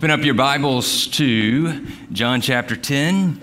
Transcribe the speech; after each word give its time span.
Open 0.00 0.10
up 0.12 0.24
your 0.24 0.32
Bibles 0.32 1.08
to 1.08 1.86
John 2.10 2.40
chapter 2.40 2.74
10. 2.74 3.38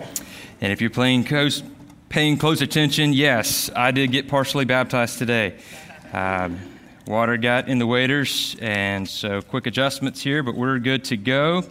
And 0.59 0.71
if 0.73 0.81
you're 0.81 0.89
close, 0.89 1.61
paying 2.09 2.35
close 2.35 2.63
attention, 2.63 3.13
yes, 3.13 3.69
I 3.75 3.91
did 3.91 4.11
get 4.11 4.27
partially 4.27 4.65
baptized 4.65 5.19
today. 5.19 5.59
Um, 6.13 6.59
water 7.05 7.37
got 7.37 7.67
in 7.67 7.77
the 7.77 7.85
waders, 7.85 8.55
and 8.59 9.07
so 9.07 9.39
quick 9.43 9.67
adjustments 9.67 10.19
here, 10.23 10.41
but 10.41 10.55
we're 10.55 10.79
good 10.79 11.03
to 11.03 11.15
go. 11.15 11.63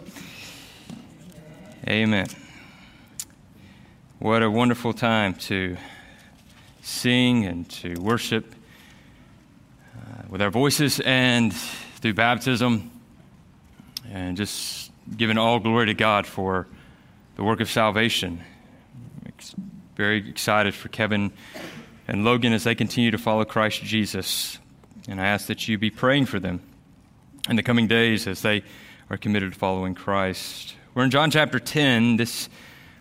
Amen. 1.85 2.27
What 4.19 4.41
a 4.41 4.49
wonderful 4.49 4.93
time 4.93 5.33
to 5.33 5.75
sing 6.81 7.45
and 7.45 7.69
to 7.71 7.95
worship 7.99 8.55
uh, 9.97 10.21
with 10.29 10.41
our 10.41 10.49
voices 10.49 11.01
and 11.01 11.53
through 11.53 12.13
baptism 12.13 12.89
and 14.11 14.37
just 14.37 14.91
giving 15.15 15.37
all 15.37 15.59
glory 15.59 15.87
to 15.87 15.93
God 15.93 16.25
for 16.25 16.67
the 17.35 17.43
work 17.43 17.59
of 17.59 17.69
salvation. 17.69 18.41
Very 19.95 20.29
excited 20.29 20.73
for 20.73 20.89
Kevin 20.89 21.31
and 22.07 22.23
Logan 22.23 22.53
as 22.53 22.63
they 22.63 22.75
continue 22.75 23.11
to 23.11 23.17
follow 23.17 23.45
Christ 23.45 23.83
Jesus. 23.83 24.59
And 25.07 25.21
I 25.21 25.27
ask 25.27 25.47
that 25.47 25.67
you 25.67 25.77
be 25.77 25.89
praying 25.89 26.25
for 26.25 26.39
them 26.39 26.61
in 27.49 27.55
the 27.55 27.63
coming 27.63 27.87
days 27.87 28.27
as 28.27 28.41
they 28.41 28.63
are 29.09 29.17
committed 29.17 29.53
to 29.53 29.59
following 29.59 29.95
Christ. 29.95 30.75
We're 30.93 31.03
in 31.03 31.11
John 31.11 31.31
chapter 31.31 31.59
10. 31.59 32.17
This 32.17 32.49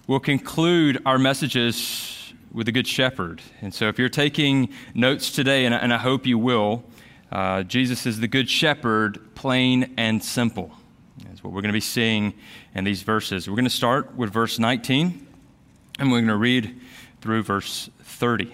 will 0.07 0.21
conclude 0.21 1.03
our 1.05 1.19
messages 1.19 2.33
with 2.53 2.67
the 2.67 2.73
Good 2.73 2.87
Shepherd. 2.87 3.43
And 3.61 3.75
so 3.75 3.89
if 3.89 3.99
you're 3.99 4.09
taking 4.09 4.69
notes 4.95 5.31
today, 5.31 5.67
and 5.67 5.93
I, 5.93 5.99
hope 5.99 6.27
you 6.27 6.39
will, 6.39 6.85
uh, 7.33 7.65
Jesus 7.65 8.07
is 8.07 8.21
the 8.21 8.29
Good 8.29 8.49
Shepherd, 8.49 9.35
plain 9.35 9.95
and 9.97 10.23
simple 10.23 10.73
what 11.47 11.55
we're 11.55 11.63
going 11.63 11.69
to 11.69 11.77
be 11.77 11.81
seeing 11.81 12.35
in 12.75 12.83
these 12.83 13.03
verses. 13.03 13.49
We're 13.49 13.55
going 13.55 13.67
to 13.67 13.71
start 13.71 14.17
with 14.17 14.33
verse 14.33 14.59
19, 14.59 15.29
and 16.01 16.11
we're 16.11 16.19
going 16.19 16.27
to 16.27 16.37
read 16.37 16.81
through 17.21 17.45
verse 17.45 17.89
30. 18.03 18.53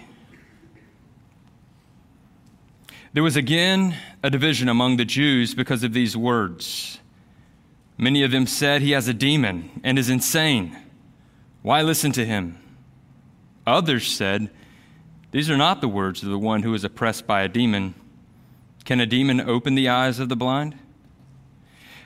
There 3.14 3.22
was 3.22 3.34
again 3.34 3.96
a 4.22 4.28
division 4.28 4.68
among 4.68 4.98
the 4.98 5.06
Jews 5.06 5.54
because 5.54 5.82
of 5.84 5.94
these 5.94 6.18
words. 6.18 6.98
Many 7.96 8.24
of 8.24 8.30
them 8.30 8.46
said, 8.46 8.82
He 8.82 8.90
has 8.90 9.08
a 9.08 9.14
demon 9.14 9.80
and 9.82 9.98
is 9.98 10.10
insane. 10.10 10.76
Why 11.62 11.80
listen 11.80 12.12
to 12.12 12.26
him? 12.26 12.58
Others 13.66 14.12
said, 14.12 14.50
These 15.30 15.48
are 15.48 15.56
not 15.56 15.80
the 15.80 15.88
words 15.88 16.22
of 16.22 16.28
the 16.28 16.38
one 16.38 16.62
who 16.62 16.74
is 16.74 16.84
oppressed 16.84 17.26
by 17.26 17.40
a 17.40 17.48
demon. 17.48 17.94
Can 18.84 19.00
a 19.00 19.06
demon 19.06 19.40
open 19.40 19.76
the 19.76 19.88
eyes 19.88 20.18
of 20.18 20.28
the 20.28 20.36
blind? 20.36 20.76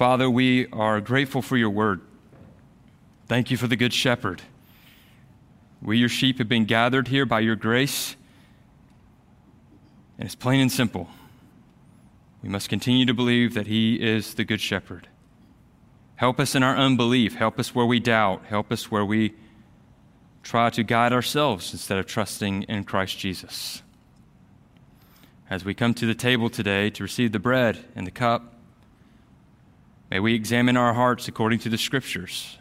Father, 0.00 0.30
we 0.30 0.66
are 0.68 0.98
grateful 0.98 1.42
for 1.42 1.58
your 1.58 1.68
word. 1.68 2.00
Thank 3.26 3.50
you 3.50 3.58
for 3.58 3.66
the 3.66 3.76
Good 3.76 3.92
Shepherd. 3.92 4.40
We, 5.82 5.98
your 5.98 6.08
sheep, 6.08 6.38
have 6.38 6.48
been 6.48 6.64
gathered 6.64 7.08
here 7.08 7.26
by 7.26 7.40
your 7.40 7.54
grace, 7.54 8.16
and 10.16 10.24
it's 10.24 10.34
plain 10.34 10.62
and 10.62 10.72
simple. 10.72 11.10
We 12.42 12.48
must 12.48 12.70
continue 12.70 13.04
to 13.04 13.12
believe 13.12 13.52
that 13.52 13.66
He 13.66 13.96
is 13.96 14.32
the 14.32 14.44
Good 14.44 14.62
Shepherd. 14.62 15.06
Help 16.16 16.40
us 16.40 16.54
in 16.54 16.62
our 16.62 16.78
unbelief. 16.78 17.34
Help 17.34 17.58
us 17.58 17.74
where 17.74 17.84
we 17.84 18.00
doubt. 18.00 18.46
Help 18.46 18.72
us 18.72 18.90
where 18.90 19.04
we 19.04 19.34
try 20.42 20.70
to 20.70 20.82
guide 20.82 21.12
ourselves 21.12 21.74
instead 21.74 21.98
of 21.98 22.06
trusting 22.06 22.62
in 22.62 22.84
Christ 22.84 23.18
Jesus. 23.18 23.82
As 25.50 25.62
we 25.62 25.74
come 25.74 25.92
to 25.92 26.06
the 26.06 26.14
table 26.14 26.48
today 26.48 26.88
to 26.88 27.02
receive 27.02 27.32
the 27.32 27.38
bread 27.38 27.84
and 27.94 28.06
the 28.06 28.10
cup, 28.10 28.54
May 30.10 30.18
we 30.18 30.34
examine 30.34 30.76
our 30.76 30.92
hearts 30.92 31.28
according 31.28 31.60
to 31.60 31.68
the 31.68 31.78
scriptures, 31.78 32.58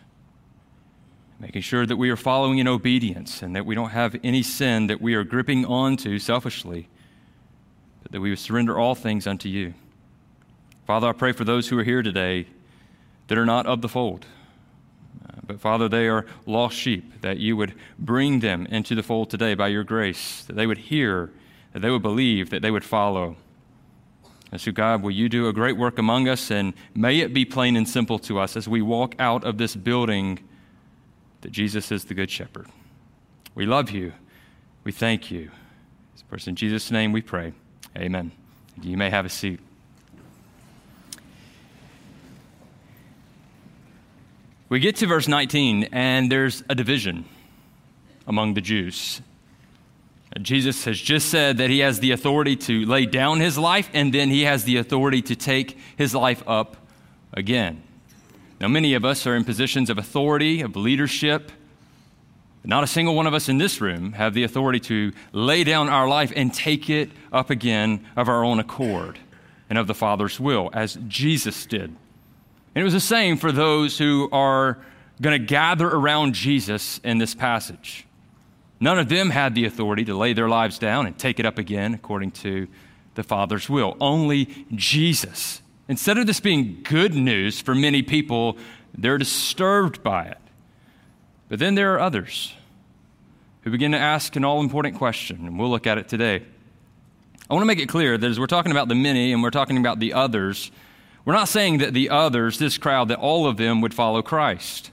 making 1.40 1.64
sure 1.64 1.86
that 1.88 1.98
we 1.98 2.12
are 2.12 2.16
following 2.16 2.60
in 2.60 2.68
obedience 2.68 3.42
and 3.42 3.56
that 3.56 3.66
we 3.66 3.74
don't 3.74 3.90
have 3.90 4.16
any 4.24 4.44
sin 4.44 4.86
that 4.86 5.02
we 5.02 5.16
are 5.16 5.24
gripping 5.24 5.66
onto 5.66 6.20
selfishly, 6.20 6.88
but 8.04 8.12
that 8.12 8.22
we 8.22 8.30
would 8.30 8.38
surrender 8.38 8.78
all 8.78 8.94
things 8.94 9.26
unto 9.26 9.50
you. 9.50 9.74
Father, 10.86 11.08
I 11.08 11.14
pray 11.14 11.32
for 11.32 11.44
those 11.44 11.70
who 11.70 11.80
are 11.80 11.84
here 11.84 12.04
today 12.04 12.46
that 13.28 13.38
are 13.38 13.48
not 13.48 13.66
of 13.66 13.82
the 13.82 13.90
fold. 13.90 14.28
Uh, 15.28 15.40
but 15.48 15.60
Father, 15.60 15.90
they 15.90 16.08
are 16.08 16.28
lost 16.46 16.76
sheep, 16.76 17.22
that 17.22 17.38
you 17.38 17.58
would 17.58 17.74
bring 17.98 18.42
them 18.42 18.68
into 18.68 18.94
the 18.94 19.04
fold 19.04 19.32
today 19.32 19.56
by 19.56 19.70
your 19.70 19.84
grace, 19.84 20.44
that 20.46 20.56
they 20.56 20.68
would 20.68 20.78
hear, 20.78 21.32
that 21.74 21.80
they 21.80 21.90
would 21.90 22.04
believe, 22.04 22.52
that 22.52 22.62
they 22.62 22.72
would 22.72 22.86
follow. 22.86 23.38
And 24.52 24.60
so, 24.60 24.72
God, 24.72 25.04
will 25.04 25.12
you 25.12 25.30
do 25.30 25.48
a 25.48 25.54
great 25.54 25.78
work 25.78 26.00
among 26.00 26.28
us, 26.28 26.50
and 26.50 26.74
may 26.96 27.20
it 27.20 27.34
be 27.34 27.46
plain 27.46 27.76
and 27.76 27.88
simple 27.88 28.18
to 28.20 28.40
us 28.40 28.58
as 28.58 28.68
we 28.68 28.82
walk 28.82 29.16
out 29.20 29.44
of 29.44 29.58
this 29.58 29.76
building 29.76 30.40
that 31.42 31.52
Jesus 31.52 31.92
is 31.92 32.06
the 32.06 32.14
Good 32.14 32.32
Shepherd. 32.32 32.68
We 33.54 33.66
love 33.66 33.92
you. 33.92 34.14
We 34.84 34.92
thank 34.92 35.30
you. 35.30 35.52
First, 36.30 36.48
in 36.48 36.56
Jesus' 36.56 36.92
name 36.92 37.12
we 37.12 37.22
pray. 37.22 37.54
Amen. 37.98 38.32
You 38.82 38.98
may 38.98 39.10
have 39.10 39.26
a 39.26 39.30
seat. 39.30 39.60
We 44.70 44.80
get 44.80 44.96
to 44.98 45.08
verse 45.08 45.28
19, 45.28 45.90
and 45.92 46.32
there's 46.32 46.64
a 46.70 46.76
division 46.76 47.26
among 48.28 48.54
the 48.54 48.62
Jews. 48.62 49.22
Jesus 50.42 50.86
has 50.86 51.00
just 51.00 51.30
said 51.30 51.58
that 51.58 51.70
he 51.70 51.80
has 51.80 52.00
the 52.00 52.12
authority 52.12 52.56
to 52.56 52.86
lay 52.86 53.06
down 53.06 53.40
his 53.40 53.58
life, 53.58 53.90
and 53.94 54.14
then 54.14 54.30
he 54.30 54.44
has 54.44 54.64
the 54.64 54.78
authority 54.78 55.22
to 55.24 55.36
take 55.36 55.78
his 55.98 56.14
life 56.14 56.44
up 56.48 56.78
again. 57.34 57.82
Now, 58.62 58.68
many 58.68 58.94
of 58.94 59.06
us 59.06 59.26
are 59.26 59.36
in 59.36 59.44
positions 59.44 59.90
of 59.90 59.98
authority, 59.98 60.62
of 60.62 60.76
leadership. 60.76 61.52
Not 62.64 62.84
a 62.84 62.88
single 62.88 63.16
one 63.16 63.26
of 63.26 63.34
us 63.34 63.50
in 63.50 63.58
this 63.58 63.82
room 63.82 64.12
have 64.14 64.34
the 64.34 64.44
authority 64.44 64.80
to 64.82 65.14
lay 65.32 65.64
down 65.64 65.90
our 65.90 66.08
life 66.08 66.32
and 66.36 66.54
take 66.54 66.90
it 66.90 67.10
up 67.32 67.50
again 67.50 68.06
of 68.16 68.28
our 68.28 68.44
own 68.44 68.60
accord 68.60 69.18
and 69.70 69.80
of 69.80 69.88
the 69.88 69.94
Father's 69.96 70.40
will, 70.40 70.70
as 70.74 70.98
Jesus 71.08 71.66
did. 71.66 71.96
And 72.76 72.82
it 72.82 72.84
was 72.84 72.94
the 72.94 73.00
same 73.00 73.38
for 73.38 73.52
those 73.52 73.98
who 73.98 74.30
are 74.32 74.78
going 75.22 75.40
to 75.40 75.46
gather 75.46 75.88
around 75.88 76.34
Jesus 76.34 77.00
in 77.04 77.18
this 77.18 77.34
passage. 77.34 78.06
None 78.80 78.98
of 78.98 79.10
them 79.10 79.30
had 79.30 79.56
the 79.56 79.66
authority 79.66 80.06
to 80.06 80.16
lay 80.16 80.34
their 80.34 80.50
lives 80.50 80.80
down 80.80 81.06
and 81.06 81.18
take 81.18 81.40
it 81.40 81.46
up 81.46 81.58
again 81.58 81.94
according 81.94 82.32
to 82.32 82.68
the 83.16 83.24
Father's 83.24 83.70
will. 83.70 83.98
Only 84.00 84.66
Jesus. 84.74 85.62
Instead 85.88 86.18
of 86.18 86.28
this 86.28 86.40
being 86.40 86.80
good 86.84 87.14
news 87.14 87.60
for 87.60 87.76
many 87.76 88.02
people, 88.02 88.58
they're 88.98 89.18
disturbed 89.18 90.02
by 90.04 90.26
it. 90.26 90.38
But 91.50 91.60
then 91.60 91.76
there 91.76 91.94
are 91.96 92.00
others 92.00 92.54
who 93.64 93.72
begin 93.72 93.92
to 93.92 93.98
ask 93.98 94.36
an 94.36 94.46
all 94.46 94.62
important 94.62 94.96
question, 94.96 95.46
and 95.46 95.60
we'll 95.60 95.70
look 95.70 95.88
at 95.88 95.98
it 95.98 96.08
today. 96.08 96.44
I 97.50 97.54
want 97.54 97.64
to 97.64 97.68
make 97.68 97.80
it 97.80 97.90
clear 97.90 98.18
that 98.18 98.30
as 98.30 98.40
we're 98.40 98.46
talking 98.46 98.72
about 98.72 98.88
the 98.88 98.96
many 98.96 99.34
and 99.34 99.42
we're 99.42 99.50
talking 99.50 99.78
about 99.78 100.00
the 100.00 100.14
others, 100.14 100.72
we're 101.26 101.34
not 101.34 101.50
saying 101.50 101.80
that 101.80 101.94
the 101.94 102.12
others, 102.12 102.60
this 102.60 102.78
crowd, 102.78 103.08
that 103.10 103.18
all 103.18 103.48
of 103.48 103.58
them 103.58 103.82
would 103.82 103.94
follow 103.94 104.22
Christ. 104.22 104.92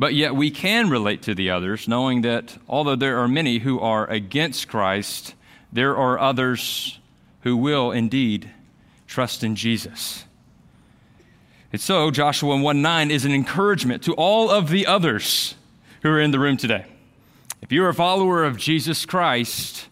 But 0.00 0.14
yet 0.14 0.34
we 0.34 0.50
can 0.50 0.88
relate 0.88 1.20
to 1.24 1.34
the 1.34 1.50
others, 1.50 1.86
knowing 1.86 2.22
that 2.22 2.56
although 2.66 2.96
there 2.96 3.18
are 3.18 3.28
many 3.28 3.58
who 3.58 3.78
are 3.80 4.08
against 4.08 4.66
Christ, 4.66 5.34
there 5.70 5.94
are 5.94 6.18
others 6.18 6.98
who 7.42 7.54
will 7.54 7.92
indeed 7.92 8.48
trust 9.06 9.44
in 9.44 9.56
Jesus. 9.56 10.24
And 11.70 11.82
so, 11.82 12.10
Joshua 12.10 12.56
1 12.56 12.80
9 12.80 13.10
is 13.10 13.26
an 13.26 13.32
encouragement 13.32 14.02
to 14.04 14.14
all 14.14 14.48
of 14.50 14.70
the 14.70 14.86
others 14.86 15.54
who 16.00 16.08
are 16.08 16.20
in 16.20 16.30
the 16.30 16.38
room 16.38 16.56
today. 16.56 16.86
If 17.60 17.70
you're 17.70 17.90
a 17.90 17.94
follower 17.94 18.42
of 18.42 18.56
Jesus 18.56 19.04
Christ, 19.04 19.86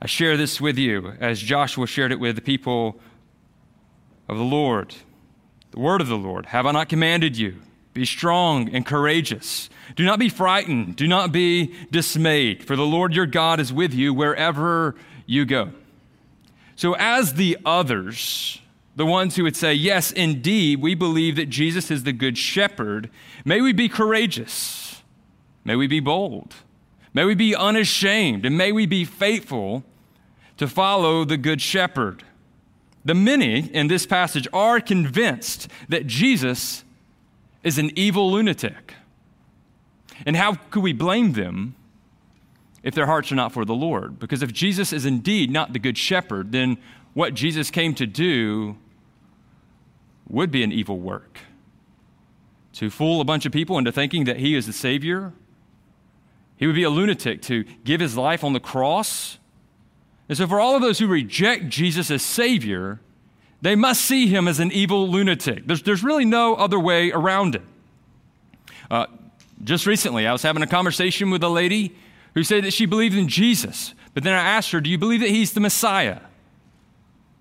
I 0.00 0.06
share 0.06 0.38
this 0.38 0.62
with 0.62 0.78
you 0.78 1.12
as 1.20 1.42
Joshua 1.42 1.86
shared 1.86 2.10
it 2.10 2.18
with 2.18 2.36
the 2.36 2.42
people 2.42 2.98
of 4.30 4.38
the 4.38 4.44
Lord. 4.44 4.94
The 5.72 5.80
word 5.80 6.00
of 6.00 6.08
the 6.08 6.16
Lord. 6.16 6.46
Have 6.46 6.64
I 6.64 6.72
not 6.72 6.88
commanded 6.88 7.36
you? 7.36 7.56
Be 7.94 8.04
strong 8.04 8.68
and 8.74 8.84
courageous. 8.84 9.70
Do 9.94 10.04
not 10.04 10.18
be 10.18 10.28
frightened. 10.28 10.96
Do 10.96 11.06
not 11.06 11.30
be 11.30 11.74
dismayed, 11.90 12.64
for 12.64 12.74
the 12.74 12.86
Lord 12.86 13.14
your 13.14 13.26
God 13.26 13.60
is 13.60 13.72
with 13.72 13.94
you 13.94 14.12
wherever 14.12 14.96
you 15.26 15.44
go. 15.44 15.70
So, 16.74 16.94
as 16.96 17.34
the 17.34 17.56
others, 17.64 18.60
the 18.96 19.06
ones 19.06 19.36
who 19.36 19.44
would 19.44 19.56
say, 19.56 19.74
Yes, 19.74 20.10
indeed, 20.10 20.82
we 20.82 20.96
believe 20.96 21.36
that 21.36 21.48
Jesus 21.48 21.90
is 21.90 22.02
the 22.02 22.12
good 22.12 22.36
shepherd, 22.36 23.10
may 23.44 23.60
we 23.60 23.72
be 23.72 23.88
courageous. 23.88 25.02
May 25.64 25.76
we 25.76 25.86
be 25.86 26.00
bold. 26.00 26.54
May 27.14 27.24
we 27.24 27.34
be 27.34 27.54
unashamed. 27.54 28.44
And 28.44 28.58
may 28.58 28.72
we 28.72 28.86
be 28.86 29.04
faithful 29.04 29.84
to 30.56 30.68
follow 30.68 31.24
the 31.24 31.36
good 31.36 31.60
shepherd. 31.60 32.22
The 33.04 33.14
many 33.14 33.70
in 33.72 33.86
this 33.88 34.04
passage 34.04 34.48
are 34.52 34.80
convinced 34.80 35.68
that 35.88 36.06
Jesus 36.06 36.83
is 37.64 37.78
an 37.78 37.90
evil 37.96 38.30
lunatic. 38.30 38.94
And 40.24 40.36
how 40.36 40.54
could 40.70 40.82
we 40.82 40.92
blame 40.92 41.32
them 41.32 41.74
if 42.82 42.94
their 42.94 43.06
hearts 43.06 43.32
are 43.32 43.36
not 43.36 43.52
for 43.52 43.64
the 43.64 43.74
Lord? 43.74 44.20
Because 44.20 44.42
if 44.42 44.52
Jesus 44.52 44.92
is 44.92 45.04
indeed 45.04 45.50
not 45.50 45.72
the 45.72 45.78
good 45.78 45.98
shepherd, 45.98 46.52
then 46.52 46.76
what 47.14 47.34
Jesus 47.34 47.70
came 47.70 47.94
to 47.94 48.06
do 48.06 48.76
would 50.28 50.50
be 50.50 50.62
an 50.62 50.70
evil 50.70 50.98
work. 50.98 51.38
To 52.74 52.90
fool 52.90 53.20
a 53.20 53.24
bunch 53.24 53.46
of 53.46 53.52
people 53.52 53.78
into 53.78 53.90
thinking 53.90 54.24
that 54.24 54.38
he 54.38 54.54
is 54.54 54.66
the 54.66 54.72
Savior. 54.72 55.32
He 56.56 56.66
would 56.66 56.76
be 56.76 56.82
a 56.82 56.90
lunatic 56.90 57.40
to 57.42 57.64
give 57.84 58.00
his 58.00 58.16
life 58.16 58.44
on 58.44 58.52
the 58.52 58.60
cross. 58.60 59.38
And 60.28 60.36
so, 60.36 60.46
for 60.46 60.60
all 60.60 60.74
of 60.74 60.82
those 60.82 60.98
who 60.98 61.06
reject 61.06 61.68
Jesus 61.68 62.10
as 62.10 62.22
Savior, 62.22 63.00
they 63.62 63.74
must 63.76 64.02
see 64.02 64.26
him 64.26 64.46
as 64.46 64.60
an 64.60 64.72
evil 64.72 65.08
lunatic. 65.08 65.66
There's, 65.66 65.82
there's 65.82 66.02
really 66.02 66.24
no 66.24 66.54
other 66.54 66.78
way 66.78 67.10
around 67.12 67.54
it. 67.54 67.62
Uh, 68.90 69.06
just 69.62 69.86
recently, 69.86 70.26
I 70.26 70.32
was 70.32 70.42
having 70.42 70.62
a 70.62 70.66
conversation 70.66 71.30
with 71.30 71.42
a 71.42 71.48
lady 71.48 71.94
who 72.34 72.42
said 72.42 72.64
that 72.64 72.72
she 72.72 72.86
believed 72.86 73.16
in 73.16 73.28
Jesus. 73.28 73.94
But 74.12 74.22
then 74.22 74.32
I 74.32 74.42
asked 74.42 74.70
her, 74.72 74.80
Do 74.80 74.90
you 74.90 74.98
believe 74.98 75.20
that 75.20 75.30
he's 75.30 75.52
the 75.52 75.60
Messiah? 75.60 76.20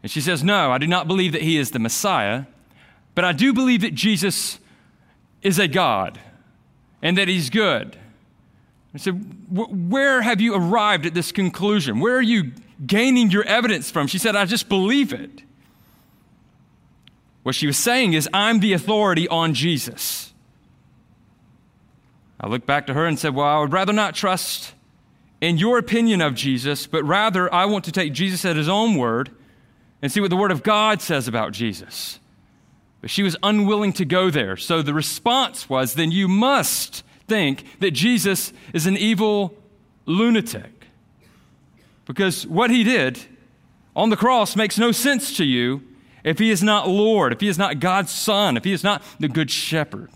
And 0.01 0.12
she 0.12 0.21
says, 0.21 0.44
No, 0.44 0.71
I 0.71 0.77
do 0.77 0.88
not 0.88 1.07
believe 1.07 1.31
that 1.33 1.42
he 1.42 1.57
is 1.57 1.71
the 1.71 1.80
Messiah, 1.80 2.45
but 3.15 3.25
I 3.25 3.31
do 3.31 3.54
believe 3.54 3.81
that 3.81 3.94
Jesus 3.94 4.60
is 5.42 5.60
a 5.60 5.68
God 5.68 6.19
and 7.01 7.18
that 7.18 7.27
he's 7.27 7.50
good. 7.50 7.98
I 8.94 8.98
said, 8.98 9.13
Where 9.50 10.21
have 10.21 10.39
you 10.39 10.56
arrived 10.56 11.06
at 11.06 11.13
this 11.13 11.31
conclusion? 11.31 12.00
Where 12.00 12.15
are 12.15 12.21
you 12.21 12.51
gaining 12.86 13.31
your 13.31 13.44
evidence 13.44 13.89
from? 13.92 14.07
She 14.07 14.18
said, 14.18 14.36
I 14.36 14.45
just 14.45 14.69
believe 14.69 15.13
it. 15.13 15.44
What 17.44 17.56
she 17.56 17.68
was 17.68 17.78
saying 17.78 18.13
is, 18.13 18.28
I'm 18.34 18.60
the 18.60 18.74
authority 18.74 19.28
on 19.28 19.54
Jesus. 19.54 20.34
I 22.40 22.48
looked 22.48 22.66
back 22.66 22.88
to 22.88 22.94
her 22.94 23.06
and 23.06 23.19
said, 23.19 23.36
Well, 23.36 23.45
I 23.45 23.60
would 23.60 23.72
rather 23.72 23.94
not 23.94 24.16
trust 24.16 24.74
in 25.40 25.57
your 25.57 25.78
opinion 25.78 26.22
of 26.22 26.36
Jesus, 26.36 26.88
but 26.88 27.04
rather 27.04 27.54
I 27.54 27.66
want 27.66 27.86
to 27.86 27.92
take 27.92 28.13
Jesus 28.13 28.45
at 28.45 28.56
his 28.56 28.69
own 28.69 28.95
word 28.95 29.30
and 30.01 30.12
see 30.12 30.22
what 30.22 30.30
the 30.30 30.38
Word 30.38 30.51
of 30.51 30.63
God 30.63 31.01
says 31.01 31.28
about 31.28 31.51
Jesus. 31.54 32.19
But 33.01 33.10
she 33.10 33.24
was 33.24 33.36
unwilling 33.44 33.94
to 33.94 34.06
go 34.06 34.30
there. 34.30 34.56
So 34.56 34.81
the 34.81 34.94
response 34.94 35.69
was, 35.69 35.94
Then 35.94 36.12
you 36.12 36.28
must 36.28 37.04
think 37.28 37.80
that 37.80 37.92
Jesus 37.92 38.54
is 38.74 38.86
an 38.88 38.98
evil 38.98 39.56
lunatic. 40.06 40.88
Because 42.06 42.46
what 42.48 42.69
he 42.69 42.84
did 42.84 43.19
on 43.96 44.10
the 44.10 44.18
cross 44.18 44.56
makes 44.56 44.78
no 44.78 44.92
sense 44.92 45.36
to 45.38 45.46
you 45.46 45.81
if 46.24 46.40
he 46.40 46.50
is 46.50 46.64
not 46.64 46.88
Lord, 46.88 47.34
if 47.34 47.42
he 47.42 47.48
is 47.48 47.58
not 47.58 47.80
God's 47.80 48.12
Son, 48.12 48.58
if 48.58 48.64
he 48.64 48.74
is 48.74 48.84
not 48.84 49.04
the 49.20 49.28
Good 49.28 49.52
Shepherd. 49.52 50.10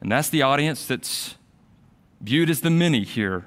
And 0.00 0.10
that's 0.10 0.28
the 0.28 0.42
audience 0.42 0.86
that's 0.86 1.36
viewed 2.20 2.50
as 2.50 2.60
the 2.60 2.70
many 2.70 3.04
here 3.04 3.46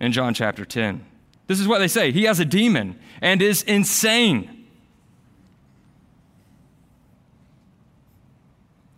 in 0.00 0.12
John 0.12 0.34
chapter 0.34 0.64
10. 0.64 1.04
This 1.46 1.60
is 1.60 1.68
what 1.68 1.78
they 1.78 1.88
say 1.88 2.12
He 2.12 2.24
has 2.24 2.40
a 2.40 2.44
demon 2.44 2.98
and 3.20 3.40
is 3.42 3.62
insane. 3.62 4.66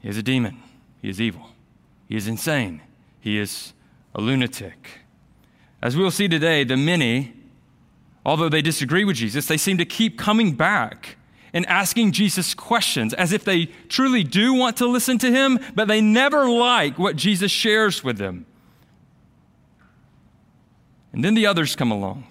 He 0.00 0.08
is 0.08 0.16
a 0.16 0.22
demon. 0.22 0.60
He 1.00 1.08
is 1.08 1.20
evil. 1.20 1.46
He 2.08 2.16
is 2.16 2.26
insane. 2.26 2.82
He 3.20 3.38
is 3.38 3.72
a 4.14 4.20
lunatic. 4.20 5.00
As 5.80 5.96
we 5.96 6.02
will 6.02 6.10
see 6.10 6.28
today, 6.28 6.64
the 6.64 6.76
many 6.76 7.34
Although 8.24 8.48
they 8.48 8.62
disagree 8.62 9.04
with 9.04 9.16
Jesus, 9.16 9.46
they 9.46 9.56
seem 9.56 9.78
to 9.78 9.84
keep 9.84 10.18
coming 10.18 10.54
back 10.54 11.16
and 11.52 11.66
asking 11.66 12.12
Jesus 12.12 12.54
questions 12.54 13.12
as 13.14 13.32
if 13.32 13.44
they 13.44 13.66
truly 13.88 14.24
do 14.24 14.54
want 14.54 14.76
to 14.78 14.86
listen 14.86 15.18
to 15.18 15.30
him, 15.30 15.58
but 15.74 15.88
they 15.88 16.00
never 16.00 16.48
like 16.48 16.98
what 16.98 17.16
Jesus 17.16 17.50
shares 17.50 18.02
with 18.02 18.18
them. 18.18 18.46
And 21.12 21.22
then 21.22 21.34
the 21.34 21.46
others 21.46 21.76
come 21.76 21.90
along 21.90 22.24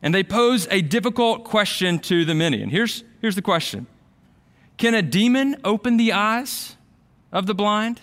and 0.00 0.14
they 0.14 0.22
pose 0.22 0.68
a 0.70 0.82
difficult 0.82 1.44
question 1.44 1.98
to 1.98 2.24
the 2.24 2.34
many. 2.34 2.62
And 2.62 2.70
here's, 2.70 3.02
here's 3.20 3.34
the 3.34 3.42
question 3.42 3.86
Can 4.76 4.94
a 4.94 5.02
demon 5.02 5.56
open 5.64 5.96
the 5.96 6.12
eyes 6.12 6.76
of 7.32 7.46
the 7.46 7.54
blind? 7.54 8.00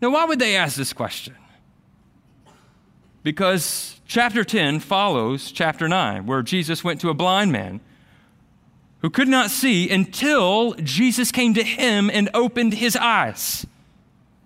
Now, 0.00 0.10
why 0.10 0.24
would 0.24 0.38
they 0.38 0.56
ask 0.56 0.76
this 0.76 0.92
question? 0.92 1.36
Because 3.22 3.93
chapter 4.06 4.44
10 4.44 4.80
follows 4.80 5.50
chapter 5.50 5.88
9, 5.88 6.26
where 6.26 6.42
Jesus 6.42 6.84
went 6.84 7.00
to 7.00 7.10
a 7.10 7.14
blind 7.14 7.52
man 7.52 7.80
who 9.00 9.10
could 9.10 9.28
not 9.28 9.50
see 9.50 9.90
until 9.90 10.74
Jesus 10.74 11.30
came 11.30 11.52
to 11.54 11.62
him 11.62 12.10
and 12.10 12.30
opened 12.32 12.74
his 12.74 12.96
eyes. 12.96 13.66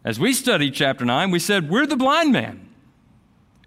As 0.04 0.18
we 0.18 0.32
studied 0.32 0.74
chapter 0.74 1.04
9, 1.04 1.30
we 1.30 1.38
said, 1.38 1.68
We're 1.68 1.86
the 1.86 1.96
blind 1.96 2.32
man. 2.32 2.68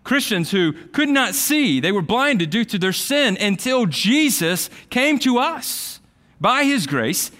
Christians 0.03 0.51
who 0.51 0.73
could 0.89 1.09
not 1.09 1.35
see, 1.35 1.79
they 1.79 1.91
were 1.91 2.01
blinded 2.01 2.49
due 2.49 2.65
to 2.65 2.79
their 2.79 2.93
sin 2.93 3.37
until 3.39 3.85
Jesus 3.85 4.69
came 4.89 5.19
to 5.19 5.37
us 5.37 5.99
by 6.39 6.63
his 6.63 6.87
grace 6.87 7.31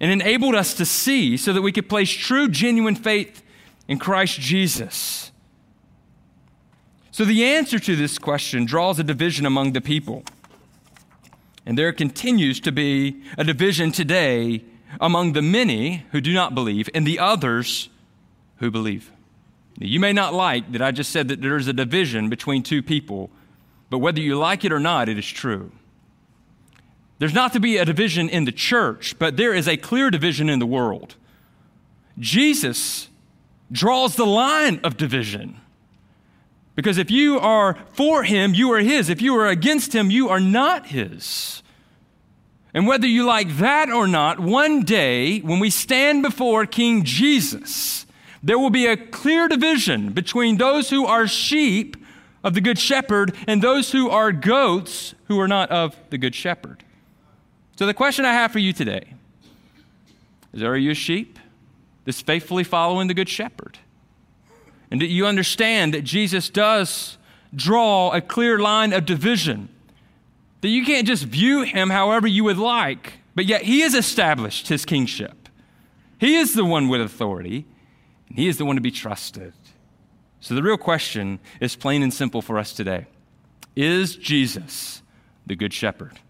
and 0.00 0.10
enabled 0.10 0.54
us 0.54 0.74
to 0.74 0.84
see 0.84 1.36
so 1.36 1.52
that 1.52 1.62
we 1.62 1.72
could 1.72 1.88
place 1.88 2.10
true, 2.10 2.48
genuine 2.48 2.96
faith 2.96 3.42
in 3.86 3.98
Christ 3.98 4.40
Jesus. 4.40 5.23
So 7.14 7.24
the 7.24 7.44
answer 7.44 7.78
to 7.78 7.94
this 7.94 8.18
question 8.18 8.64
draws 8.64 8.98
a 8.98 9.04
division 9.04 9.46
among 9.46 9.72
the 9.72 9.80
people. 9.80 10.24
And 11.64 11.78
there 11.78 11.92
continues 11.92 12.58
to 12.58 12.72
be 12.72 13.22
a 13.38 13.44
division 13.44 13.92
today 13.92 14.64
among 15.00 15.32
the 15.32 15.40
many 15.40 16.06
who 16.10 16.20
do 16.20 16.32
not 16.32 16.56
believe 16.56 16.90
and 16.92 17.06
the 17.06 17.20
others 17.20 17.88
who 18.56 18.68
believe. 18.68 19.12
You 19.78 20.00
may 20.00 20.12
not 20.12 20.34
like 20.34 20.72
that 20.72 20.82
I 20.82 20.90
just 20.90 21.12
said 21.12 21.28
that 21.28 21.40
there 21.40 21.56
is 21.56 21.68
a 21.68 21.72
division 21.72 22.30
between 22.30 22.64
two 22.64 22.82
people, 22.82 23.30
but 23.90 23.98
whether 23.98 24.20
you 24.20 24.36
like 24.36 24.64
it 24.64 24.72
or 24.72 24.80
not, 24.80 25.08
it 25.08 25.16
is 25.16 25.28
true. 25.28 25.70
There's 27.20 27.32
not 27.32 27.52
to 27.52 27.60
be 27.60 27.76
a 27.76 27.84
division 27.84 28.28
in 28.28 28.44
the 28.44 28.50
church, 28.50 29.16
but 29.20 29.36
there 29.36 29.54
is 29.54 29.68
a 29.68 29.76
clear 29.76 30.10
division 30.10 30.50
in 30.50 30.58
the 30.58 30.66
world. 30.66 31.14
Jesus 32.18 33.08
draws 33.70 34.16
the 34.16 34.26
line 34.26 34.80
of 34.82 34.96
division. 34.96 35.60
Because 36.74 36.98
if 36.98 37.10
you 37.10 37.38
are 37.38 37.76
for 37.92 38.24
him, 38.24 38.54
you 38.54 38.72
are 38.72 38.80
his. 38.80 39.08
If 39.08 39.22
you 39.22 39.36
are 39.36 39.46
against 39.46 39.94
him, 39.94 40.10
you 40.10 40.28
are 40.28 40.40
not 40.40 40.86
his. 40.86 41.62
And 42.72 42.88
whether 42.88 43.06
you 43.06 43.24
like 43.24 43.58
that 43.58 43.88
or 43.88 44.08
not, 44.08 44.40
one 44.40 44.82
day 44.82 45.38
when 45.40 45.60
we 45.60 45.70
stand 45.70 46.22
before 46.22 46.66
King 46.66 47.04
Jesus, 47.04 48.04
there 48.42 48.58
will 48.58 48.70
be 48.70 48.86
a 48.86 48.96
clear 48.96 49.46
division 49.46 50.10
between 50.10 50.56
those 50.56 50.90
who 50.90 51.06
are 51.06 51.28
sheep 51.28 51.96
of 52.42 52.54
the 52.54 52.60
Good 52.60 52.78
Shepherd 52.78 53.34
and 53.46 53.62
those 53.62 53.92
who 53.92 54.10
are 54.10 54.32
goats 54.32 55.14
who 55.28 55.38
are 55.40 55.48
not 55.48 55.70
of 55.70 55.96
the 56.10 56.18
Good 56.18 56.34
Shepherd. 56.34 56.82
So, 57.76 57.86
the 57.86 57.94
question 57.94 58.24
I 58.24 58.32
have 58.32 58.52
for 58.52 58.58
you 58.58 58.72
today 58.72 59.14
is 60.52 60.62
Are 60.62 60.76
you 60.76 60.90
a 60.90 60.94
sheep 60.94 61.38
that's 62.04 62.20
faithfully 62.20 62.64
following 62.64 63.06
the 63.06 63.14
Good 63.14 63.28
Shepherd? 63.28 63.78
And 64.94 65.02
you 65.02 65.26
understand 65.26 65.92
that 65.92 66.04
Jesus 66.04 66.48
does 66.48 67.18
draw 67.52 68.12
a 68.12 68.20
clear 68.20 68.60
line 68.60 68.92
of 68.92 69.04
division. 69.04 69.68
That 70.60 70.68
you 70.68 70.84
can't 70.84 71.04
just 71.04 71.24
view 71.24 71.62
him 71.62 71.90
however 71.90 72.28
you 72.28 72.44
would 72.44 72.58
like, 72.58 73.14
but 73.34 73.44
yet 73.44 73.62
he 73.62 73.80
has 73.80 73.92
established 73.92 74.68
his 74.68 74.84
kingship. 74.84 75.48
He 76.20 76.36
is 76.36 76.54
the 76.54 76.64
one 76.64 76.86
with 76.86 77.00
authority, 77.00 77.66
and 78.28 78.38
he 78.38 78.46
is 78.46 78.56
the 78.56 78.64
one 78.64 78.76
to 78.76 78.80
be 78.80 78.92
trusted. 78.92 79.52
So 80.38 80.54
the 80.54 80.62
real 80.62 80.76
question 80.76 81.40
is 81.60 81.74
plain 81.74 82.04
and 82.04 82.14
simple 82.14 82.40
for 82.40 82.56
us 82.56 82.72
today 82.72 83.08
Is 83.74 84.14
Jesus 84.14 85.02
the 85.44 85.56
Good 85.56 85.74
Shepherd? 85.74 86.20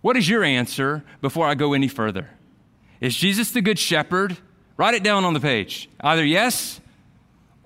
What 0.00 0.16
is 0.16 0.30
your 0.30 0.42
answer 0.42 1.04
before 1.20 1.46
I 1.46 1.54
go 1.54 1.74
any 1.74 1.88
further? 1.88 2.30
Is 3.02 3.14
Jesus 3.14 3.50
the 3.50 3.60
Good 3.60 3.78
Shepherd? 3.78 4.38
Write 4.78 4.94
it 4.94 5.02
down 5.02 5.26
on 5.26 5.34
the 5.34 5.40
page. 5.40 5.90
Either 6.00 6.24
yes 6.24 6.80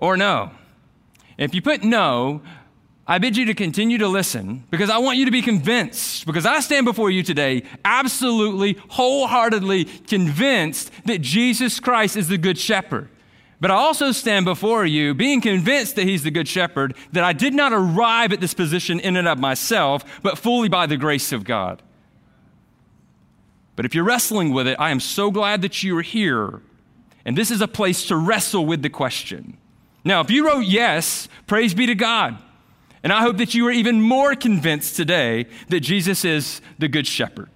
or 0.01 0.17
no. 0.17 0.51
If 1.37 1.55
you 1.55 1.61
put 1.61 1.83
no, 1.83 2.41
I 3.07 3.17
bid 3.17 3.37
you 3.37 3.45
to 3.45 3.53
continue 3.53 3.97
to 3.99 4.07
listen 4.07 4.65
because 4.69 4.89
I 4.89 4.97
want 4.97 5.17
you 5.17 5.25
to 5.25 5.31
be 5.31 5.41
convinced, 5.41 6.25
because 6.25 6.45
I 6.45 6.59
stand 6.59 6.85
before 6.85 7.09
you 7.09 7.23
today 7.23 7.63
absolutely, 7.85 8.77
wholeheartedly 8.89 9.85
convinced 9.85 10.91
that 11.05 11.21
Jesus 11.21 11.79
Christ 11.79 12.17
is 12.17 12.27
the 12.27 12.37
Good 12.37 12.57
Shepherd. 12.57 13.09
But 13.59 13.69
I 13.69 13.75
also 13.75 14.11
stand 14.11 14.45
before 14.45 14.85
you 14.85 15.13
being 15.13 15.39
convinced 15.39 15.95
that 15.95 16.05
He's 16.05 16.23
the 16.23 16.31
Good 16.31 16.47
Shepherd, 16.47 16.95
that 17.11 17.23
I 17.23 17.31
did 17.31 17.53
not 17.53 17.71
arrive 17.71 18.33
at 18.33 18.41
this 18.41 18.55
position 18.55 18.99
in 18.99 19.15
and 19.15 19.27
of 19.27 19.37
myself, 19.37 20.03
but 20.23 20.37
fully 20.37 20.67
by 20.67 20.87
the 20.87 20.97
grace 20.97 21.31
of 21.31 21.43
God. 21.43 21.81
But 23.75 23.85
if 23.85 23.93
you're 23.93 24.03
wrestling 24.03 24.51
with 24.51 24.67
it, 24.67 24.77
I 24.79 24.89
am 24.89 24.99
so 24.99 25.31
glad 25.31 25.61
that 25.61 25.83
you 25.83 25.97
are 25.97 26.01
here. 26.01 26.61
And 27.23 27.37
this 27.37 27.51
is 27.51 27.61
a 27.61 27.67
place 27.67 28.07
to 28.07 28.15
wrestle 28.15 28.65
with 28.65 28.81
the 28.81 28.89
question. 28.89 29.57
Now, 30.03 30.21
if 30.21 30.31
you 30.31 30.47
wrote 30.47 30.65
yes, 30.65 31.27
praise 31.47 31.73
be 31.73 31.85
to 31.85 31.95
God. 31.95 32.37
And 33.03 33.11
I 33.11 33.21
hope 33.21 33.37
that 33.37 33.53
you 33.53 33.67
are 33.67 33.71
even 33.71 34.01
more 34.01 34.35
convinced 34.35 34.95
today 34.95 35.47
that 35.69 35.79
Jesus 35.79 36.23
is 36.23 36.61
the 36.77 36.87
Good 36.87 37.07
Shepherd. 37.07 37.49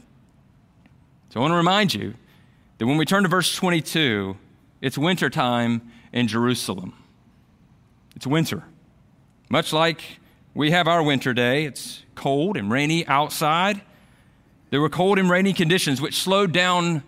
So 1.29 1.39
I 1.39 1.41
want 1.41 1.51
to 1.51 1.57
remind 1.57 1.93
you 1.93 2.15
that 2.77 2.87
when 2.87 2.97
we 2.97 3.05
turn 3.05 3.23
to 3.23 3.29
verse 3.29 3.55
22, 3.55 4.37
it's 4.81 4.97
wintertime 4.97 5.91
in 6.11 6.27
Jerusalem. 6.27 6.93
It's 8.15 8.25
winter. 8.25 8.63
Much 9.49 9.71
like 9.71 10.01
we 10.53 10.71
have 10.71 10.87
our 10.87 11.03
winter 11.03 11.33
day, 11.33 11.65
it's 11.65 12.03
cold 12.15 12.57
and 12.57 12.71
rainy 12.71 13.05
outside. 13.07 13.81
There 14.71 14.81
were 14.81 14.89
cold 14.89 15.19
and 15.19 15.29
rainy 15.29 15.53
conditions 15.53 16.01
which 16.01 16.15
slowed 16.15 16.51
down 16.51 17.03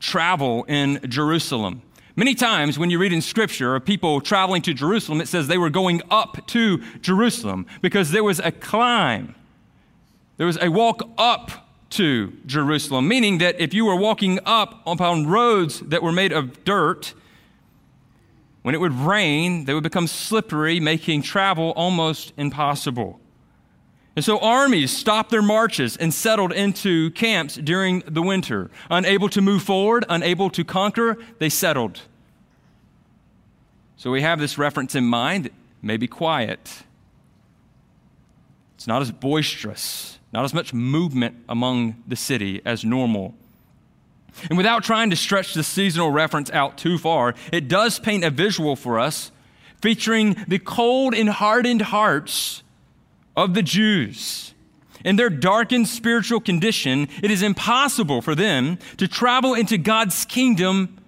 travel 0.00 0.64
in 0.64 1.00
Jerusalem. 1.08 1.82
Many 2.18 2.34
times 2.34 2.80
when 2.80 2.90
you 2.90 2.98
read 2.98 3.12
in 3.12 3.22
Scripture 3.22 3.76
of 3.76 3.84
people 3.84 4.20
traveling 4.20 4.60
to 4.62 4.74
Jerusalem, 4.74 5.20
it 5.20 5.28
says 5.28 5.46
they 5.46 5.56
were 5.56 5.70
going 5.70 6.02
up 6.10 6.44
to 6.48 6.78
Jerusalem 7.00 7.64
because 7.80 8.10
there 8.10 8.24
was 8.24 8.40
a 8.40 8.50
climb. 8.50 9.36
There 10.36 10.44
was 10.48 10.58
a 10.60 10.68
walk 10.68 11.08
up 11.16 11.68
to 11.90 12.32
Jerusalem, 12.44 13.06
meaning 13.06 13.38
that 13.38 13.60
if 13.60 13.72
you 13.72 13.84
were 13.84 13.94
walking 13.94 14.40
up 14.44 14.82
upon 14.84 15.28
roads 15.28 15.78
that 15.78 16.02
were 16.02 16.10
made 16.10 16.32
of 16.32 16.64
dirt, 16.64 17.14
when 18.62 18.74
it 18.74 18.80
would 18.80 18.94
rain, 18.94 19.66
they 19.66 19.72
would 19.72 19.84
become 19.84 20.08
slippery, 20.08 20.80
making 20.80 21.22
travel 21.22 21.72
almost 21.76 22.32
impossible. 22.36 23.20
And 24.16 24.24
so 24.24 24.40
armies 24.40 24.90
stopped 24.90 25.30
their 25.30 25.40
marches 25.40 25.96
and 25.96 26.12
settled 26.12 26.50
into 26.50 27.12
camps 27.12 27.54
during 27.54 28.00
the 28.00 28.22
winter. 28.22 28.68
Unable 28.90 29.28
to 29.28 29.40
move 29.40 29.62
forward, 29.62 30.04
unable 30.08 30.50
to 30.50 30.64
conquer, 30.64 31.16
they 31.38 31.48
settled. 31.48 32.02
So 33.98 34.12
we 34.12 34.22
have 34.22 34.38
this 34.38 34.56
reference 34.56 34.94
in 34.94 35.04
mind. 35.04 35.46
It 35.46 35.52
may 35.82 35.96
be 35.96 36.06
quiet. 36.06 36.84
It's 38.76 38.86
not 38.86 39.02
as 39.02 39.10
boisterous, 39.10 40.20
not 40.32 40.44
as 40.44 40.54
much 40.54 40.72
movement 40.72 41.34
among 41.48 42.00
the 42.06 42.14
city 42.14 42.62
as 42.64 42.84
normal. 42.84 43.34
And 44.48 44.56
without 44.56 44.84
trying 44.84 45.10
to 45.10 45.16
stretch 45.16 45.52
the 45.52 45.64
seasonal 45.64 46.12
reference 46.12 46.48
out 46.52 46.78
too 46.78 46.96
far, 46.96 47.34
it 47.52 47.66
does 47.66 47.98
paint 47.98 48.22
a 48.22 48.30
visual 48.30 48.76
for 48.76 49.00
us 49.00 49.32
featuring 49.82 50.36
the 50.46 50.60
cold 50.60 51.12
and 51.12 51.28
hardened 51.28 51.82
hearts 51.82 52.62
of 53.36 53.54
the 53.54 53.62
Jews. 53.62 54.54
In 55.04 55.16
their 55.16 55.30
darkened 55.30 55.88
spiritual 55.88 56.38
condition, 56.38 57.08
it 57.20 57.32
is 57.32 57.42
impossible 57.42 58.22
for 58.22 58.36
them 58.36 58.78
to 58.98 59.08
travel 59.08 59.54
into 59.54 59.76
God's 59.76 60.24
kingdom 60.24 60.98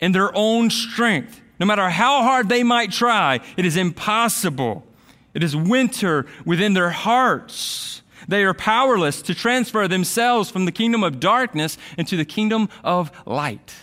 in 0.00 0.12
their 0.12 0.30
own 0.34 0.70
strength. 0.70 1.42
No 1.58 1.66
matter 1.66 1.88
how 1.88 2.22
hard 2.22 2.48
they 2.48 2.62
might 2.62 2.92
try, 2.92 3.40
it 3.56 3.64
is 3.64 3.76
impossible. 3.76 4.86
It 5.34 5.42
is 5.42 5.54
winter 5.56 6.26
within 6.44 6.74
their 6.74 6.90
hearts. 6.90 8.02
They 8.28 8.44
are 8.44 8.54
powerless 8.54 9.22
to 9.22 9.34
transfer 9.34 9.86
themselves 9.86 10.50
from 10.50 10.64
the 10.64 10.72
kingdom 10.72 11.04
of 11.04 11.20
darkness 11.20 11.78
into 11.96 12.16
the 12.16 12.24
kingdom 12.24 12.68
of 12.82 13.10
light. 13.26 13.74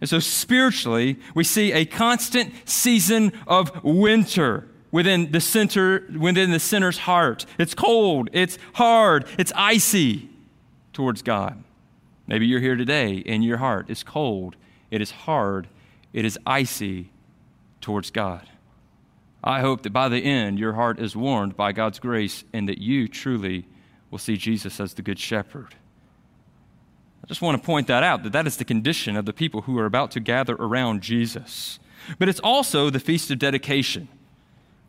And 0.00 0.08
so, 0.08 0.18
spiritually, 0.18 1.18
we 1.34 1.44
see 1.44 1.72
a 1.72 1.84
constant 1.84 2.52
season 2.68 3.32
of 3.46 3.82
winter 3.82 4.68
within 4.90 5.32
the 5.32 5.40
center 5.40 6.04
within 6.18 6.50
the 6.50 6.60
sinner's 6.60 6.98
heart. 6.98 7.44
It's 7.58 7.74
cold, 7.74 8.30
it's 8.32 8.58
hard, 8.74 9.26
it's 9.38 9.52
icy 9.54 10.28
towards 10.92 11.22
God. 11.22 11.62
Maybe 12.26 12.46
you're 12.46 12.60
here 12.60 12.76
today 12.76 13.22
and 13.26 13.44
your 13.44 13.58
heart 13.58 13.90
is 13.90 14.02
cold, 14.02 14.56
it 14.90 15.00
is 15.00 15.10
hard, 15.10 15.68
it 16.12 16.24
is 16.24 16.38
icy 16.46 17.10
towards 17.80 18.10
God. 18.10 18.48
I 19.42 19.60
hope 19.60 19.82
that 19.82 19.92
by 19.92 20.08
the 20.08 20.24
end 20.24 20.58
your 20.58 20.72
heart 20.74 20.98
is 20.98 21.14
warmed 21.14 21.56
by 21.56 21.72
God's 21.72 21.98
grace 21.98 22.44
and 22.52 22.68
that 22.68 22.78
you 22.78 23.08
truly 23.08 23.66
will 24.10 24.18
see 24.18 24.36
Jesus 24.36 24.80
as 24.80 24.94
the 24.94 25.02
good 25.02 25.18
shepherd. 25.18 25.74
I 27.22 27.26
just 27.26 27.42
want 27.42 27.60
to 27.60 27.66
point 27.66 27.86
that 27.88 28.02
out 28.02 28.22
that 28.22 28.32
that 28.32 28.46
is 28.46 28.56
the 28.56 28.64
condition 28.64 29.16
of 29.16 29.26
the 29.26 29.32
people 29.32 29.62
who 29.62 29.78
are 29.78 29.86
about 29.86 30.10
to 30.12 30.20
gather 30.20 30.54
around 30.54 31.02
Jesus. 31.02 31.78
But 32.18 32.28
it's 32.28 32.40
also 32.40 32.90
the 32.90 33.00
feast 33.00 33.30
of 33.30 33.38
dedication. 33.38 34.08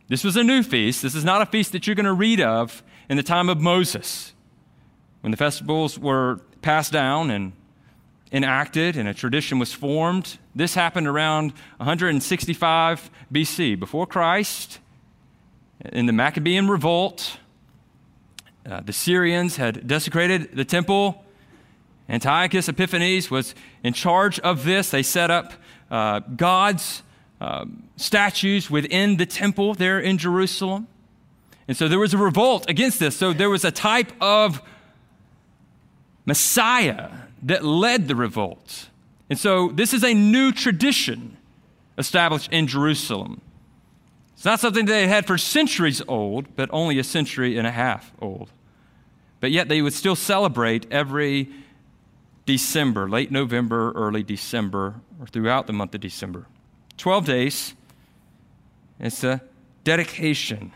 This 0.08 0.24
was 0.24 0.36
a 0.36 0.42
new 0.42 0.62
feast. 0.62 1.02
This 1.02 1.14
is 1.14 1.24
not 1.24 1.42
a 1.42 1.46
feast 1.46 1.72
that 1.72 1.86
you're 1.86 1.96
going 1.96 2.06
to 2.06 2.12
read 2.12 2.40
of 2.40 2.82
in 3.08 3.16
the 3.16 3.22
time 3.22 3.48
of 3.48 3.60
Moses, 3.60 4.32
when 5.20 5.30
the 5.30 5.36
festivals 5.36 5.98
were 5.98 6.40
passed 6.62 6.92
down 6.92 7.30
and 7.30 7.52
enacted 8.32 8.96
and 8.96 9.08
a 9.08 9.14
tradition 9.14 9.58
was 9.58 9.72
formed. 9.72 10.38
This 10.54 10.74
happened 10.74 11.06
around 11.06 11.52
165 11.78 13.10
BC, 13.32 13.78
before 13.78 14.06
Christ, 14.06 14.78
in 15.92 16.06
the 16.06 16.12
Maccabean 16.12 16.68
revolt. 16.68 17.38
Uh, 18.64 18.80
the 18.80 18.92
Syrians 18.92 19.56
had 19.56 19.86
desecrated 19.86 20.54
the 20.54 20.64
temple. 20.64 21.24
Antiochus 22.08 22.68
Epiphanes 22.68 23.30
was 23.30 23.54
in 23.82 23.92
charge 23.92 24.38
of 24.40 24.64
this. 24.64 24.90
They 24.90 25.02
set 25.02 25.30
up 25.30 25.52
uh, 25.90 26.20
gods 26.20 27.02
um, 27.40 27.84
statues 27.96 28.70
within 28.70 29.16
the 29.16 29.26
temple 29.26 29.74
there 29.74 29.98
in 29.98 30.18
Jerusalem. 30.18 30.86
And 31.66 31.76
so 31.76 31.88
there 31.88 31.98
was 31.98 32.12
a 32.12 32.18
revolt 32.18 32.68
against 32.68 32.98
this. 32.98 33.16
So 33.16 33.32
there 33.32 33.48
was 33.48 33.64
a 33.64 33.70
type 33.70 34.12
of 34.20 34.60
Messiah 36.26 37.10
that 37.42 37.64
led 37.64 38.08
the 38.08 38.14
revolt. 38.14 38.88
And 39.28 39.38
so 39.38 39.68
this 39.68 39.94
is 39.94 40.04
a 40.04 40.14
new 40.14 40.52
tradition 40.52 41.36
established 41.96 42.52
in 42.52 42.66
Jerusalem. 42.66 43.40
It's 44.34 44.44
not 44.44 44.60
something 44.60 44.86
they 44.86 45.06
had 45.06 45.26
for 45.26 45.36
centuries 45.36 46.02
old, 46.08 46.56
but 46.56 46.70
only 46.72 46.98
a 46.98 47.04
century 47.04 47.58
and 47.58 47.66
a 47.66 47.70
half 47.70 48.12
old. 48.20 48.50
But 49.38 49.50
yet 49.50 49.68
they 49.68 49.82
would 49.82 49.92
still 49.92 50.16
celebrate 50.16 50.90
every 50.90 51.50
December, 52.46 53.08
late 53.08 53.30
November, 53.30 53.92
early 53.92 54.22
December, 54.22 54.96
or 55.20 55.26
throughout 55.26 55.66
the 55.66 55.72
month 55.72 55.94
of 55.94 56.00
December. 56.00 56.46
12 56.96 57.24
days. 57.26 57.74
It's 58.98 59.24
a 59.24 59.40
dedication. 59.84 60.72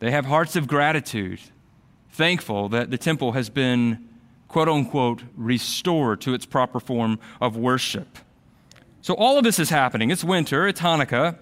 They 0.00 0.10
have 0.10 0.26
hearts 0.26 0.56
of 0.56 0.66
gratitude, 0.66 1.40
thankful 2.10 2.68
that 2.70 2.90
the 2.90 2.98
temple 2.98 3.32
has 3.32 3.48
been, 3.48 4.08
quote 4.50 4.68
unquote, 4.68 5.22
restore 5.36 6.16
to 6.16 6.34
its 6.34 6.44
proper 6.44 6.80
form 6.80 7.20
of 7.40 7.56
worship. 7.56 8.18
So 9.00 9.14
all 9.14 9.38
of 9.38 9.44
this 9.44 9.60
is 9.60 9.70
happening. 9.70 10.10
It's 10.10 10.24
winter, 10.24 10.66
it's 10.66 10.80
Hanukkah, 10.80 11.38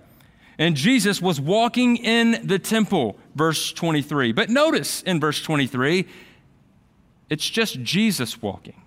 and 0.58 0.76
Jesus 0.76 1.22
was 1.22 1.40
walking 1.40 1.96
in 1.96 2.46
the 2.46 2.58
temple, 2.58 3.16
verse 3.34 3.72
23. 3.72 4.32
But 4.32 4.50
notice 4.50 5.02
in 5.02 5.20
verse 5.20 5.40
23, 5.40 6.06
it's 7.30 7.48
just 7.48 7.82
Jesus 7.82 8.42
walking. 8.42 8.82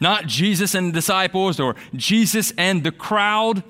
Not 0.00 0.26
Jesus 0.26 0.74
and 0.74 0.88
the 0.88 0.92
disciples 0.92 1.60
or 1.60 1.76
Jesus 1.94 2.54
and 2.56 2.84
the 2.84 2.92
crowd 2.92 3.62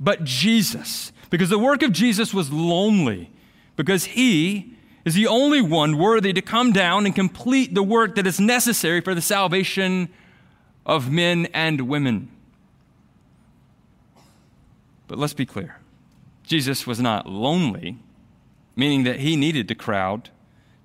but 0.00 0.24
Jesus. 0.24 1.12
Because 1.28 1.50
the 1.50 1.58
work 1.58 1.82
of 1.82 1.92
Jesus 1.92 2.32
was 2.32 2.50
lonely, 2.50 3.30
because 3.76 4.04
he 4.04 4.77
is 5.04 5.14
the 5.14 5.26
only 5.26 5.60
one 5.60 5.96
worthy 5.96 6.32
to 6.32 6.42
come 6.42 6.72
down 6.72 7.06
and 7.06 7.14
complete 7.14 7.74
the 7.74 7.82
work 7.82 8.14
that 8.16 8.26
is 8.26 8.40
necessary 8.40 9.00
for 9.00 9.14
the 9.14 9.22
salvation 9.22 10.08
of 10.84 11.10
men 11.10 11.46
and 11.54 11.82
women. 11.82 12.30
But 15.06 15.18
let's 15.18 15.34
be 15.34 15.46
clear 15.46 15.78
Jesus 16.42 16.86
was 16.86 17.00
not 17.00 17.28
lonely, 17.28 17.98
meaning 18.76 19.04
that 19.04 19.20
he 19.20 19.36
needed 19.36 19.68
the 19.68 19.74
crowd 19.74 20.30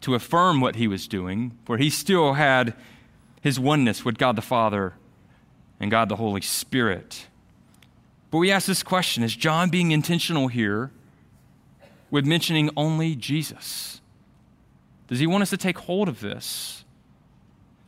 to 0.01 0.15
affirm 0.15 0.59
what 0.59 0.75
he 0.75 0.87
was 0.87 1.07
doing, 1.07 1.57
for 1.65 1.77
he 1.77 1.89
still 1.89 2.33
had 2.33 2.73
his 3.41 3.59
oneness 3.59 4.03
with 4.03 4.17
God 4.17 4.35
the 4.35 4.41
Father 4.41 4.93
and 5.79 5.89
God 5.89 6.09
the 6.09 6.17
Holy 6.17 6.41
Spirit. 6.41 7.27
But 8.31 8.39
we 8.39 8.51
ask 8.51 8.67
this 8.67 8.83
question 8.83 9.23
Is 9.23 9.35
John 9.35 9.69
being 9.69 9.91
intentional 9.91 10.47
here 10.47 10.91
with 12.09 12.25
mentioning 12.25 12.69
only 12.75 13.15
Jesus? 13.15 14.01
Does 15.13 15.19
he 15.19 15.27
want 15.27 15.43
us 15.43 15.51
to 15.51 15.57
take 15.57 15.77
hold 15.77 16.09
of 16.09 16.19
this? 16.19 16.83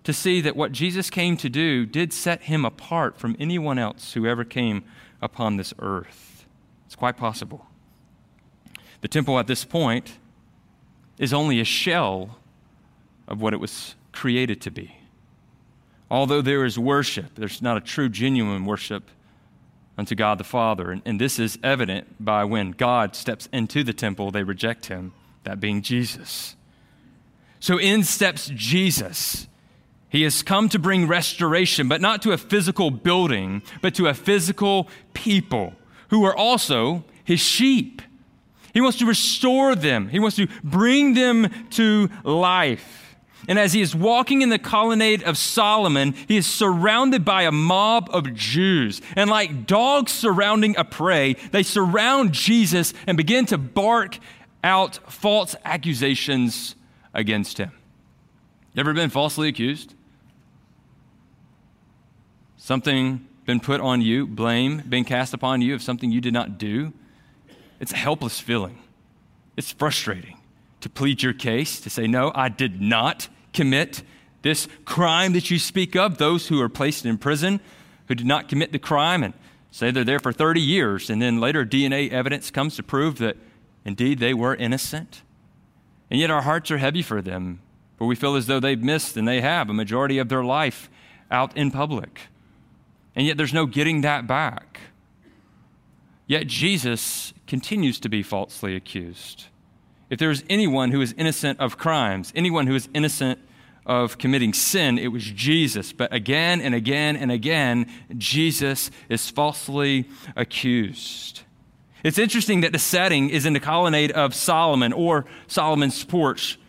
to 0.06 0.14
see 0.14 0.40
that 0.40 0.56
what 0.56 0.72
Jesus 0.72 1.10
came 1.10 1.36
to 1.36 1.50
do 1.50 1.86
did 1.86 2.14
set 2.14 2.44
him 2.44 2.64
apart 2.64 3.18
from 3.18 3.36
anyone 3.40 3.80
else 3.80 4.14
who 4.14 4.28
ever 4.28 4.46
came 4.46 4.86
upon 5.20 5.58
this 5.58 5.74
earth. 5.80 6.46
It's 6.86 6.96
quite 6.96 7.18
possible. 7.18 7.66
The 9.02 9.08
temple 9.08 9.40
at 9.40 9.48
this 9.48 9.66
point 9.66 10.20
is 11.18 11.34
only 11.34 11.60
a 11.60 11.66
shell 11.66 12.38
of 13.28 13.42
what 13.42 13.54
it 13.54 13.60
was 13.60 13.96
created 14.12 14.62
to 14.62 14.72
be. 14.72 14.96
Although 16.12 16.44
there 16.44 16.66
is 16.66 16.78
worship, 16.78 17.34
there's 17.34 17.62
not 17.62 17.76
a 17.76 17.82
true, 17.82 18.08
genuine 18.08 18.66
worship 18.66 19.10
unto 19.98 20.14
God 20.14 20.38
the 20.38 20.44
Father. 20.44 20.92
And, 20.92 21.02
and, 21.04 21.20
this 21.20 21.40
is 21.40 21.58
evident 21.64 22.24
by 22.24 22.44
when 22.44 22.72
God 22.72 23.16
steps 23.16 23.50
into 23.52 23.84
the 23.84 23.94
temple, 23.94 24.30
they 24.30 24.44
reject 24.44 24.86
him, 24.86 25.14
that 25.46 25.60
being 25.60 25.82
Jesus. 25.82 26.56
So 27.66 27.80
in 27.80 28.04
steps 28.04 28.52
Jesus. 28.54 29.48
He 30.08 30.22
has 30.22 30.44
come 30.44 30.70
to 30.70 30.78
bring 30.78 31.08
restoration, 31.08 31.88
but 31.88 32.00
not 32.00 32.22
to 32.22 32.32
a 32.32 32.38
physical 32.38 32.92
building, 32.92 33.64
but 33.82 33.96
to 33.96 34.06
a 34.06 34.14
physical 34.14 34.88
people 35.16 35.74
who 36.10 36.24
are 36.26 36.38
also 36.38 37.06
his 37.24 37.40
sheep. 37.40 38.04
He 38.72 38.82
wants 38.82 39.00
to 39.00 39.08
restore 39.08 39.74
them, 39.74 40.10
he 40.10 40.20
wants 40.20 40.36
to 40.36 40.48
bring 40.64 41.16
them 41.16 41.50
to 41.72 42.08
life. 42.24 43.16
And 43.48 43.58
as 43.58 43.74
he 43.74 43.82
is 43.82 43.96
walking 43.96 44.44
in 44.44 44.50
the 44.50 44.60
colonnade 44.60 45.24
of 45.24 45.36
Solomon, 45.36 46.14
he 46.28 46.38
is 46.38 46.46
surrounded 46.46 47.26
by 47.26 47.42
a 47.42 47.52
mob 47.52 48.12
of 48.12 48.36
Jews. 48.36 49.02
And 49.16 49.28
like 49.28 49.66
dogs 49.66 50.12
surrounding 50.12 50.78
a 50.78 50.84
prey, 50.84 51.34
they 51.50 51.64
surround 51.64 52.32
Jesus 52.32 52.94
and 53.08 53.18
begin 53.18 53.48
to 53.48 53.58
bark 53.58 54.20
out 54.64 55.00
false 55.12 55.56
accusations 55.66 56.76
against 57.16 57.58
him. 57.58 57.72
You 58.74 58.82
Ever 58.82 58.94
been 58.94 59.10
falsely 59.10 59.48
accused? 59.48 59.96
something 62.66 63.28
been 63.46 63.60
put 63.60 63.80
on 63.80 64.02
you, 64.02 64.26
blame 64.26 64.80
been 64.90 65.04
cast 65.04 65.36
upon 65.36 65.62
you 65.62 65.76
of 65.76 65.84
something 65.84 66.12
you 66.12 66.20
did 66.20 66.34
not 66.34 66.58
do, 66.58 66.92
it's 67.80 67.92
a 67.92 67.96
helpless 67.96 68.40
feeling. 68.40 68.80
It's 69.56 69.72
frustrating 69.72 70.38
to 70.82 70.90
plead 70.90 71.22
your 71.22 71.34
case, 71.34 71.80
to 71.82 71.90
say, 71.92 72.08
No, 72.08 72.32
I 72.34 72.50
did 72.50 72.82
not 72.82 73.30
commit 73.54 74.02
this 74.42 74.68
crime 74.84 75.34
that 75.34 75.52
you 75.52 75.60
speak 75.60 75.96
of. 75.96 76.18
Those 76.18 76.48
who 76.48 76.60
are 76.60 76.70
placed 76.70 77.06
in 77.06 77.20
prison 77.20 77.60
who 78.08 78.16
did 78.16 78.26
not 78.26 78.50
commit 78.50 78.72
the 78.72 78.80
crime 78.80 79.24
and 79.24 79.34
say 79.70 79.92
they're 79.92 80.04
there 80.04 80.20
for 80.20 80.34
30 80.34 80.60
years, 80.60 81.10
and 81.10 81.22
then 81.22 81.40
later 81.40 81.66
DNA 81.66 82.12
evidence 82.12 82.50
comes 82.50 82.76
to 82.78 82.84
prove 82.84 83.20
that 83.20 83.38
indeed 83.84 84.18
they 84.18 84.34
were 84.34 84.56
innocent. 84.56 85.22
And 86.10 86.20
yet 86.20 86.32
our 86.32 86.42
hearts 86.42 86.72
are 86.72 86.78
heavy 86.78 87.02
for 87.02 87.22
them, 87.22 87.62
for 87.98 88.06
we 88.06 88.16
feel 88.16 88.36
as 88.36 88.48
though 88.48 88.60
they've 88.60 88.82
missed, 88.82 89.18
and 89.18 89.28
they 89.28 89.42
have, 89.42 89.70
a 89.70 89.74
majority 89.74 90.18
of 90.18 90.30
their 90.30 90.44
life 90.44 90.90
out 91.32 91.56
in 91.58 91.72
public. 91.72 92.22
And 93.16 93.26
yet 93.26 93.38
there's 93.38 93.54
no 93.54 93.66
getting 93.66 94.02
that 94.02 94.28
back. 94.28 94.80
Yet 96.28 96.48
Jesus 96.48 97.34
continues 97.48 98.00
to 98.00 98.10
be 98.10 98.24
falsely 98.24 98.76
accused. 98.76 99.46
If 100.10 100.20
there 100.20 100.32
is 100.32 100.44
anyone 100.50 100.92
who 100.92 101.02
is 101.02 101.14
innocent 101.18 101.60
of 101.60 101.78
crimes, 101.78 102.32
anyone 102.36 102.68
who 102.68 102.76
is 102.76 102.90
innocent 102.94 103.40
of 103.86 104.18
committing 104.18 104.54
sin, 104.54 104.98
it 104.98 105.08
was 105.08 105.24
Jesus. 105.24 105.94
But 105.94 106.14
again 106.14 106.62
and 106.62 106.74
again 106.74 107.16
and 107.16 107.32
again, 107.32 107.88
Jesus 108.18 108.92
is 109.10 109.30
falsely 109.30 110.10
accused. 110.36 111.42
It's 112.06 112.20
interesting 112.20 112.62
that 112.62 112.72
the 112.72 112.78
setting 112.78 113.32
is 113.32 113.48
in 113.48 113.54
the 113.54 113.60
colonnade 113.60 114.12
of 114.12 114.36
Solomon 114.36 114.94
or 114.94 115.26
Solomon's 115.48 116.04
porch 116.04 116.60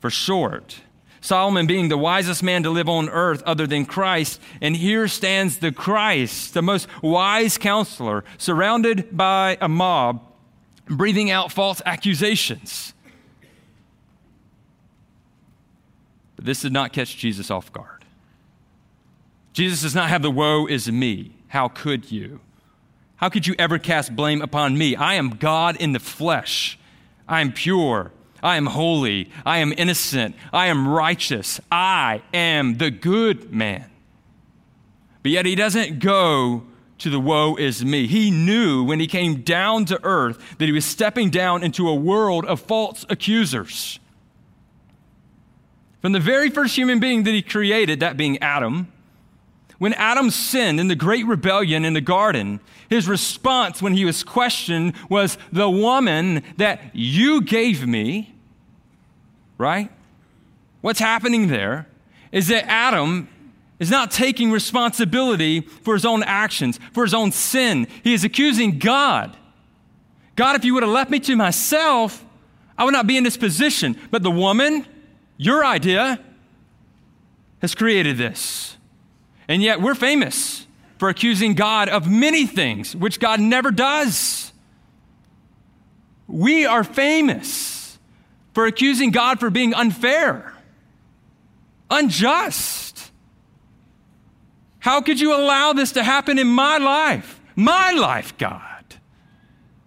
for 0.00 0.10
short. 0.10 0.80
Solomon 1.20 1.68
being 1.68 1.88
the 1.88 1.96
wisest 1.96 2.42
man 2.42 2.64
to 2.64 2.70
live 2.70 2.88
on 2.88 3.08
earth 3.08 3.44
other 3.44 3.64
than 3.64 3.86
Christ. 3.86 4.40
And 4.60 4.74
here 4.74 5.06
stands 5.06 5.58
the 5.58 5.70
Christ, 5.70 6.54
the 6.54 6.62
most 6.62 6.88
wise 7.00 7.58
counselor, 7.58 8.24
surrounded 8.38 9.16
by 9.16 9.56
a 9.60 9.68
mob, 9.68 10.20
breathing 10.86 11.30
out 11.30 11.52
false 11.52 11.80
accusations. 11.86 12.92
But 16.34 16.44
this 16.44 16.60
did 16.60 16.72
not 16.72 16.92
catch 16.92 17.16
Jesus 17.16 17.52
off 17.52 17.72
guard. 17.72 18.04
Jesus 19.52 19.82
does 19.82 19.94
not 19.94 20.08
have 20.08 20.22
the 20.22 20.30
woe 20.32 20.66
is 20.66 20.90
me. 20.90 21.36
How 21.46 21.68
could 21.68 22.10
you? 22.10 22.40
How 23.22 23.28
could 23.28 23.46
you 23.46 23.54
ever 23.56 23.78
cast 23.78 24.16
blame 24.16 24.42
upon 24.42 24.76
me? 24.76 24.96
I 24.96 25.14
am 25.14 25.36
God 25.36 25.76
in 25.76 25.92
the 25.92 26.00
flesh. 26.00 26.76
I 27.28 27.40
am 27.40 27.52
pure. 27.52 28.10
I 28.42 28.56
am 28.56 28.66
holy. 28.66 29.30
I 29.46 29.58
am 29.58 29.72
innocent. 29.76 30.34
I 30.52 30.66
am 30.66 30.88
righteous. 30.88 31.60
I 31.70 32.22
am 32.34 32.78
the 32.78 32.90
good 32.90 33.54
man. 33.54 33.88
But 35.22 35.30
yet 35.30 35.46
he 35.46 35.54
doesn't 35.54 36.00
go 36.00 36.64
to 36.98 37.10
the 37.10 37.20
woe 37.20 37.54
is 37.54 37.84
me. 37.84 38.08
He 38.08 38.32
knew 38.32 38.82
when 38.82 38.98
he 38.98 39.06
came 39.06 39.42
down 39.42 39.84
to 39.84 40.00
earth 40.02 40.58
that 40.58 40.66
he 40.66 40.72
was 40.72 40.84
stepping 40.84 41.30
down 41.30 41.62
into 41.62 41.88
a 41.88 41.94
world 41.94 42.44
of 42.46 42.58
false 42.58 43.06
accusers. 43.08 44.00
From 46.00 46.10
the 46.10 46.18
very 46.18 46.50
first 46.50 46.74
human 46.74 46.98
being 46.98 47.22
that 47.22 47.30
he 47.30 47.42
created, 47.42 48.00
that 48.00 48.16
being 48.16 48.38
Adam, 48.38 48.91
when 49.82 49.94
Adam 49.94 50.30
sinned 50.30 50.78
in 50.78 50.86
the 50.86 50.94
great 50.94 51.26
rebellion 51.26 51.84
in 51.84 51.92
the 51.92 52.00
garden, 52.00 52.60
his 52.88 53.08
response 53.08 53.82
when 53.82 53.94
he 53.94 54.04
was 54.04 54.22
questioned 54.22 54.94
was, 55.08 55.36
The 55.50 55.68
woman 55.68 56.44
that 56.56 56.94
you 56.94 57.42
gave 57.42 57.84
me, 57.84 58.32
right? 59.58 59.90
What's 60.82 61.00
happening 61.00 61.48
there 61.48 61.88
is 62.30 62.46
that 62.46 62.64
Adam 62.68 63.26
is 63.80 63.90
not 63.90 64.12
taking 64.12 64.52
responsibility 64.52 65.62
for 65.62 65.94
his 65.94 66.04
own 66.04 66.22
actions, 66.22 66.78
for 66.92 67.02
his 67.02 67.12
own 67.12 67.32
sin. 67.32 67.88
He 68.04 68.14
is 68.14 68.22
accusing 68.22 68.78
God. 68.78 69.36
God, 70.36 70.54
if 70.54 70.64
you 70.64 70.74
would 70.74 70.84
have 70.84 70.92
left 70.92 71.10
me 71.10 71.18
to 71.18 71.34
myself, 71.34 72.24
I 72.78 72.84
would 72.84 72.94
not 72.94 73.08
be 73.08 73.16
in 73.16 73.24
this 73.24 73.36
position. 73.36 73.98
But 74.12 74.22
the 74.22 74.30
woman, 74.30 74.86
your 75.38 75.64
idea, 75.64 76.20
has 77.60 77.74
created 77.74 78.16
this. 78.16 78.76
And 79.48 79.62
yet 79.62 79.80
we're 79.80 79.94
famous 79.94 80.66
for 80.98 81.08
accusing 81.08 81.54
God 81.54 81.88
of 81.88 82.08
many 82.08 82.46
things, 82.46 82.94
which 82.94 83.18
God 83.18 83.40
never 83.40 83.70
does. 83.70 84.52
We 86.28 86.64
are 86.64 86.84
famous 86.84 87.98
for 88.54 88.66
accusing 88.66 89.10
God 89.10 89.40
for 89.40 89.50
being 89.50 89.74
unfair, 89.74 90.54
unjust. 91.90 93.10
How 94.78 95.00
could 95.00 95.20
you 95.20 95.34
allow 95.34 95.72
this 95.72 95.92
to 95.92 96.02
happen 96.02 96.38
in 96.38 96.46
my 96.46 96.78
life? 96.78 97.40
My 97.56 97.92
life, 97.92 98.36
God. 98.38 98.68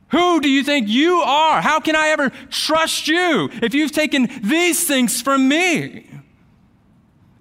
Who 0.10 0.40
do 0.40 0.50
you 0.50 0.64
think 0.64 0.88
you 0.88 1.16
are? 1.22 1.62
How 1.62 1.80
can 1.80 1.96
I 1.96 2.10
ever 2.10 2.30
trust 2.50 3.08
you 3.08 3.50
if 3.62 3.74
you've 3.74 3.92
taken 3.92 4.30
these 4.42 4.88
things 4.88 5.22
from 5.22 5.48
me? 5.48 6.10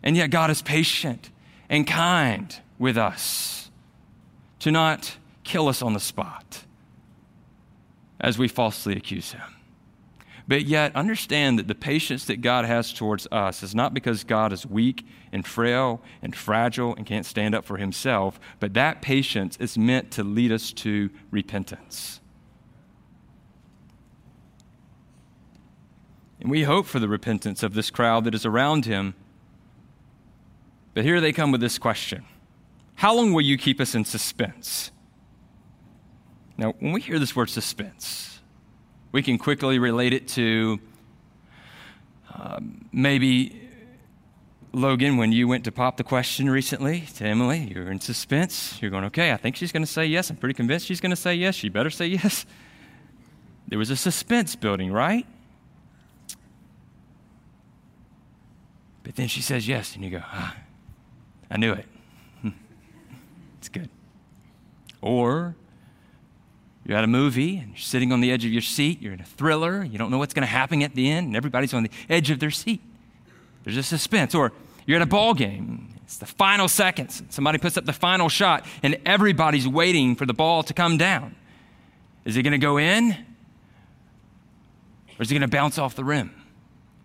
And 0.02 0.16
yet, 0.16 0.30
God 0.30 0.50
is 0.50 0.62
patient 0.62 1.30
and 1.68 1.86
kind 1.86 2.60
with 2.78 2.96
us 2.96 3.70
to 4.60 4.70
not 4.70 5.16
kill 5.42 5.68
us 5.68 5.82
on 5.82 5.92
the 5.92 6.00
spot 6.00 6.64
as 8.20 8.38
we 8.38 8.48
falsely 8.48 8.96
accuse 8.96 9.32
Him. 9.32 9.54
But 10.46 10.66
yet, 10.66 10.94
understand 10.94 11.58
that 11.58 11.68
the 11.68 11.74
patience 11.74 12.26
that 12.26 12.42
God 12.42 12.66
has 12.66 12.92
towards 12.92 13.26
us 13.32 13.62
is 13.62 13.74
not 13.74 13.94
because 13.94 14.24
God 14.24 14.52
is 14.52 14.66
weak 14.66 15.06
and 15.32 15.46
frail 15.46 16.02
and 16.20 16.36
fragile 16.36 16.94
and 16.96 17.06
can't 17.06 17.24
stand 17.24 17.54
up 17.54 17.64
for 17.64 17.78
himself, 17.78 18.38
but 18.60 18.74
that 18.74 19.00
patience 19.00 19.56
is 19.58 19.78
meant 19.78 20.10
to 20.12 20.22
lead 20.22 20.52
us 20.52 20.72
to 20.72 21.08
repentance. 21.30 22.20
And 26.40 26.50
we 26.50 26.64
hope 26.64 26.84
for 26.84 26.98
the 26.98 27.08
repentance 27.08 27.62
of 27.62 27.72
this 27.72 27.90
crowd 27.90 28.24
that 28.24 28.34
is 28.34 28.44
around 28.44 28.84
him. 28.84 29.14
But 30.94 31.04
here 31.04 31.20
they 31.20 31.32
come 31.32 31.52
with 31.52 31.60
this 31.60 31.78
question 31.78 32.24
How 32.94 33.14
long 33.14 33.32
will 33.32 33.42
you 33.42 33.58
keep 33.58 33.80
us 33.80 33.94
in 33.94 34.04
suspense? 34.04 34.90
Now, 36.56 36.72
when 36.78 36.92
we 36.92 37.00
hear 37.00 37.18
this 37.18 37.34
word 37.34 37.50
suspense, 37.50 38.40
we 39.10 39.22
can 39.22 39.38
quickly 39.38 39.80
relate 39.80 40.12
it 40.12 40.28
to 40.28 40.78
um, 42.32 42.88
maybe 42.92 43.60
Logan, 44.72 45.16
when 45.16 45.30
you 45.30 45.46
went 45.46 45.64
to 45.64 45.72
pop 45.72 45.96
the 45.96 46.04
question 46.04 46.50
recently 46.50 47.02
to 47.16 47.24
Emily, 47.24 47.70
you're 47.72 47.90
in 47.92 48.00
suspense. 48.00 48.76
You're 48.82 48.90
going, 48.90 49.04
okay, 49.04 49.32
I 49.32 49.36
think 49.36 49.54
she's 49.54 49.70
going 49.70 49.84
to 49.84 49.90
say 49.90 50.04
yes. 50.04 50.30
I'm 50.30 50.36
pretty 50.36 50.54
convinced 50.54 50.86
she's 50.86 51.00
going 51.00 51.10
to 51.10 51.16
say 51.16 51.34
yes. 51.34 51.54
She 51.54 51.68
better 51.68 51.90
say 51.90 52.06
yes. 52.06 52.46
There 53.66 53.78
was 53.78 53.88
a 53.88 53.96
suspense 53.96 54.54
building, 54.56 54.92
right? 54.92 55.26
But 59.02 59.16
then 59.16 59.26
she 59.26 59.40
says 59.40 59.66
yes, 59.66 59.94
and 59.94 60.04
you 60.04 60.10
go, 60.10 60.20
ah, 60.22 60.54
I 61.54 61.56
knew 61.56 61.72
it. 61.72 61.86
it's 63.58 63.68
good. 63.68 63.88
Or 65.00 65.54
you're 66.84 66.98
at 66.98 67.04
a 67.04 67.06
movie 67.06 67.58
and 67.58 67.68
you're 67.68 67.78
sitting 67.78 68.12
on 68.12 68.20
the 68.20 68.32
edge 68.32 68.44
of 68.44 68.50
your 68.50 68.60
seat. 68.60 69.00
You're 69.00 69.12
in 69.12 69.20
a 69.20 69.24
thriller. 69.24 69.84
You 69.84 69.96
don't 69.96 70.10
know 70.10 70.18
what's 70.18 70.34
going 70.34 70.42
to 70.42 70.52
happen 70.52 70.82
at 70.82 70.96
the 70.96 71.08
end, 71.08 71.28
and 71.28 71.36
everybody's 71.36 71.72
on 71.72 71.84
the 71.84 71.90
edge 72.10 72.30
of 72.30 72.40
their 72.40 72.50
seat. 72.50 72.82
There's 73.62 73.76
a 73.76 73.84
suspense. 73.84 74.34
Or 74.34 74.52
You're 74.84 74.96
at 74.96 75.02
a 75.02 75.06
ball 75.06 75.32
game. 75.32 75.94
It's 76.02 76.18
the 76.18 76.26
final 76.26 76.66
seconds. 76.66 77.22
Somebody 77.30 77.58
puts 77.58 77.78
up 77.78 77.84
the 77.84 77.92
final 77.92 78.28
shot, 78.28 78.66
and 78.82 78.98
everybody's 79.06 79.68
waiting 79.68 80.16
for 80.16 80.26
the 80.26 80.34
ball 80.34 80.64
to 80.64 80.74
come 80.74 80.98
down. 80.98 81.36
Is 82.24 82.36
it 82.36 82.42
going 82.42 82.50
to 82.50 82.58
go 82.58 82.78
in? 82.78 83.12
Or 83.12 85.22
is 85.22 85.30
it 85.30 85.34
going 85.34 85.42
to 85.42 85.48
bounce 85.48 85.78
off 85.78 85.94
the 85.94 86.04
rim? 86.04 86.34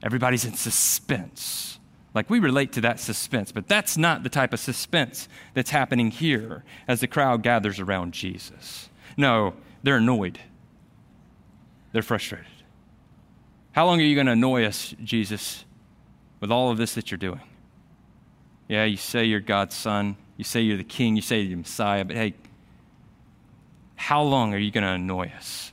Everybody's 0.01 0.43
in 0.43 0.55
suspense. 0.55 1.68
Like 2.13 2.29
we 2.29 2.39
relate 2.39 2.71
to 2.73 2.81
that 2.81 2.99
suspense, 2.99 3.51
but 3.51 3.67
that's 3.67 3.97
not 3.97 4.23
the 4.23 4.29
type 4.29 4.53
of 4.53 4.59
suspense 4.59 5.29
that's 5.53 5.69
happening 5.69 6.09
here 6.09 6.63
as 6.87 7.01
the 7.01 7.07
crowd 7.07 7.43
gathers 7.43 7.79
around 7.79 8.13
Jesus. 8.13 8.89
No, 9.15 9.53
they're 9.83 9.97
annoyed, 9.97 10.39
they're 11.91 12.01
frustrated. 12.01 12.47
How 13.73 13.85
long 13.85 13.99
are 13.99 14.03
you 14.03 14.15
going 14.15 14.25
to 14.25 14.33
annoy 14.33 14.65
us, 14.65 14.95
Jesus, 15.03 15.65
with 16.39 16.51
all 16.51 16.71
of 16.71 16.77
this 16.77 16.95
that 16.95 17.11
you're 17.11 17.19
doing? 17.19 17.41
Yeah, 18.67 18.85
you 18.85 18.97
say 18.97 19.25
you're 19.25 19.39
God's 19.39 19.75
son, 19.75 20.17
you 20.35 20.43
say 20.43 20.61
you're 20.61 20.77
the 20.77 20.83
king, 20.83 21.15
you 21.15 21.21
say 21.21 21.41
you're 21.41 21.51
the 21.51 21.55
Messiah, 21.57 22.03
but 22.03 22.15
hey, 22.15 22.33
how 23.95 24.21
long 24.23 24.53
are 24.53 24.57
you 24.57 24.71
going 24.71 24.83
to 24.83 24.91
annoy 24.91 25.31
us? 25.35 25.71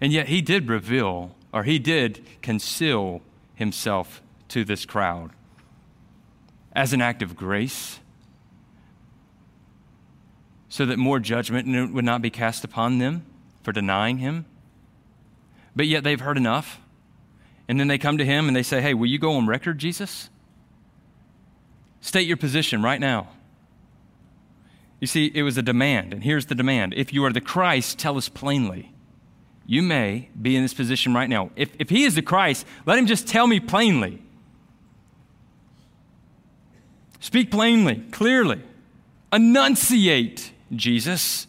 And 0.00 0.12
yet, 0.12 0.28
he 0.28 0.42
did 0.42 0.68
reveal, 0.68 1.34
or 1.52 1.62
he 1.62 1.78
did 1.78 2.24
conceal 2.42 3.22
himself 3.54 4.20
to 4.48 4.64
this 4.64 4.84
crowd 4.84 5.30
as 6.72 6.92
an 6.92 7.00
act 7.00 7.22
of 7.22 7.36
grace 7.36 8.00
so 10.68 10.84
that 10.84 10.98
more 10.98 11.18
judgment 11.18 11.92
would 11.94 12.04
not 12.04 12.20
be 12.20 12.30
cast 12.30 12.64
upon 12.64 12.98
them 12.98 13.24
for 13.62 13.72
denying 13.72 14.18
him. 14.18 14.44
But 15.74 15.86
yet 15.86 16.04
they've 16.04 16.20
heard 16.20 16.36
enough. 16.36 16.80
And 17.68 17.80
then 17.80 17.88
they 17.88 17.98
come 17.98 18.18
to 18.18 18.24
him 18.24 18.46
and 18.46 18.56
they 18.56 18.62
say, 18.62 18.80
Hey, 18.80 18.94
will 18.94 19.06
you 19.06 19.18
go 19.18 19.32
on 19.32 19.46
record, 19.46 19.78
Jesus? 19.78 20.30
State 22.00 22.26
your 22.26 22.36
position 22.36 22.82
right 22.82 23.00
now. 23.00 23.28
You 25.00 25.06
see, 25.06 25.30
it 25.34 25.42
was 25.42 25.58
a 25.58 25.62
demand, 25.62 26.14
and 26.14 26.24
here's 26.24 26.46
the 26.46 26.54
demand. 26.54 26.94
If 26.94 27.12
you 27.12 27.24
are 27.24 27.32
the 27.32 27.40
Christ, 27.40 27.98
tell 27.98 28.16
us 28.16 28.28
plainly. 28.28 28.92
You 29.66 29.82
may 29.82 30.30
be 30.40 30.56
in 30.56 30.62
this 30.62 30.72
position 30.72 31.12
right 31.12 31.28
now. 31.28 31.50
If, 31.56 31.70
if 31.78 31.90
he 31.90 32.04
is 32.04 32.14
the 32.14 32.22
Christ, 32.22 32.64
let 32.86 32.98
him 32.98 33.06
just 33.06 33.26
tell 33.26 33.46
me 33.46 33.60
plainly. 33.60 34.22
Speak 37.20 37.50
plainly, 37.50 38.02
clearly. 38.10 38.62
Enunciate, 39.32 40.52
Jesus. 40.74 41.46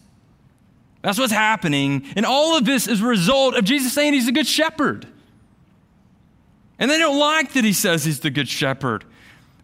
That's 1.02 1.20
what's 1.20 1.32
happening. 1.32 2.06
And 2.16 2.26
all 2.26 2.58
of 2.58 2.66
this 2.66 2.88
is 2.88 3.02
a 3.02 3.06
result 3.06 3.56
of 3.56 3.64
Jesus 3.64 3.94
saying 3.94 4.14
he's 4.14 4.28
a 4.28 4.32
good 4.32 4.48
shepherd. 4.48 5.08
And 6.80 6.92
they 6.92 6.98
don't 6.98 7.18
like 7.18 7.54
that 7.54 7.64
he 7.64 7.74
says 7.74 8.06
he's 8.06 8.20
the 8.20 8.30
good 8.30 8.50
shepherd. 8.50 9.04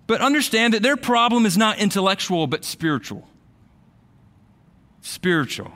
But 0.07 0.21
understand 0.21 0.73
that 0.73 0.81
their 0.81 0.97
problem 0.97 1.45
is 1.45 1.57
not 1.57 1.79
intellectual, 1.79 2.47
but 2.47 2.63
spiritual. 2.63 3.27
Spiritual. 5.01 5.71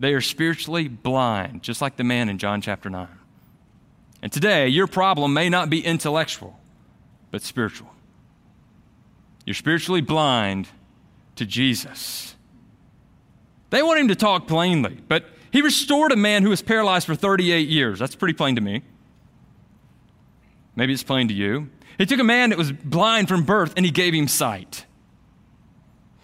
They 0.00 0.14
are 0.14 0.20
spiritually 0.20 0.88
blind, 0.88 1.62
just 1.62 1.82
like 1.82 1.96
the 1.96 2.04
man 2.04 2.28
in 2.28 2.38
John 2.38 2.60
chapter 2.60 2.88
9. 2.88 3.08
And 4.22 4.32
today, 4.32 4.68
your 4.68 4.86
problem 4.86 5.32
may 5.32 5.48
not 5.48 5.70
be 5.70 5.84
intellectual, 5.84 6.58
but 7.30 7.42
spiritual. 7.42 7.90
You're 9.48 9.54
spiritually 9.54 10.02
blind 10.02 10.68
to 11.36 11.46
Jesus. 11.46 12.34
They 13.70 13.82
want 13.82 13.98
him 13.98 14.08
to 14.08 14.14
talk 14.14 14.46
plainly, 14.46 14.98
but 15.08 15.24
he 15.50 15.62
restored 15.62 16.12
a 16.12 16.16
man 16.16 16.42
who 16.42 16.50
was 16.50 16.60
paralyzed 16.60 17.06
for 17.06 17.14
38 17.14 17.66
years. 17.66 17.98
That's 17.98 18.14
pretty 18.14 18.34
plain 18.34 18.56
to 18.56 18.60
me. 18.60 18.82
Maybe 20.76 20.92
it's 20.92 21.02
plain 21.02 21.28
to 21.28 21.34
you. 21.34 21.70
He 21.96 22.04
took 22.04 22.20
a 22.20 22.24
man 22.24 22.50
that 22.50 22.58
was 22.58 22.72
blind 22.72 23.28
from 23.28 23.44
birth 23.44 23.72
and 23.74 23.86
he 23.86 23.90
gave 23.90 24.12
him 24.12 24.28
sight. 24.28 24.84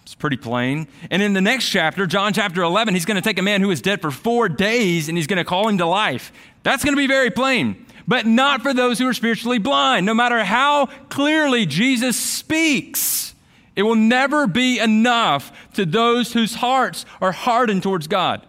It's 0.03 0.15
pretty 0.15 0.37
plain. 0.37 0.87
And 1.11 1.23
in 1.23 1.33
the 1.33 1.41
next 1.41 1.71
chapter, 1.71 2.07
John 2.07 2.35
chapter 2.35 2.61
11, 2.63 2.93
he's 2.93 3.07
going 3.07 3.17
to 3.17 3.23
take 3.23 3.39
a 3.39 3.43
man 3.43 3.63
who 3.63 3.69
was 3.69 3.81
dead 3.81 4.03
for 4.03 4.11
four 4.11 4.51
days 4.51 5.09
and 5.09 5.17
he's 5.17 5.27
going 5.27 5.39
to 5.39 5.45
call 5.45 5.67
him 5.67 5.79
to 5.79 5.87
life. 5.87 6.31
That's 6.63 6.85
going 6.85 6.95
to 6.95 7.01
be 7.01 7.07
very 7.07 7.31
plain, 7.31 7.87
but 8.07 8.27
not 8.27 8.63
for 8.63 8.75
those 8.75 8.99
who 8.99 9.07
are 9.07 9.15
spiritually 9.15 9.59
blind. 9.59 10.07
No 10.07 10.15
matter 10.15 10.45
how 10.45 10.87
clearly 11.09 11.67
Jesus 11.67 12.19
speaks, 12.19 13.35
it 13.77 13.83
will 13.83 13.95
never 13.95 14.47
be 14.47 14.79
enough 14.79 15.53
to 15.75 15.85
those 15.85 16.33
whose 16.33 16.57
hearts 16.57 17.05
are 17.21 17.33
hardened 17.33 17.83
towards 17.83 18.07
God. 18.07 18.47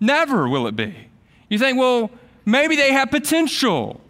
Never 0.00 0.48
will 0.48 0.66
it 0.66 0.76
be. 0.76 0.94
You 1.48 1.58
think, 1.58 1.78
well, 1.78 2.10
maybe 2.44 2.76
they 2.76 2.92
have 2.92 3.10
potential. 3.10 4.00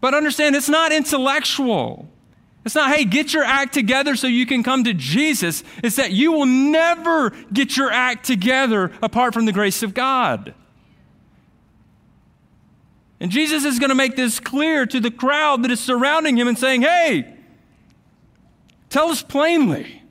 But 0.00 0.14
understand, 0.14 0.56
it's 0.56 0.68
not 0.68 0.92
intellectual. 0.92 2.08
It's 2.64 2.74
not, 2.74 2.94
hey, 2.94 3.04
get 3.04 3.32
your 3.32 3.44
act 3.44 3.74
together 3.74 4.16
so 4.16 4.26
you 4.26 4.46
can 4.46 4.62
come 4.62 4.84
to 4.84 4.94
Jesus. 4.94 5.62
It's 5.82 5.96
that 5.96 6.12
you 6.12 6.32
will 6.32 6.46
never 6.46 7.30
get 7.52 7.76
your 7.76 7.90
act 7.90 8.24
together 8.26 8.90
apart 9.02 9.34
from 9.34 9.44
the 9.44 9.52
grace 9.52 9.82
of 9.82 9.94
God. 9.94 10.54
And 13.20 13.30
Jesus 13.30 13.64
is 13.64 13.78
going 13.78 13.90
to 13.90 13.94
make 13.94 14.16
this 14.16 14.40
clear 14.40 14.86
to 14.86 15.00
the 15.00 15.10
crowd 15.10 15.62
that 15.62 15.70
is 15.70 15.80
surrounding 15.80 16.36
him 16.36 16.48
and 16.48 16.58
saying, 16.58 16.82
hey, 16.82 17.34
tell 18.90 19.08
us 19.08 19.22
plainly. 19.22 20.02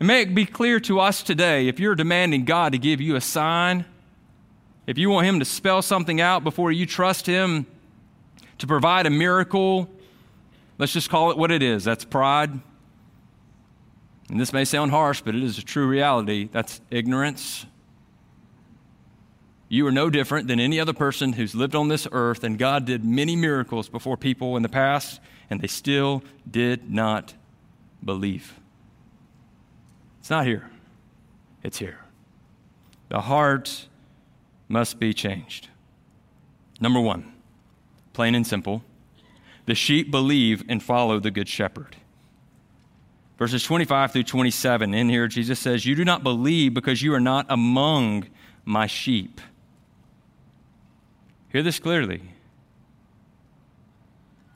And 0.00 0.06
may 0.08 0.22
it 0.22 0.34
be 0.34 0.46
clear 0.46 0.80
to 0.80 0.98
us 0.98 1.22
today 1.22 1.68
if 1.68 1.78
you're 1.78 1.94
demanding 1.94 2.44
God 2.44 2.72
to 2.72 2.78
give 2.78 3.00
you 3.00 3.14
a 3.14 3.20
sign, 3.20 3.84
if 4.86 4.98
you 4.98 5.10
want 5.10 5.26
Him 5.26 5.38
to 5.38 5.44
spell 5.44 5.80
something 5.80 6.20
out 6.20 6.42
before 6.42 6.72
you 6.72 6.86
trust 6.86 7.26
Him, 7.26 7.66
to 8.58 8.66
provide 8.66 9.06
a 9.06 9.10
miracle. 9.10 9.90
Let's 10.78 10.92
just 10.92 11.10
call 11.10 11.30
it 11.30 11.38
what 11.38 11.50
it 11.50 11.62
is 11.62 11.84
that's 11.84 12.04
pride. 12.04 12.60
And 14.28 14.40
this 14.40 14.52
may 14.52 14.64
sound 14.64 14.92
harsh, 14.92 15.20
but 15.20 15.34
it 15.34 15.42
is 15.42 15.58
a 15.58 15.62
true 15.62 15.86
reality. 15.86 16.48
That's 16.50 16.80
ignorance. 16.90 17.66
You 19.72 19.86
are 19.86 19.90
no 19.90 20.10
different 20.10 20.48
than 20.48 20.60
any 20.60 20.78
other 20.78 20.92
person 20.92 21.32
who's 21.32 21.54
lived 21.54 21.74
on 21.74 21.88
this 21.88 22.06
earth, 22.12 22.44
and 22.44 22.58
God 22.58 22.84
did 22.84 23.06
many 23.06 23.34
miracles 23.34 23.88
before 23.88 24.18
people 24.18 24.54
in 24.58 24.62
the 24.62 24.68
past, 24.68 25.18
and 25.48 25.62
they 25.62 25.66
still 25.66 26.22
did 26.48 26.90
not 26.90 27.32
believe. 28.04 28.60
It's 30.20 30.28
not 30.28 30.44
here, 30.44 30.68
it's 31.62 31.78
here. 31.78 32.00
The 33.08 33.22
heart 33.22 33.88
must 34.68 35.00
be 35.00 35.14
changed. 35.14 35.68
Number 36.78 37.00
one, 37.00 37.32
plain 38.12 38.34
and 38.34 38.46
simple. 38.46 38.84
The 39.64 39.74
sheep 39.74 40.10
believe 40.10 40.64
and 40.68 40.82
follow 40.82 41.18
the 41.18 41.30
good 41.30 41.48
shepherd. 41.48 41.96
Verses 43.38 43.62
25 43.62 44.12
through 44.12 44.24
27, 44.24 44.92
in 44.92 45.08
here, 45.08 45.28
Jesus 45.28 45.58
says, 45.58 45.86
You 45.86 45.94
do 45.94 46.04
not 46.04 46.22
believe 46.22 46.74
because 46.74 47.00
you 47.00 47.14
are 47.14 47.20
not 47.20 47.46
among 47.48 48.28
my 48.66 48.86
sheep. 48.86 49.40
Hear 51.52 51.62
this 51.62 51.78
clearly. 51.78 52.22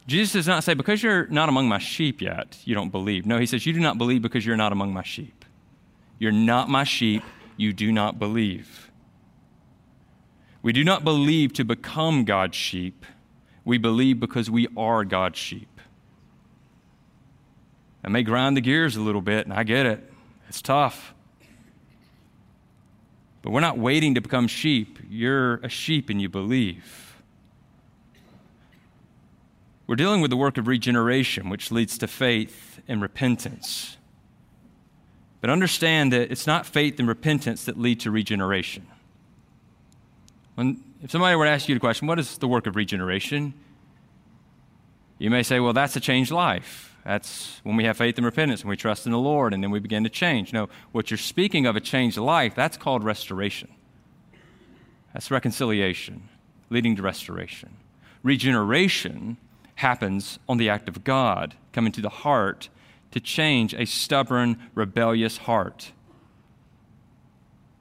Jesus 0.06 0.32
does 0.32 0.46
not 0.46 0.64
say, 0.64 0.74
Because 0.74 1.02
you're 1.02 1.26
not 1.26 1.48
among 1.48 1.68
my 1.68 1.78
sheep 1.78 2.22
yet, 2.22 2.58
you 2.64 2.74
don't 2.74 2.90
believe. 2.90 3.26
No, 3.26 3.38
he 3.38 3.46
says, 3.46 3.66
You 3.66 3.72
do 3.72 3.80
not 3.80 3.98
believe 3.98 4.22
because 4.22 4.46
you're 4.46 4.56
not 4.56 4.72
among 4.72 4.92
my 4.92 5.02
sheep. 5.02 5.44
You're 6.18 6.32
not 6.32 6.68
my 6.68 6.84
sheep, 6.84 7.22
you 7.56 7.72
do 7.72 7.92
not 7.92 8.18
believe. 8.18 8.90
We 10.62 10.72
do 10.72 10.82
not 10.82 11.04
believe 11.04 11.52
to 11.54 11.64
become 11.64 12.24
God's 12.24 12.56
sheep 12.56 13.04
we 13.66 13.78
believe 13.78 14.20
because 14.20 14.48
we 14.48 14.68
are 14.76 15.04
God's 15.04 15.38
sheep. 15.38 15.80
I 18.02 18.08
may 18.08 18.22
grind 18.22 18.56
the 18.56 18.60
gears 18.60 18.94
a 18.94 19.00
little 19.00 19.20
bit, 19.20 19.44
and 19.44 19.52
I 19.52 19.64
get 19.64 19.84
it. 19.86 20.08
It's 20.48 20.62
tough. 20.62 21.12
But 23.46 23.52
we're 23.52 23.60
not 23.60 23.78
waiting 23.78 24.16
to 24.16 24.20
become 24.20 24.48
sheep. 24.48 24.98
You're 25.08 25.58
a 25.58 25.68
sheep 25.68 26.10
and 26.10 26.20
you 26.20 26.28
believe. 26.28 27.22
We're 29.86 29.94
dealing 29.94 30.20
with 30.20 30.32
the 30.32 30.36
work 30.36 30.58
of 30.58 30.66
regeneration, 30.66 31.48
which 31.48 31.70
leads 31.70 31.96
to 31.98 32.08
faith 32.08 32.80
and 32.88 33.00
repentance. 33.00 33.98
But 35.40 35.48
understand 35.48 36.12
that 36.12 36.32
it's 36.32 36.48
not 36.48 36.66
faith 36.66 36.98
and 36.98 37.06
repentance 37.06 37.66
that 37.66 37.78
lead 37.78 38.00
to 38.00 38.10
regeneration. 38.10 38.84
When 40.56 40.82
if 41.04 41.12
somebody 41.12 41.36
were 41.36 41.44
to 41.44 41.50
ask 41.52 41.68
you 41.68 41.76
the 41.76 41.80
question, 41.80 42.08
what 42.08 42.18
is 42.18 42.38
the 42.38 42.48
work 42.48 42.66
of 42.66 42.74
regeneration? 42.74 43.54
You 45.20 45.30
may 45.30 45.44
say, 45.44 45.60
well, 45.60 45.72
that's 45.72 45.94
a 45.94 46.00
changed 46.00 46.32
life. 46.32 46.95
That's 47.06 47.60
when 47.62 47.76
we 47.76 47.84
have 47.84 47.96
faith 47.96 48.16
and 48.16 48.24
repentance, 48.24 48.62
and 48.62 48.68
we 48.68 48.76
trust 48.76 49.06
in 49.06 49.12
the 49.12 49.18
Lord, 49.18 49.54
and 49.54 49.62
then 49.62 49.70
we 49.70 49.78
begin 49.78 50.02
to 50.02 50.10
change. 50.10 50.52
No, 50.52 50.68
what 50.90 51.08
you're 51.08 51.18
speaking 51.18 51.64
of, 51.64 51.76
a 51.76 51.80
changed 51.80 52.18
life, 52.18 52.56
that's 52.56 52.76
called 52.76 53.04
restoration. 53.04 53.68
That's 55.12 55.30
reconciliation, 55.30 56.28
leading 56.68 56.96
to 56.96 57.02
restoration. 57.02 57.76
Regeneration 58.24 59.36
happens 59.76 60.40
on 60.48 60.58
the 60.58 60.68
act 60.68 60.88
of 60.88 61.04
God 61.04 61.54
coming 61.72 61.92
to 61.92 62.00
the 62.00 62.08
heart 62.08 62.70
to 63.12 63.20
change 63.20 63.72
a 63.72 63.86
stubborn, 63.86 64.58
rebellious 64.74 65.36
heart. 65.36 65.92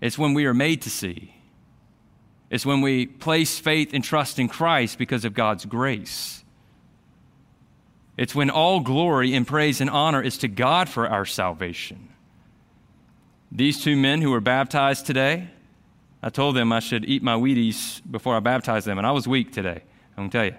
It's 0.02 0.20
when 0.20 0.36
we 0.36 0.46
are 0.46 0.54
made 0.54 0.84
to 0.84 0.92
see 0.92 1.34
It's 2.50 2.66
when 2.66 2.82
we 2.82 3.08
place 3.08 3.60
faith 3.60 3.90
and 3.94 4.04
trust 4.04 4.40
in 4.40 4.48
Christ 4.48 4.98
because 4.98 5.26
of 5.26 5.34
God's 5.34 5.66
grace. 5.66 6.45
It's 8.18 8.34
when 8.34 8.50
all 8.50 8.80
glory 8.80 9.34
and 9.34 9.46
praise 9.46 9.82
and 9.82 9.90
honor 9.90 10.22
is 10.22 10.38
to 10.40 10.48
God 10.48 10.88
for 10.88 11.08
our 11.08 11.26
salvation. 11.26 12.10
These 13.52 13.84
two 13.84 13.96
men 13.96 14.22
who 14.22 14.32
were 14.32 14.42
baptized 14.42 15.06
today, 15.06 15.50
I 16.24 16.30
told 16.30 16.56
them 16.56 16.72
I 16.72 16.80
should 16.80 17.06
eat 17.06 17.22
my 17.22 17.36
Wheaties 17.36 18.02
before 18.10 18.36
I 18.36 18.40
baptized 18.40 18.88
them, 18.88 18.98
and 18.98 19.06
I 19.06 19.12
was 19.12 19.28
weak 19.28 19.52
today, 19.52 19.82
I'm 20.18 20.24
going 20.24 20.30
to 20.30 20.38
tell 20.38 20.46
you. 20.46 20.56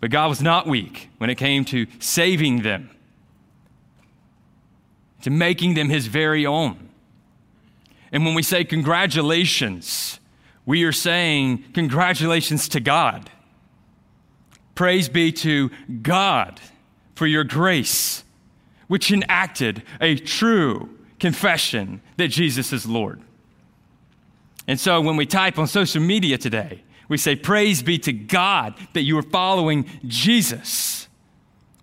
But 0.00 0.10
God 0.10 0.28
was 0.28 0.42
not 0.42 0.66
weak 0.66 1.10
when 1.18 1.30
it 1.30 1.36
came 1.36 1.64
to 1.66 1.86
saving 2.00 2.62
them, 2.62 2.90
to 5.22 5.30
making 5.30 5.74
them 5.74 5.88
His 5.88 6.06
very 6.06 6.44
own. 6.44 6.88
And 8.10 8.24
when 8.24 8.34
we 8.34 8.42
say 8.42 8.64
congratulations, 8.64 10.18
we 10.66 10.84
are 10.84 10.92
saying 10.92 11.64
congratulations 11.72 12.68
to 12.70 12.80
God. 12.80 13.30
Praise 14.82 15.08
be 15.08 15.30
to 15.30 15.70
God 16.02 16.60
for 17.14 17.28
your 17.28 17.44
grace, 17.44 18.24
which 18.88 19.12
enacted 19.12 19.84
a 20.00 20.16
true 20.16 20.98
confession 21.20 22.02
that 22.16 22.32
Jesus 22.32 22.72
is 22.72 22.84
Lord. 22.84 23.20
And 24.66 24.80
so 24.80 25.00
when 25.00 25.14
we 25.14 25.24
type 25.24 25.56
on 25.56 25.68
social 25.68 26.02
media 26.02 26.36
today, 26.36 26.82
we 27.08 27.16
say, 27.16 27.36
Praise 27.36 27.80
be 27.80 27.96
to 28.00 28.12
God 28.12 28.74
that 28.94 29.02
you 29.02 29.16
are 29.16 29.22
following 29.22 29.88
Jesus. 30.04 31.06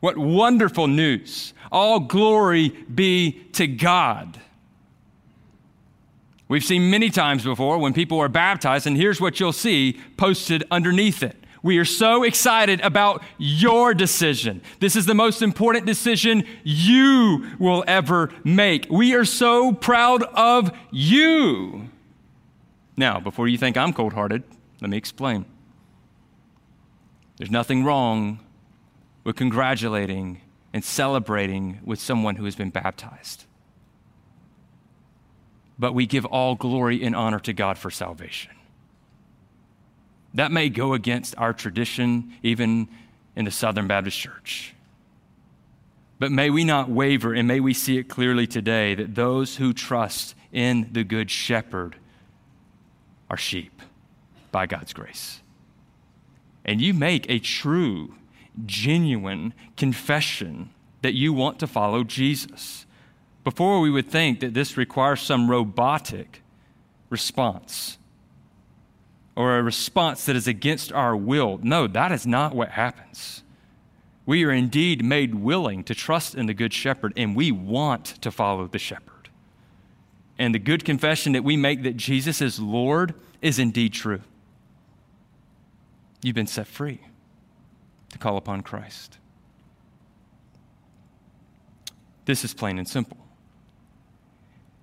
What 0.02 0.18
wonderful 0.18 0.88
news! 0.88 1.54
All 1.72 2.02
glory 2.02 2.68
be 2.68 3.32
to 3.54 3.66
God. 3.66 4.42
We've 6.50 6.66
seen 6.66 6.92
many 6.92 7.10
times 7.10 7.46
before 7.46 7.78
when 7.78 7.94
people 7.94 8.20
are 8.20 8.28
baptized, 8.28 8.88
and 8.88 8.98
here's 8.98 9.22
what 9.22 9.40
you'll 9.40 9.54
see 9.54 9.98
posted 10.18 10.66
underneath 10.70 11.24
it. 11.24 11.38
We 11.62 11.78
are 11.78 11.86
so 11.86 12.24
excited 12.24 12.82
about 12.82 13.24
your 13.38 13.94
decision. 13.94 14.62
This 14.80 14.96
is 14.96 15.06
the 15.06 15.14
most 15.14 15.42
important 15.42 15.86
decision 15.86 16.46
you 16.64 17.48
will 17.60 17.84
ever 17.88 18.30
make. 18.44 18.88
We 18.90 19.14
are 19.16 19.26
so 19.26 19.74
proud 19.74 20.24
of 20.24 20.72
you. 20.92 21.90
Now, 22.96 23.20
before 23.20 23.48
you 23.48 23.58
think 23.58 23.78
I'm 23.78 23.94
cold 23.94 24.14
hearted, 24.14 24.44
let 24.82 24.90
me 24.90 24.98
explain. 24.98 25.46
There's 27.38 27.52
nothing 27.52 27.84
wrong 27.84 28.40
with 29.24 29.36
congratulating 29.36 30.42
and 30.74 30.84
celebrating 30.84 31.80
with 31.84 32.00
someone 32.00 32.36
who 32.36 32.46
has 32.46 32.56
been 32.56 32.70
baptized 32.70 33.46
but 35.80 35.94
we 35.94 36.06
give 36.06 36.26
all 36.26 36.56
glory 36.56 37.02
and 37.04 37.16
honor 37.16 37.40
to 37.40 37.54
God 37.54 37.78
for 37.78 37.90
salvation. 37.90 38.52
That 40.34 40.52
may 40.52 40.70
go 40.70 40.94
against 40.94 41.36
our 41.38 41.54
tradition, 41.54 42.34
even 42.44 42.88
in 43.36 43.46
the 43.46 43.52
Southern 43.52 43.88
Baptist 43.88 44.18
Church. 44.18 44.76
But 46.20 46.32
may 46.32 46.50
we 46.50 46.66
not 46.66 46.90
waver 46.90 47.34
and 47.34 47.48
may 47.48 47.62
we 47.62 47.74
see 47.74 47.98
it 47.98 48.10
clearly 48.10 48.46
today 48.46 48.94
that 48.96 49.16
those 49.16 49.56
who 49.56 49.74
trust 49.74 50.36
in 50.52 50.90
the 50.92 51.04
Good 51.04 51.32
Shepherd 51.32 51.96
are 53.30 53.38
sheep 53.38 53.82
by 54.52 54.66
God's 54.66 54.92
grace. 54.92 55.42
And 56.66 56.82
you 56.82 56.94
make 56.94 57.30
a 57.30 57.40
true, 57.40 58.16
genuine 58.66 59.54
confession 59.78 60.72
that 61.02 61.14
you 61.14 61.32
want 61.32 61.60
to 61.60 61.68
follow 61.68 62.04
Jesus 62.04 62.86
before 63.46 63.80
we 63.80 63.90
would 63.90 64.10
think 64.10 64.42
that 64.42 64.54
this 64.54 64.76
requires 64.76 65.22
some 65.22 65.50
robotic 65.50 66.42
response 67.10 67.98
or 69.40 69.58
a 69.58 69.64
response 69.64 70.26
that 70.26 70.36
is 70.36 70.50
against 70.50 70.92
our 70.92 71.16
will. 71.16 71.62
No, 71.64 71.88
that 71.88 72.12
is 72.12 72.28
not 72.28 72.54
what 72.54 72.72
happens. 72.72 73.42
We 74.26 74.44
are 74.44 74.52
indeed 74.52 75.02
made 75.02 75.34
willing 75.34 75.86
to 75.86 75.96
trust 75.96 76.36
in 76.36 76.46
the 76.46 76.54
Good 76.54 76.74
Shepherd, 76.74 77.14
and 77.16 77.38
we 77.38 77.50
want 77.50 78.04
to 78.22 78.32
follow 78.32 78.68
the 78.68 78.78
Shepherd. 78.78 79.30
And 80.38 80.54
the 80.54 80.60
good 80.60 80.84
confession 80.84 81.32
that 81.32 81.46
we 81.46 81.56
make 81.56 81.84
that 81.84 81.96
Jesus 81.96 82.42
is 82.42 82.60
Lord 82.60 83.14
is 83.42 83.60
indeed 83.60 83.94
true. 83.94 84.20
You've 86.22 86.36
been 86.36 86.46
set 86.46 86.68
free 86.68 87.00
to 88.10 88.18
call 88.18 88.36
upon 88.36 88.62
Christ. 88.62 89.20
This 92.26 92.44
is 92.44 92.54
plain 92.54 92.78
and 92.78 92.90
simple 92.90 93.20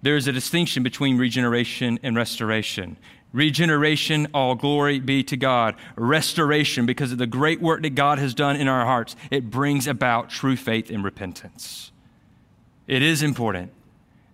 there 0.06 0.16
is 0.16 0.28
a 0.28 0.32
distinction 0.32 0.84
between 0.84 1.18
regeneration 1.18 1.98
and 2.02 2.14
restoration. 2.14 2.96
Regeneration, 3.36 4.28
all 4.32 4.54
glory 4.54 4.98
be 4.98 5.22
to 5.24 5.36
God. 5.36 5.74
Restoration, 5.94 6.86
because 6.86 7.12
of 7.12 7.18
the 7.18 7.26
great 7.26 7.60
work 7.60 7.82
that 7.82 7.94
God 7.94 8.18
has 8.18 8.32
done 8.32 8.56
in 8.56 8.66
our 8.66 8.86
hearts, 8.86 9.14
it 9.30 9.50
brings 9.50 9.86
about 9.86 10.30
true 10.30 10.56
faith 10.56 10.88
and 10.88 11.04
repentance. 11.04 11.92
It 12.86 13.02
is 13.02 13.22
important 13.22 13.72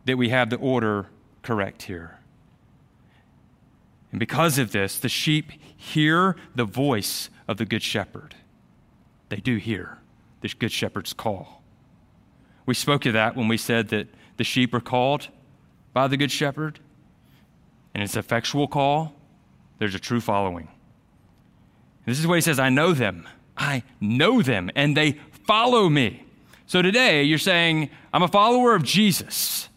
that 0.05 0.17
we 0.17 0.29
have 0.29 0.51
the 0.51 0.57
order 0.57 1.09
correct 1.43 1.83
here. 1.83 2.21
And 4.13 4.21
because 4.21 4.57
of 4.57 4.71
this, 4.71 5.01
the 5.01 5.09
sheep 5.09 5.51
hear 5.77 6.37
the 6.55 6.65
voice 6.65 7.29
of 7.49 7.57
the 7.57 7.65
Good 7.65 7.83
Shepherd. 7.83 8.37
They 9.31 9.39
do 9.39 9.57
hear 9.57 9.99
the 10.43 10.49
Good 10.57 10.71
Shepherd's 10.71 11.13
call. 11.13 11.61
We 12.67 12.75
spoke 12.75 13.05
of 13.07 13.15
that 13.15 13.35
when 13.35 13.49
we 13.49 13.57
said 13.57 13.89
that 13.89 14.07
the 14.37 14.45
sheep 14.45 14.73
are 14.73 14.81
called 14.81 15.27
by 15.93 16.07
the 16.07 16.17
Good 16.17 16.31
Shepherd 16.31 16.79
and 17.95 18.03
its 18.03 18.17
effectual 18.17 18.67
call, 18.67 19.15
there's 19.79 19.95
a 19.95 19.99
true 19.99 20.21
following. 20.21 20.69
This 22.07 22.19
is 22.19 22.27
what 22.27 22.35
he 22.35 22.41
says 22.41 22.59
I 22.59 22.69
know 22.69 22.93
them. 22.93 23.29
I 23.57 23.83
know 24.01 24.43
them, 24.43 24.71
and 24.75 24.97
they 24.97 25.19
follow 25.47 25.89
me. 25.89 26.25
So 26.67 26.81
today, 26.83 27.23
you're 27.23 27.39
saying, 27.39 27.91
I'm 28.13 28.23
a 28.23 28.29
follower 28.29 28.75
of 28.75 28.83
Jesus. 28.83 29.69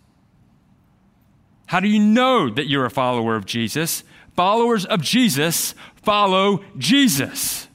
How 1.68 1.80
do 1.80 1.88
you 1.88 2.00
know 2.00 2.50
that 2.50 2.68
you're 2.68 2.86
a 2.86 2.92
follower 2.92 3.36
of 3.36 3.46
Jesus? 3.46 4.04
Followers 4.36 4.86
of 4.86 5.02
Jesus 5.02 5.74
follow 5.96 6.64
Jesus. 6.78 7.68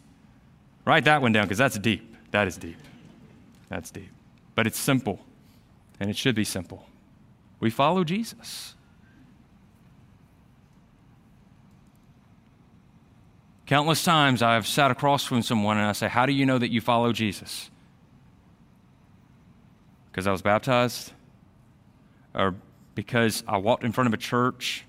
Write 0.84 1.04
that 1.04 1.22
one 1.22 1.32
down 1.32 1.44
because 1.44 1.58
that's 1.58 1.78
deep. 1.78 2.16
That 2.30 2.46
is 2.46 2.56
deep. 2.56 2.78
That's 3.68 3.90
deep. 3.90 4.10
But 4.54 4.66
it's 4.66 4.78
simple, 4.78 5.20
and 5.98 6.08
it 6.10 6.16
should 6.16 6.34
be 6.34 6.44
simple. 6.44 6.86
We 7.60 7.70
follow 7.70 8.04
Jesus. 8.04 8.74
Countless 13.70 14.02
times 14.02 14.42
I've 14.42 14.66
sat 14.66 14.90
across 14.90 15.24
from 15.24 15.42
someone 15.42 15.78
and 15.78 15.86
I 15.86 15.92
say, 15.92 16.08
How 16.08 16.26
do 16.26 16.32
you 16.32 16.44
know 16.44 16.58
that 16.58 16.72
you 16.72 16.80
follow 16.80 17.12
Jesus? 17.12 17.70
Because 20.10 20.26
I 20.26 20.32
was 20.32 20.42
baptized? 20.42 21.12
Or 22.34 22.56
because 22.96 23.44
I 23.46 23.58
walked 23.58 23.84
in 23.84 23.92
front 23.92 24.08
of 24.08 24.14
a 24.14 24.16
church? 24.16 24.84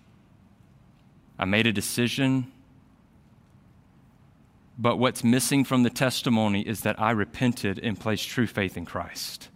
I 1.37 1.45
made 1.45 1.67
a 1.67 1.71
decision? 1.71 2.51
But 4.79 4.97
what's 4.97 5.23
missing 5.23 5.63
from 5.63 5.83
the 5.83 5.91
testimony 5.91 6.61
is 6.61 6.81
that 6.81 6.99
I 6.99 7.11
repented 7.11 7.77
and 7.77 7.99
placed 7.99 8.29
true 8.29 8.47
faith 8.47 8.77
in 8.77 8.87
Christ. 8.87 9.49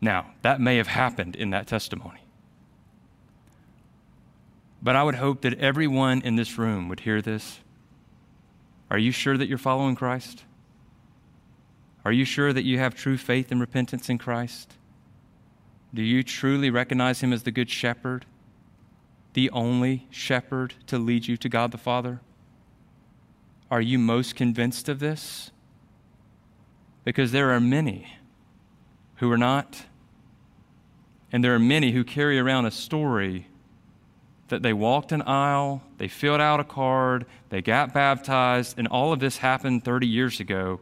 Now, 0.00 0.26
that 0.42 0.60
may 0.60 0.78
have 0.78 0.88
happened 0.88 1.36
in 1.36 1.50
that 1.50 1.68
testimony. 1.68 2.24
But 4.82 4.96
I 4.96 5.04
would 5.04 5.14
hope 5.14 5.42
that 5.42 5.60
everyone 5.60 6.22
in 6.22 6.34
this 6.34 6.58
room 6.58 6.88
would 6.88 6.98
hear 6.98 7.22
this. 7.22 7.60
Are 8.90 8.98
you 8.98 9.12
sure 9.12 9.36
that 9.36 9.48
you're 9.48 9.58
following 9.58 9.94
Christ? 9.94 10.44
Are 12.04 12.12
you 12.12 12.24
sure 12.24 12.52
that 12.52 12.64
you 12.64 12.78
have 12.78 12.94
true 12.94 13.18
faith 13.18 13.50
and 13.50 13.60
repentance 13.60 14.08
in 14.08 14.18
Christ? 14.18 14.74
Do 15.92 16.02
you 16.02 16.22
truly 16.22 16.70
recognize 16.70 17.20
Him 17.20 17.32
as 17.32 17.42
the 17.42 17.50
Good 17.50 17.70
Shepherd, 17.70 18.24
the 19.34 19.50
only 19.50 20.06
shepherd 20.10 20.74
to 20.86 20.98
lead 20.98 21.28
you 21.28 21.36
to 21.36 21.48
God 21.48 21.70
the 21.70 21.78
Father? 21.78 22.20
Are 23.70 23.80
you 23.80 23.98
most 23.98 24.36
convinced 24.36 24.88
of 24.88 25.00
this? 25.00 25.50
Because 27.04 27.32
there 27.32 27.50
are 27.50 27.60
many 27.60 28.14
who 29.16 29.30
are 29.30 29.38
not. 29.38 29.84
And 31.30 31.44
there 31.44 31.54
are 31.54 31.58
many 31.58 31.92
who 31.92 32.04
carry 32.04 32.38
around 32.38 32.64
a 32.64 32.70
story 32.70 33.47
that 34.48 34.62
they 34.62 34.72
walked 34.72 35.12
an 35.12 35.22
aisle, 35.22 35.82
they 35.98 36.08
filled 36.08 36.40
out 36.40 36.60
a 36.60 36.64
card, 36.64 37.26
they 37.50 37.62
got 37.62 37.92
baptized, 37.92 38.78
and 38.78 38.88
all 38.88 39.12
of 39.12 39.20
this 39.20 39.38
happened 39.38 39.84
30 39.84 40.06
years 40.06 40.40
ago, 40.40 40.80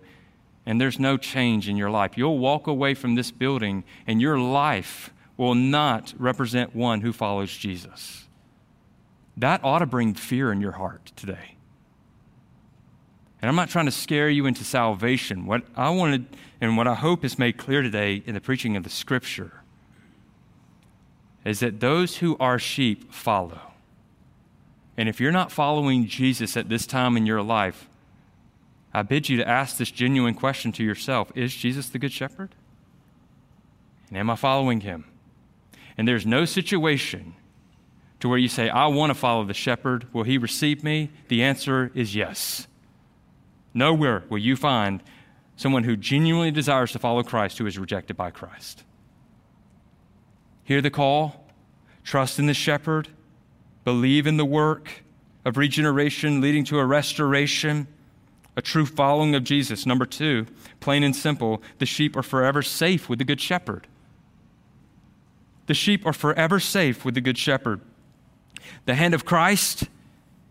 and 0.65 0.81
there's 0.81 0.99
no 0.99 1.17
change 1.17 1.69
in 1.69 1.77
your 1.77 1.91
life. 1.91 2.17
You'll 2.17 2.39
walk 2.39 2.67
away 2.67 2.95
from 2.95 3.15
this 3.15 3.31
building, 3.31 3.85
and 4.07 4.21
your 4.21 4.39
life 4.39 5.13
will 5.37 5.55
not 5.55 6.15
represent 6.19 6.75
one 6.75 7.01
who 7.01 7.13
follows 7.13 7.57
Jesus. 7.57 8.25
That 9.37 9.63
ought 9.63 9.81
to 9.81 9.87
bring 9.87 10.15
fear 10.15 10.51
in 10.51 10.61
your 10.61 10.73
heart 10.73 11.13
today. 11.15 11.57
And 13.43 13.49
I'm 13.49 13.57
not 13.57 13.69
trying 13.69 13.85
to 13.85 13.93
scare 13.93 14.31
you 14.31 14.47
into 14.47 14.65
salvation. 14.65 15.47
What 15.47 15.63
I 15.77 15.91
wanted 15.91 16.27
and 16.61 16.77
what 16.77 16.89
I 16.89 16.95
hope 16.95 17.25
is 17.25 17.39
made 17.39 17.59
clear 17.59 17.83
today 17.83 18.23
in 18.27 18.35
the 18.35 18.41
preaching 18.41 18.77
of 18.77 18.83
the 18.83 18.91
scripture 18.91 19.63
is 21.47 21.61
that 21.61 21.81
those 21.81 22.17
who 22.17 22.37
are 22.39 22.59
sheep 22.59 23.13
follow. 23.13 23.61
And 24.97 25.09
if 25.09 25.21
you're 25.21 25.33
not 25.33 25.53
following 25.53 26.07
Jesus 26.07 26.57
at 26.57 26.69
this 26.69 26.87
time 26.87 27.17
in 27.17 27.25
your 27.25 27.43
life, 27.43 27.89
I 28.93 29.03
bid 29.03 29.29
you 29.29 29.37
to 29.37 29.49
ask 29.49 29.77
this 29.77 29.91
genuine 29.91 30.35
question 30.35 30.73
to 30.73 30.85
yourself 30.85 31.31
Is 31.35 31.55
Jesus 31.55 31.89
the 31.89 31.99
Good 31.99 32.13
Shepherd? 32.13 32.55
And 34.09 34.19
am 34.19 34.31
I 34.31 34.37
following 34.37 34.81
him? 34.81 35.05
And 35.97 36.07
there's 36.07 36.27
no 36.27 36.45
situation 36.45 37.35
to 38.21 38.29
where 38.29 38.39
you 38.39 38.49
say, 38.49 38.69
I 38.69 38.87
want 38.87 39.11
to 39.11 39.15
follow 39.15 39.45
the 39.45 39.55
shepherd. 39.55 40.13
Will 40.13 40.25
he 40.25 40.39
receive 40.39 40.83
me? 40.83 41.11
The 41.29 41.43
answer 41.43 41.91
is 41.95 42.15
yes. 42.15 42.67
Nowhere 43.73 44.25
will 44.29 44.39
you 44.39 44.57
find 44.57 45.03
someone 45.57 45.85
who 45.85 45.97
genuinely 45.97 46.51
desires 46.51 46.93
to 46.93 46.99
follow 46.99 47.23
Christ 47.23 47.59
who 47.59 47.67
is 47.67 47.79
rejected 47.79 48.17
by 48.17 48.31
Christ. 48.31 48.85
Hear 50.67 50.83
the 50.83 50.91
call, 50.91 51.47
trust 52.05 52.39
in 52.39 52.47
the 52.47 52.55
shepherd, 52.55 53.09
believe 53.85 54.27
in 54.27 54.37
the 54.37 54.45
work 54.45 55.05
of 55.45 55.57
regeneration 55.57 56.41
leading 56.41 56.65
to 56.65 56.79
a 56.81 56.85
restoration, 56.85 57.87
a 58.57 58.61
true 58.61 58.85
following 58.85 59.37
of 59.37 59.45
Jesus. 59.45 59.87
Number 59.87 60.05
two, 60.05 60.47
plain 60.81 61.05
and 61.05 61.15
simple, 61.15 61.63
the 61.79 61.87
sheep 61.87 62.17
are 62.17 62.23
forever 62.23 62.63
safe 62.63 63.09
with 63.09 63.21
the 63.21 63.25
good 63.25 63.41
shepherd. 63.41 63.87
The 65.67 65.75
sheep 65.75 66.05
are 66.05 66.13
forever 66.13 66.59
safe 66.59 67.05
with 67.05 67.15
the 67.15 67.21
Good 67.21 67.39
Shepherd. 67.39 67.81
The 68.87 68.95
hand 68.95 69.15
of 69.15 69.25
Christ 69.25 69.85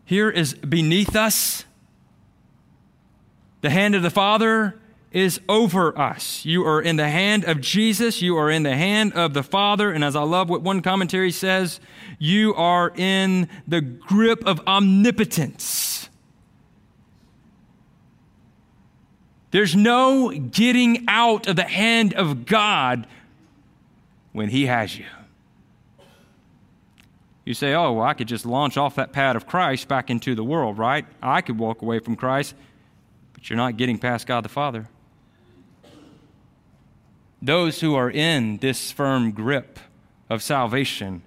here 0.06 0.30
is 0.30 0.54
beneath 0.54 1.16
us. 1.16 1.66
The 3.62 3.70
hand 3.70 3.96
of 3.96 4.04
the 4.04 4.10
Father 4.10 4.80
is 5.16 5.40
over 5.48 5.98
us. 5.98 6.44
You 6.44 6.66
are 6.66 6.82
in 6.82 6.98
the 6.98 7.08
hand 7.08 7.46
of 7.46 7.62
Jesus. 7.62 8.22
You 8.22 8.36
are 8.36 8.52
in 8.52 8.64
the 8.64 8.76
hand 8.76 9.14
of 9.14 9.34
the 9.34 9.44
Father. 9.44 9.90
And 9.90 10.04
as 10.04 10.14
I 10.14 10.24
love 10.24 10.50
what 10.50 10.62
one 10.62 10.82
commentary 10.82 11.32
says, 11.32 11.80
you 12.20 12.54
are 12.56 12.92
in 12.98 13.48
the 13.66 13.80
grip 13.80 14.46
of 14.46 14.60
omnipotence. 14.68 16.10
There's 19.52 19.74
no 19.74 20.32
getting 20.32 21.06
out 21.08 21.48
of 21.48 21.56
the 21.56 21.64
hand 21.64 22.14
of 22.14 22.46
God 22.46 23.08
when 24.34 24.50
He 24.50 24.66
has 24.66 25.00
you. 25.00 25.06
You 27.46 27.54
say, 27.54 27.74
oh, 27.74 27.94
well, 27.94 28.06
I 28.06 28.16
could 28.16 28.28
just 28.28 28.46
launch 28.46 28.76
off 28.76 28.96
that 28.96 29.14
pad 29.14 29.38
of 29.38 29.48
Christ 29.48 29.88
back 29.88 30.10
into 30.10 30.36
the 30.36 30.44
world, 30.44 30.78
right? 30.78 31.06
I 31.22 31.40
could 31.40 31.58
walk 31.58 31.82
away 31.84 32.00
from 32.00 32.18
Christ, 32.18 32.54
but 33.32 33.50
you're 33.50 33.56
not 33.56 33.78
getting 33.78 33.98
past 33.98 34.28
God 34.28 34.44
the 34.44 34.50
Father. 34.50 34.90
Those 37.46 37.82
who 37.82 37.94
are 37.94 38.10
in 38.10 38.58
this 38.58 38.92
firm 38.92 39.30
grip 39.30 39.78
of 40.32 40.42
salvation 40.42 41.22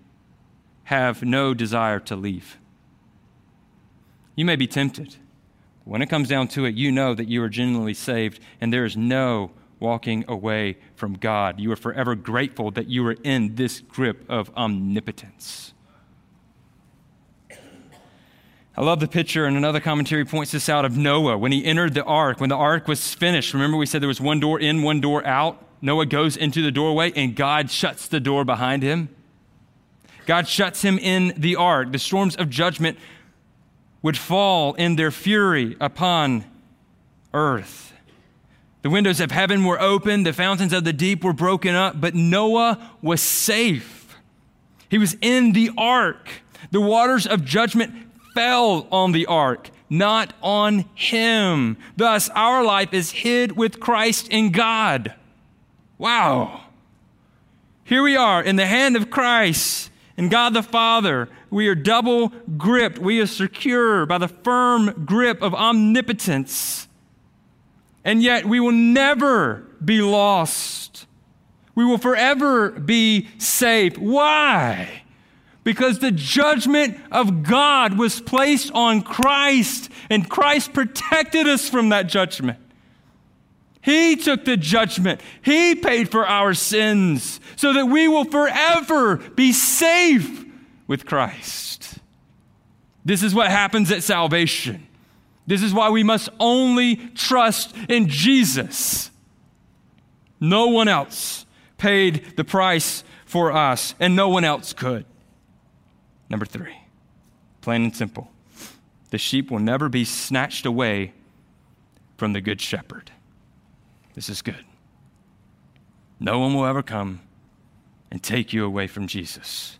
have 0.85 1.23
no 1.23 1.55
desire 1.55 2.01
to 2.01 2.17
leave. 2.17 2.59
You 4.35 4.45
may 4.45 4.57
be 4.57 4.67
tempted. 4.67 5.15
When 5.85 6.03
it 6.03 6.07
comes 6.07 6.29
down 6.29 6.49
to 6.49 6.65
it, 6.65 6.75
you 6.75 6.91
know 6.91 7.15
that 7.15 7.29
you 7.29 7.41
are 7.45 7.49
genuinely 7.49 7.95
saved, 7.95 8.41
and 8.61 8.73
there 8.73 8.85
is 8.85 8.97
no 8.97 9.53
walking 9.79 10.25
away 10.27 10.79
from 10.97 11.15
God. 11.15 11.61
You 11.61 11.71
are 11.71 11.77
forever 11.77 12.17
grateful 12.17 12.73
that 12.73 12.89
you 12.89 13.07
are 13.07 13.17
in 13.23 13.55
this 13.55 13.79
grip 13.79 14.29
of 14.29 14.51
omnipotence. 14.57 15.73
I 18.77 18.83
love 18.83 18.99
the 18.99 19.07
picture, 19.07 19.45
and 19.45 19.57
another 19.57 19.79
commentary 19.79 20.25
points 20.25 20.51
this 20.51 20.69
out 20.69 20.85
of 20.85 20.97
Noah 20.97 21.39
when 21.39 21.53
he 21.53 21.65
entered 21.65 21.95
the 21.95 22.03
ark. 22.03 22.41
When 22.41 22.49
the 22.49 22.57
ark 22.57 22.89
was 22.89 23.15
finished, 23.15 23.55
remember 23.55 23.77
we 23.77 23.87
said 23.87 24.03
there 24.03 24.09
was 24.09 24.21
one 24.21 24.41
door 24.41 24.59
in, 24.59 24.83
one 24.83 25.01
door 25.01 25.25
out? 25.25 25.65
Noah 25.81 26.07
goes 26.07 26.37
into 26.37 26.63
the 26.63 26.71
doorway, 26.71 27.13
and 27.15 27.37
God 27.37 27.71
shuts 27.71 28.09
the 28.09 28.21
door 28.21 28.45
behind 28.45 28.83
him. 28.83 29.09
God 30.27 30.47
shuts 30.47 30.83
him 30.83 30.99
in 30.99 31.33
the 31.37 31.57
ark. 31.57 31.93
The 31.93 31.99
storms 31.99 32.37
of 32.37 32.51
judgment 32.51 32.99
would 34.03 34.17
fall 34.17 34.75
in 34.75 34.97
their 34.97 35.11
fury 35.11 35.77
upon 35.81 36.45
earth. 37.33 37.93
The 38.83 38.91
windows 38.91 39.21
of 39.21 39.31
heaven 39.31 39.65
were 39.65 39.81
opened, 39.81 40.25
the 40.25 40.33
fountains 40.33 40.73
of 40.73 40.85
the 40.85 40.93
deep 40.93 41.25
were 41.25 41.33
broken 41.33 41.75
up, 41.75 42.01
but 42.01 42.15
Noah 42.15 42.91
was 43.03 43.21
safe. 43.21 44.17
He 44.89 44.99
was 44.99 45.17
in 45.21 45.53
the 45.53 45.71
ark. 45.77 46.29
The 46.71 46.81
waters 46.81 47.27
of 47.27 47.45
judgment 47.45 47.93
fell 48.35 48.87
on 48.93 49.13
the 49.13 49.27
ark, 49.27 49.71
not 49.91 50.33
on 50.43 50.85
him. 50.95 51.77
Thus, 51.97 52.29
our 52.31 52.65
life 52.65 52.93
is 52.93 53.11
hid 53.11 53.57
with 53.57 53.81
Christ 53.81 54.29
in 54.29 54.53
God. 54.53 55.15
Wow. 55.99 56.63
Here 57.85 58.03
we 58.03 58.17
are 58.17 58.43
in 58.43 58.57
the 58.57 58.67
hand 58.67 58.97
of 58.97 59.11
Christ 59.11 59.91
and 60.17 60.31
God 60.31 60.55
the 60.55 60.63
Father. 60.63 61.29
We 61.51 61.69
are 61.69 61.75
double 61.75 62.29
gripped. 62.57 62.99
We 62.99 63.21
are 63.21 63.27
secure 63.27 64.07
by 64.07 64.19
the 64.19 64.29
firm 64.29 65.05
grip 65.05 65.43
of 65.43 65.55
omnipotence 65.55 66.89
and 68.09 68.23
yet 68.23 68.47
we 68.47 68.59
will 68.59 68.73
never 68.73 69.67
be 69.85 70.01
lost. 70.01 71.07
We 71.75 71.85
will 71.85 71.99
forever 71.99 72.71
be 72.71 73.29
safe. 73.37 73.99
Why? 73.99 75.03
Because 75.63 75.99
the 75.99 76.11
judgment 76.11 76.99
of 77.13 77.43
God 77.43 77.99
was 77.99 78.23
placed 78.23 78.73
on 78.73 79.03
Christ, 79.03 79.91
and 80.09 80.27
Christ 80.27 80.73
protected 80.73 81.47
us 81.47 81.69
from 81.69 81.91
that 81.91 82.07
judgment. 82.07 82.59
He 83.89 84.17
took 84.17 84.45
the 84.45 84.59
judgment. 84.59 85.23
He 85.41 85.75
paid 85.75 86.11
for 86.11 86.27
our 86.27 86.53
sins 86.53 87.41
so 87.57 87.73
that 87.73 87.87
we 87.87 88.07
will 88.07 88.27
forever 88.27 89.17
be 89.17 89.51
safe 89.51 90.45
with 90.87 91.07
Christ. 91.07 91.99
This 93.03 93.23
is 93.23 93.35
what 93.35 93.51
happens 93.51 93.91
at 93.91 94.03
salvation. 94.03 94.87
This 95.47 95.63
is 95.63 95.73
why 95.73 95.89
we 95.89 96.03
must 96.03 96.29
only 96.39 96.97
trust 97.15 97.75
in 97.89 98.11
Jesus. 98.11 99.11
No 100.39 100.67
one 100.67 100.89
else 100.89 101.47
paid 101.79 102.37
the 102.37 102.45
price 102.45 103.03
for 103.25 103.53
us, 103.53 103.95
and 103.99 104.15
no 104.15 104.29
one 104.29 104.45
else 104.45 104.75
could. 104.75 105.07
Number 106.29 106.45
three, 106.45 106.77
plain 107.63 107.85
and 107.85 107.97
simple 107.97 108.31
the 109.09 109.17
sheep 109.17 109.51
will 109.51 109.61
never 109.61 109.89
be 109.89 110.05
snatched 110.05 110.67
away 110.67 111.15
from 112.19 112.35
the 112.35 112.43
Good 112.43 112.61
Shepherd. 112.61 113.13
This 114.19 114.29
is 114.29 114.43
good. 114.43 114.65
No 116.19 116.41
one 116.41 116.53
will 116.53 116.67
ever 116.67 116.83
come 116.83 117.21
and 118.11 118.21
take 118.21 118.53
you 118.53 118.65
away 118.65 118.89
from 118.89 119.07
Jesus. 119.07 119.79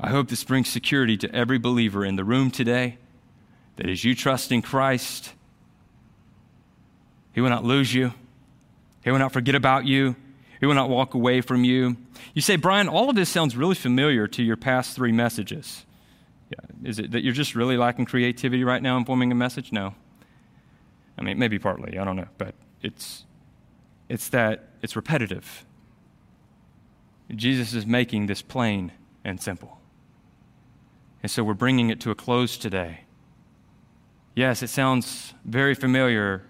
I 0.00 0.10
hope 0.10 0.28
this 0.28 0.42
brings 0.42 0.68
security 0.68 1.16
to 1.18 1.32
every 1.32 1.58
believer 1.58 2.04
in 2.04 2.16
the 2.16 2.24
room 2.24 2.50
today 2.50 2.98
that 3.76 3.88
as 3.88 4.02
you 4.02 4.16
trust 4.16 4.50
in 4.50 4.62
Christ, 4.62 5.32
He 7.32 7.40
will 7.40 7.50
not 7.50 7.62
lose 7.62 7.94
you, 7.94 8.14
He 9.04 9.12
will 9.12 9.20
not 9.20 9.32
forget 9.32 9.54
about 9.54 9.84
you, 9.84 10.16
He 10.58 10.66
will 10.66 10.74
not 10.74 10.90
walk 10.90 11.14
away 11.14 11.40
from 11.40 11.62
you. 11.62 11.96
You 12.34 12.42
say, 12.42 12.56
Brian, 12.56 12.88
all 12.88 13.08
of 13.08 13.14
this 13.14 13.28
sounds 13.28 13.56
really 13.56 13.76
familiar 13.76 14.26
to 14.26 14.42
your 14.42 14.56
past 14.56 14.96
three 14.96 15.12
messages. 15.12 15.86
Yeah. 16.50 16.88
Is 16.90 16.98
it 16.98 17.12
that 17.12 17.22
you're 17.22 17.32
just 17.32 17.54
really 17.54 17.76
lacking 17.76 18.06
creativity 18.06 18.64
right 18.64 18.82
now 18.82 18.96
in 18.96 19.04
forming 19.04 19.30
a 19.30 19.36
message? 19.36 19.70
No. 19.70 19.94
I 21.16 21.22
mean, 21.22 21.38
maybe 21.38 21.60
partly, 21.60 21.96
I 21.96 22.04
don't 22.04 22.16
know, 22.16 22.26
but 22.38 22.56
it's, 22.82 23.24
it's 24.08 24.28
that 24.28 24.68
it's 24.82 24.96
repetitive. 24.96 25.64
Jesus 27.34 27.74
is 27.74 27.86
making 27.86 28.26
this 28.26 28.42
plain 28.42 28.92
and 29.24 29.40
simple. 29.40 29.78
And 31.22 31.30
so 31.30 31.42
we're 31.42 31.54
bringing 31.54 31.90
it 31.90 32.00
to 32.00 32.10
a 32.10 32.14
close 32.14 32.56
today. 32.56 33.00
Yes, 34.34 34.62
it 34.62 34.68
sounds 34.68 35.34
very 35.44 35.74
familiar 35.74 36.44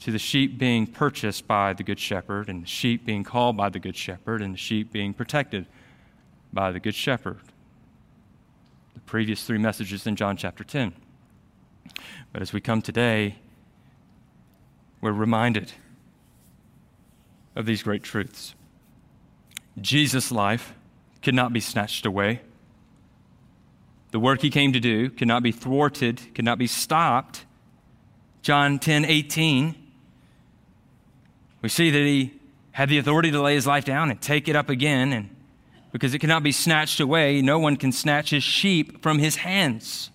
to 0.00 0.10
the 0.10 0.18
sheep 0.18 0.58
being 0.58 0.86
purchased 0.86 1.46
by 1.46 1.72
the 1.72 1.82
Good 1.82 1.98
Shepherd, 1.98 2.48
and 2.48 2.62
the 2.62 2.66
sheep 2.66 3.04
being 3.04 3.22
called 3.22 3.56
by 3.56 3.68
the 3.68 3.78
Good 3.78 3.96
Shepherd, 3.96 4.42
and 4.42 4.54
the 4.54 4.58
sheep 4.58 4.90
being 4.92 5.14
protected 5.14 5.66
by 6.52 6.72
the 6.72 6.80
Good 6.80 6.94
Shepherd. 6.94 7.38
The 8.94 9.00
previous 9.00 9.44
three 9.44 9.58
messages 9.58 10.06
in 10.06 10.16
John 10.16 10.36
chapter 10.36 10.64
10. 10.64 10.94
But 12.32 12.42
as 12.42 12.52
we 12.52 12.60
come 12.60 12.82
today, 12.82 13.36
we're 15.00 15.12
reminded 15.12 15.72
of 17.56 17.66
these 17.66 17.82
great 17.82 18.02
truths. 18.02 18.54
Jesus' 19.80 20.30
life 20.30 20.74
could 21.22 21.34
not 21.34 21.52
be 21.52 21.60
snatched 21.60 22.06
away. 22.06 22.40
The 24.10 24.20
work 24.20 24.42
he 24.42 24.50
came 24.50 24.72
to 24.72 24.80
do 24.80 25.10
cannot 25.10 25.42
be 25.42 25.52
thwarted, 25.52 26.34
cannot 26.34 26.58
be 26.58 26.66
stopped. 26.66 27.44
John 28.42 28.78
10 28.78 29.04
18, 29.04 29.74
we 31.62 31.68
see 31.68 31.90
that 31.90 31.98
he 31.98 32.34
had 32.72 32.88
the 32.88 32.98
authority 32.98 33.30
to 33.30 33.40
lay 33.40 33.54
his 33.54 33.66
life 33.66 33.84
down 33.84 34.10
and 34.10 34.20
take 34.20 34.48
it 34.48 34.56
up 34.56 34.68
again, 34.68 35.12
and 35.12 35.36
because 35.92 36.14
it 36.14 36.20
cannot 36.20 36.42
be 36.42 36.52
snatched 36.52 37.00
away, 37.00 37.42
no 37.42 37.58
one 37.58 37.76
can 37.76 37.92
snatch 37.92 38.30
his 38.30 38.42
sheep 38.42 39.02
from 39.02 39.18
his 39.18 39.36
hands. 39.36 40.10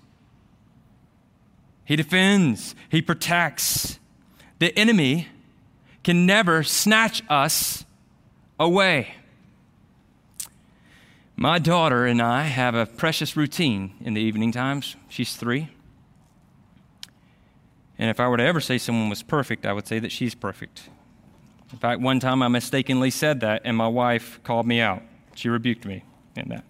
He 1.83 1.95
defends, 1.95 2.73
he 2.89 3.01
protects. 3.01 3.99
The 4.59 4.77
enemy 4.77 5.27
can 6.03 6.25
never 6.25 6.63
snatch 6.63 7.23
us 7.29 7.85
away. 8.59 9.15
My 11.35 11.59
daughter 11.59 12.05
and 12.05 12.21
I 12.21 12.43
have 12.43 12.75
a 12.75 12.85
precious 12.85 13.35
routine 13.35 13.95
in 13.99 14.13
the 14.13 14.21
evening 14.21 14.51
times. 14.51 14.95
She's 15.09 15.35
three. 15.35 15.69
And 17.97 18.09
if 18.09 18.19
I 18.19 18.27
were 18.27 18.37
to 18.37 18.43
ever 18.43 18.61
say 18.61 18.77
someone 18.77 19.09
was 19.09 19.23
perfect, 19.23 19.65
I 19.65 19.73
would 19.73 19.87
say 19.87 19.99
that 19.99 20.11
she's 20.11 20.35
perfect. 20.35 20.89
In 21.71 21.77
fact, 21.77 21.99
one 21.99 22.19
time 22.19 22.41
I 22.41 22.47
mistakenly 22.47 23.09
said 23.09 23.41
that, 23.41 23.61
and 23.65 23.75
my 23.75 23.87
wife 23.87 24.39
called 24.43 24.65
me 24.65 24.79
out. 24.79 25.01
She 25.33 25.49
rebuked 25.49 25.85
me 25.85 26.03
in 26.35 26.49
that. 26.49 26.63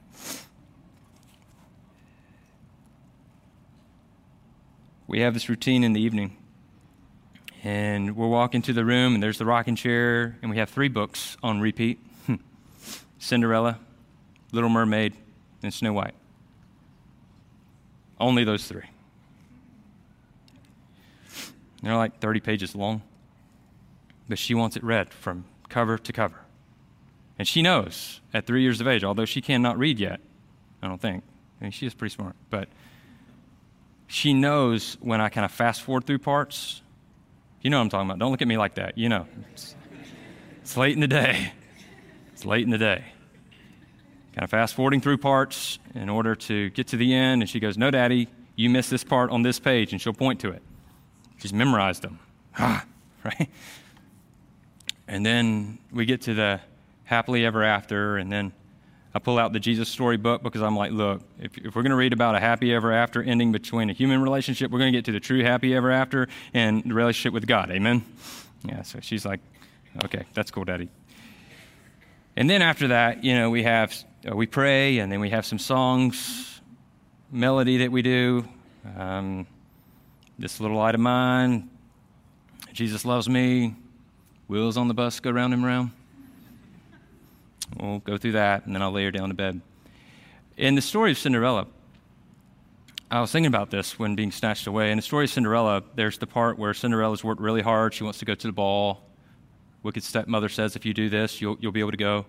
We 5.08 5.20
have 5.20 5.36
this 5.36 5.50
routine 5.50 5.84
in 5.84 5.94
the 5.94 6.02
evening. 6.02 6.38
And 7.66 8.16
we'll 8.16 8.30
walk 8.30 8.54
into 8.54 8.74
the 8.74 8.86
room, 8.86 9.16
and 9.16 9.24
there's 9.24 9.40
the 9.40 9.46
rocking 9.46 9.76
chair, 9.76 10.38
and 10.44 10.52
we 10.52 10.58
have 10.58 10.70
three 10.70 10.88
books 10.88 11.36
on 11.42 11.60
repeat 11.60 11.98
hmm. 12.28 12.36
Cinderella, 13.18 13.80
Little 14.52 14.70
Mermaid, 14.70 15.14
and 15.64 15.74
Snow 15.74 15.92
White. 15.92 16.14
Only 18.20 18.44
those 18.44 18.68
three. 18.68 18.84
They're 21.82 21.98
like 21.98 22.20
30 22.20 22.40
pages 22.40 22.76
long. 22.76 23.02
But 24.30 24.38
she 24.38 24.54
wants 24.54 24.76
it 24.76 24.84
read 24.84 25.12
from 25.12 25.46
cover 25.68 25.98
to 25.98 26.14
cover. 26.14 26.42
And 27.40 27.48
she 27.48 27.64
knows 27.64 28.22
at 28.32 28.46
three 28.46 28.62
years 28.62 28.80
of 28.80 28.88
age, 28.88 29.04
although 29.04 29.26
she 29.26 29.42
cannot 29.42 29.80
read 29.80 30.00
yet, 30.00 30.20
I 30.84 30.88
don't 30.88 31.02
think. 31.02 31.24
I 31.60 31.66
mean, 31.66 31.72
she 31.72 31.88
is 31.88 31.96
pretty 31.96 32.14
smart. 32.14 32.36
But 32.52 32.70
she 34.06 34.36
knows 34.36 34.98
when 35.02 35.20
I 35.20 35.30
kind 35.30 35.46
of 35.46 35.52
fast 35.52 35.82
forward 35.82 36.06
through 36.06 36.20
parts. 36.20 36.84
You 37.66 37.72
know 37.72 37.80
what 37.80 37.86
I'm 37.86 37.90
talking 37.90 38.08
about. 38.08 38.20
Don't 38.20 38.30
look 38.30 38.44
at 38.44 38.48
me 38.48 38.60
like 38.60 38.76
that. 38.76 38.96
You 38.96 39.10
know. 39.10 39.26
It's, 39.52 39.76
it's 40.62 40.78
late 40.78 40.94
in 40.94 41.00
the 41.00 41.08
day. 41.08 41.52
It's 42.32 42.46
late 42.46 42.64
in 42.64 42.70
the 42.70 42.78
day. 42.78 43.04
Kind 44.36 44.44
of 44.44 44.52
fast 44.52 44.76
forwarding 44.76 45.02
through 45.02 45.18
parts 45.18 45.80
in 45.96 46.08
order 46.08 46.36
to 46.36 46.70
get 46.70 46.86
to 46.90 46.96
the 46.96 47.12
end. 47.12 47.42
And 47.42 47.50
she 47.50 47.60
goes, 47.60 47.76
No, 47.76 47.90
Daddy, 47.90 48.28
you 48.56 48.70
missed 48.70 48.92
this 48.92 49.04
part 49.04 49.32
on 49.32 49.42
this 49.42 49.58
page. 49.58 49.94
And 49.94 50.00
she'll 50.00 50.14
point 50.14 50.42
to 50.42 50.52
it. 50.52 50.62
She's 51.38 51.54
memorized 51.54 52.04
them. 52.04 52.20
Ah, 52.60 52.86
right? 53.24 53.50
And 55.08 55.26
then 55.26 55.80
we 55.92 56.06
get 56.06 56.22
to 56.22 56.36
the 56.36 56.62
happily 57.06 57.48
ever 57.48 57.64
after, 57.64 58.18
and 58.18 58.32
then 58.32 58.54
I 59.16 59.20
pull 59.20 59.40
out 59.40 59.54
the 59.54 59.62
Jesus 59.62 59.88
story 59.88 60.18
book 60.18 60.44
because 60.44 60.62
I'm 60.62 60.76
like, 60.76 60.92
look, 60.92 61.22
if, 61.40 61.58
if 61.58 61.74
we're 61.74 61.84
going 61.84 61.92
to 61.92 61.96
read 61.96 62.12
about 62.12 62.36
a 62.36 62.40
happy 62.42 62.74
ever 62.74 62.92
after 62.92 63.24
ending 63.24 63.54
between 63.54 63.90
a 63.90 63.94
human 63.94 64.22
relationship, 64.22 64.70
we're 64.70 64.80
going 64.80 64.92
to 64.92 64.98
get 64.98 65.06
to 65.06 65.14
the 65.14 65.22
true 65.22 65.42
happy 65.42 65.74
ever 65.74 65.90
after 65.90 66.28
and 66.54 66.84
the 66.84 66.94
relationship 66.94 67.34
with 67.34 67.48
God. 67.48 67.72
Amen? 67.72 68.04
Yeah, 68.66 68.82
so 68.82 69.00
she's 69.02 69.26
like, 69.26 69.40
okay, 70.04 70.26
that's 70.34 70.52
cool, 70.52 70.66
Daddy. 70.66 70.90
And 72.36 72.50
then 72.50 72.62
after 72.62 72.90
that, 72.90 73.24
you 73.24 73.34
know, 73.36 73.50
we 73.50 73.64
have, 73.64 73.96
uh, 74.30 74.36
we 74.36 74.48
pray, 74.48 74.98
and 74.98 75.10
then 75.10 75.22
we 75.22 75.30
have 75.30 75.46
some 75.46 75.60
songs, 75.60 76.60
melody 77.32 77.78
that 77.78 77.94
we 77.94 78.02
do. 78.02 78.46
Um, 78.98 79.48
this 80.38 80.60
little 80.60 80.76
light 80.76 80.94
of 80.94 81.00
mine, 81.00 81.70
Jesus 82.74 83.06
loves 83.06 83.30
me, 83.30 83.76
wheels 84.50 84.76
on 84.76 84.90
the 84.90 84.94
bus 84.94 85.22
go 85.22 85.32
round 85.32 85.54
and 85.54 85.64
round. 85.64 85.92
We'll 87.80 88.00
go 88.00 88.18
through 88.18 88.34
that, 88.34 88.66
and 88.66 88.76
then 88.76 88.82
I'll 88.82 88.92
lay 88.92 89.06
her 89.06 89.12
down 89.12 89.30
to 89.30 89.36
bed. 89.36 89.62
In 90.58 90.76
the 90.76 90.82
story 90.82 91.12
of 91.12 91.18
Cinderella, 91.18 91.68
I 93.12 93.22
was 93.22 93.32
thinking 93.32 93.48
about 93.48 93.70
this 93.70 94.00
when 94.00 94.16
being 94.16 94.32
snatched 94.32 94.68
away. 94.68 94.92
In 94.92 94.98
the 94.98 95.02
story 95.02 95.26
of 95.26 95.32
Cinderella, 95.32 95.84
there's 95.96 96.18
the 96.18 96.28
part 96.28 96.58
where 96.58 96.74
Cinderella's 96.74 97.24
worked 97.24 97.42
really 97.42 97.62
hard. 97.62 97.94
She 97.94 98.04
wants 98.04 98.20
to 98.20 98.26
go 98.26 98.36
to 98.36 98.48
the 98.48 98.54
ball. 98.54 99.04
Wicked 99.84 100.04
stepmother 100.04 100.50
says, 100.50 100.76
if 100.76 100.86
you 100.86 100.94
do 100.94 101.10
this, 101.10 101.42
you'll, 101.42 101.58
you'll 101.60 101.72
be 101.72 101.82
able 101.82 101.92
to 101.92 101.98
go. 101.98 102.26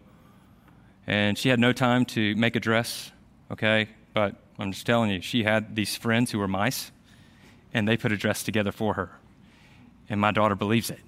And 1.07 1.39
she 1.39 1.49
had 1.49 1.61
no 1.61 1.72
time 1.72 2.05
to 2.07 2.34
make 2.37 2.57
a 2.57 2.61
dress, 2.61 3.11
okay? 3.51 3.89
But 4.12 4.34
I'm 4.59 4.72
just 4.72 4.87
telling 4.87 5.11
you, 5.11 5.20
she 5.20 5.45
had 5.45 5.76
these 5.76 5.97
friends 5.97 6.30
who 6.30 6.39
were 6.39 6.49
mice, 6.49 6.91
and 7.72 7.87
they 7.87 7.97
put 7.97 8.12
a 8.12 8.16
dress 8.16 8.43
together 8.43 8.72
for 8.72 8.95
her. 8.95 9.11
And 10.09 10.20
my 10.20 10.32
daughter 10.32 10.55
believes 10.55 10.91
it. 10.91 11.01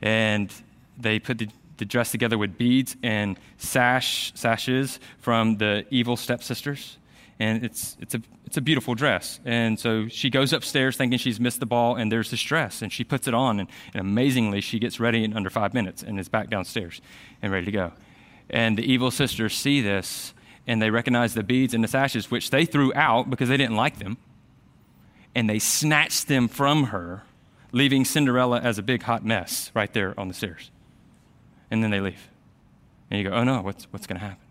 And 0.00 0.52
they 0.96 1.18
put 1.18 1.38
the 1.38 1.48
the 1.78 1.84
dress 1.84 2.10
together 2.10 2.36
with 2.36 2.58
beads 2.58 2.96
and 3.02 3.38
sash 3.56 4.32
sashes 4.34 5.00
from 5.18 5.56
the 5.56 5.86
evil 5.90 6.16
stepsisters. 6.16 6.98
And 7.40 7.64
it's, 7.64 7.96
it's, 8.00 8.16
a, 8.16 8.22
it's 8.46 8.56
a 8.56 8.60
beautiful 8.60 8.96
dress. 8.96 9.38
And 9.44 9.78
so 9.78 10.08
she 10.08 10.28
goes 10.28 10.52
upstairs 10.52 10.96
thinking 10.96 11.18
she's 11.18 11.38
missed 11.38 11.60
the 11.60 11.66
ball, 11.66 11.94
and 11.94 12.10
there's 12.10 12.32
this 12.32 12.42
dress, 12.42 12.82
and 12.82 12.92
she 12.92 13.04
puts 13.04 13.28
it 13.28 13.34
on, 13.34 13.60
and, 13.60 13.68
and 13.94 14.00
amazingly, 14.00 14.60
she 14.60 14.80
gets 14.80 14.98
ready 14.98 15.22
in 15.22 15.34
under 15.34 15.48
five 15.48 15.72
minutes 15.72 16.02
and 16.02 16.18
is 16.18 16.28
back 16.28 16.50
downstairs 16.50 17.00
and 17.40 17.52
ready 17.52 17.66
to 17.66 17.72
go. 17.72 17.92
And 18.50 18.76
the 18.76 18.82
evil 18.82 19.12
sisters 19.12 19.56
see 19.56 19.80
this, 19.80 20.34
and 20.66 20.82
they 20.82 20.90
recognize 20.90 21.34
the 21.34 21.44
beads 21.44 21.74
and 21.74 21.84
the 21.84 21.88
sashes, 21.88 22.28
which 22.28 22.50
they 22.50 22.64
threw 22.64 22.92
out 22.94 23.30
because 23.30 23.48
they 23.48 23.56
didn't 23.56 23.76
like 23.76 24.00
them, 24.00 24.16
and 25.32 25.48
they 25.48 25.60
snatched 25.60 26.26
them 26.26 26.48
from 26.48 26.84
her, 26.84 27.22
leaving 27.70 28.04
Cinderella 28.04 28.58
as 28.60 28.78
a 28.78 28.82
big 28.82 29.04
hot 29.04 29.24
mess 29.24 29.70
right 29.74 29.92
there 29.92 30.18
on 30.18 30.26
the 30.26 30.34
stairs 30.34 30.72
and 31.70 31.82
then 31.82 31.90
they 31.90 32.00
leave. 32.00 32.28
And 33.10 33.20
you 33.20 33.28
go, 33.28 33.34
oh 33.34 33.44
no, 33.44 33.60
what's, 33.62 33.84
what's 33.90 34.06
going 34.06 34.20
to 34.20 34.26
happen? 34.26 34.44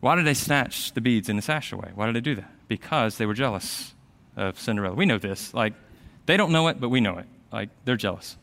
Why 0.00 0.16
did 0.16 0.26
they 0.26 0.34
snatch 0.34 0.92
the 0.92 1.00
beads 1.00 1.28
and 1.28 1.38
the 1.38 1.42
sash 1.42 1.72
away? 1.72 1.92
Why 1.94 2.06
did 2.06 2.16
they 2.16 2.20
do 2.20 2.34
that? 2.34 2.50
Because 2.66 3.18
they 3.18 3.26
were 3.26 3.34
jealous 3.34 3.94
of 4.36 4.58
Cinderella. 4.58 4.96
We 4.96 5.06
know 5.06 5.18
this. 5.18 5.54
Like, 5.54 5.74
they 6.26 6.36
don't 6.36 6.50
know 6.50 6.68
it, 6.68 6.80
but 6.80 6.88
we 6.88 7.00
know 7.00 7.18
it. 7.18 7.26
Like, 7.52 7.68
they're 7.84 7.96
jealous. 7.96 8.36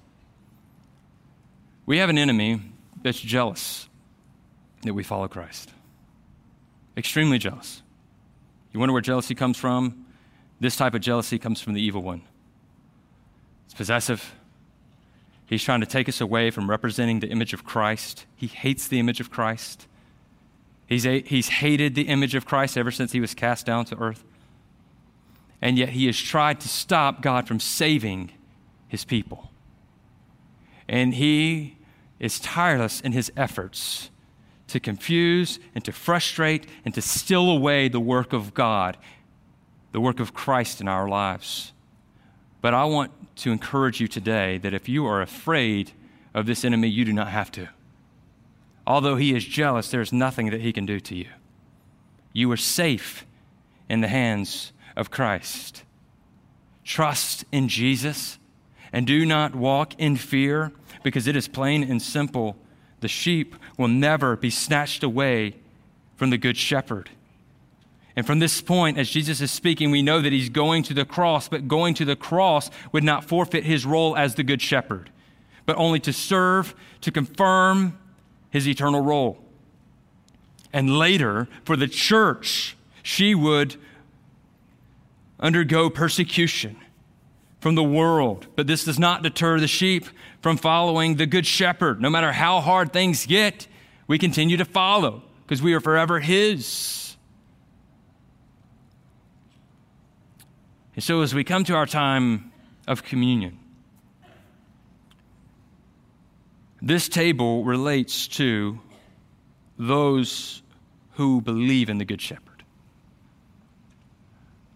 We 1.86 1.98
have 1.98 2.10
an 2.10 2.18
enemy 2.18 2.62
that's 3.02 3.20
jealous 3.20 3.90
that 4.84 4.94
we 4.94 5.04
follow 5.04 5.28
Christ. 5.28 5.72
Extremely 6.96 7.40
jealous. 7.40 7.82
You 8.72 8.80
wonder 8.80 8.94
where 8.94 9.02
jealousy 9.02 9.36
comes 9.36 9.58
from? 9.58 10.06
This 10.60 10.76
type 10.76 10.94
of 10.94 11.02
jealousy 11.02 11.40
comes 11.40 11.60
from 11.60 11.74
the 11.74 11.82
evil 11.82 12.02
one. 12.02 12.22
It's 13.66 13.74
possessive, 13.74 14.34
He's 15.50 15.64
trying 15.64 15.80
to 15.80 15.88
take 15.88 16.08
us 16.08 16.22
away 16.22 16.52
from 16.52 16.70
representing 16.70 17.22
the 17.22 17.28
image 17.28 17.54
of 17.54 17.64
Christ. 17.64 18.28
He 18.36 18.46
hates 18.46 18.88
the 18.88 19.00
image 19.00 19.20
of 19.20 19.32
Christ. 19.32 19.88
He's, 20.86 21.08
a, 21.08 21.22
he's 21.22 21.48
hated 21.48 21.96
the 21.96 22.04
image 22.04 22.36
of 22.36 22.46
Christ 22.46 22.78
ever 22.78 22.92
since 22.92 23.14
he 23.14 23.20
was 23.20 23.34
cast 23.34 23.66
down 23.66 23.86
to 23.86 23.98
earth. 23.98 24.24
And 25.60 25.76
yet 25.76 25.90
he 25.90 26.06
has 26.06 26.20
tried 26.20 26.60
to 26.60 26.70
stop 26.70 27.24
God 27.24 27.48
from 27.48 27.60
saving 27.60 28.32
his 28.88 29.04
people. 29.04 29.50
And 30.88 31.16
he 31.16 31.78
is 32.20 32.40
tireless 32.40 33.02
in 33.02 33.14
his 33.14 33.32
efforts 33.36 34.12
to 34.68 34.80
confuse 34.80 35.60
and 35.74 35.84
to 35.84 35.92
frustrate 35.92 36.68
and 36.86 36.94
to 36.94 37.02
steal 37.02 37.50
away 37.50 37.88
the 37.88 38.00
work 38.00 38.34
of 38.34 38.54
God, 38.54 38.98
the 39.94 40.00
work 40.00 40.20
of 40.20 40.36
Christ 40.36 40.80
in 40.80 40.88
our 40.88 41.10
lives. 41.10 41.74
But 42.62 42.76
I 42.76 42.86
want 42.86 43.12
to 43.40 43.52
encourage 43.52 44.00
you 44.00 44.08
today 44.08 44.58
that 44.60 44.74
if 44.74 44.90
you 44.90 45.06
are 45.06 45.22
afraid 45.22 45.92
of 46.34 46.46
this 46.46 46.64
enemy, 46.64 46.88
you 46.88 47.06
do 47.06 47.14
not 47.14 47.30
have 47.30 47.52
to. 47.52 47.70
Although 48.86 49.16
he 49.16 49.36
is 49.36 49.46
jealous, 49.46 49.90
there 49.90 50.02
is 50.02 50.14
nothing 50.14 50.50
that 50.50 50.62
he 50.62 50.74
can 50.74 50.86
do 50.86 51.00
to 51.00 51.16
you. 51.16 51.28
You 52.34 52.52
are 52.52 52.58
safe 52.58 53.26
in 53.88 54.02
the 54.02 54.08
hands 54.08 54.72
of 54.96 55.12
Christ. 55.12 55.84
Trust 56.84 57.46
in 57.52 57.68
Jesus 57.68 58.40
and 58.92 59.06
do 59.06 59.26
not 59.26 59.56
walk 59.56 59.94
in 60.00 60.16
fear 60.16 60.72
because 61.04 61.28
it 61.28 61.36
is 61.36 61.48
plain 61.48 61.84
and 61.84 62.02
simple. 62.02 62.58
The 63.02 63.08
sheep 63.08 63.56
will 63.78 63.88
never 63.88 64.36
be 64.36 64.50
snatched 64.50 65.04
away 65.04 65.56
from 66.16 66.32
the 66.32 66.38
Good 66.38 66.58
Shepherd. 66.58 67.10
And 68.16 68.26
from 68.26 68.40
this 68.40 68.62
point, 68.62 68.98
as 68.98 69.10
Jesus 69.10 69.40
is 69.40 69.52
speaking, 69.52 69.92
we 69.92 70.02
know 70.02 70.22
that 70.22 70.34
he's 70.34 70.50
going 70.50 70.84
to 70.84 70.94
the 70.94 71.06
cross, 71.06 71.48
but 71.48 71.68
going 71.68 71.94
to 71.96 72.06
the 72.06 72.16
cross 72.16 72.70
would 72.92 73.04
not 73.04 73.26
forfeit 73.26 73.64
his 73.64 73.86
role 73.86 74.18
as 74.18 74.36
the 74.36 74.44
Good 74.44 74.62
Shepherd, 74.62 75.10
but 75.66 75.78
only 75.78 76.00
to 76.02 76.12
serve, 76.12 76.76
to 77.02 77.12
confirm 77.12 77.98
his 78.50 78.68
eternal 78.68 79.02
role. 79.02 79.44
And 80.74 80.98
later, 80.98 81.48
for 81.64 81.76
the 81.76 81.88
church, 81.88 82.76
she 83.04 83.34
would 83.34 83.76
undergo 85.40 85.90
persecution 85.90 86.76
from 87.60 87.76
the 87.76 87.84
world. 87.84 88.48
But 88.56 88.68
this 88.68 88.84
does 88.84 89.00
not 89.00 89.24
deter 89.24 89.60
the 89.60 89.68
sheep 89.68 90.06
from 90.42 90.58
following 90.58 91.16
the 91.16 91.26
Good 91.26 91.46
Shepherd. 91.46 92.02
No 92.02 92.10
matter 92.10 92.32
how 92.32 92.62
hard 92.62 92.94
things 92.94 93.26
get, 93.26 93.68
we 94.08 94.18
continue 94.18 94.58
to 94.58 94.66
follow 94.66 95.24
because 95.44 95.62
we 95.62 95.74
are 95.74 95.80
forever 95.80 96.20
his. 96.20 97.09
And 101.00 101.04
so, 101.06 101.22
as 101.22 101.34
we 101.34 101.46
come 101.46 101.64
to 101.64 101.76
our 101.76 101.86
time 101.86 102.52
of 102.86 103.04
communion, 103.04 103.58
this 106.82 107.08
table 107.08 107.64
relates 107.64 108.28
to 108.28 108.82
those 109.78 110.62
who 111.12 111.40
believe 111.40 111.90
in 111.90 112.00
the 112.00 112.04
Good 112.04 112.20
Shepherd. 112.20 112.66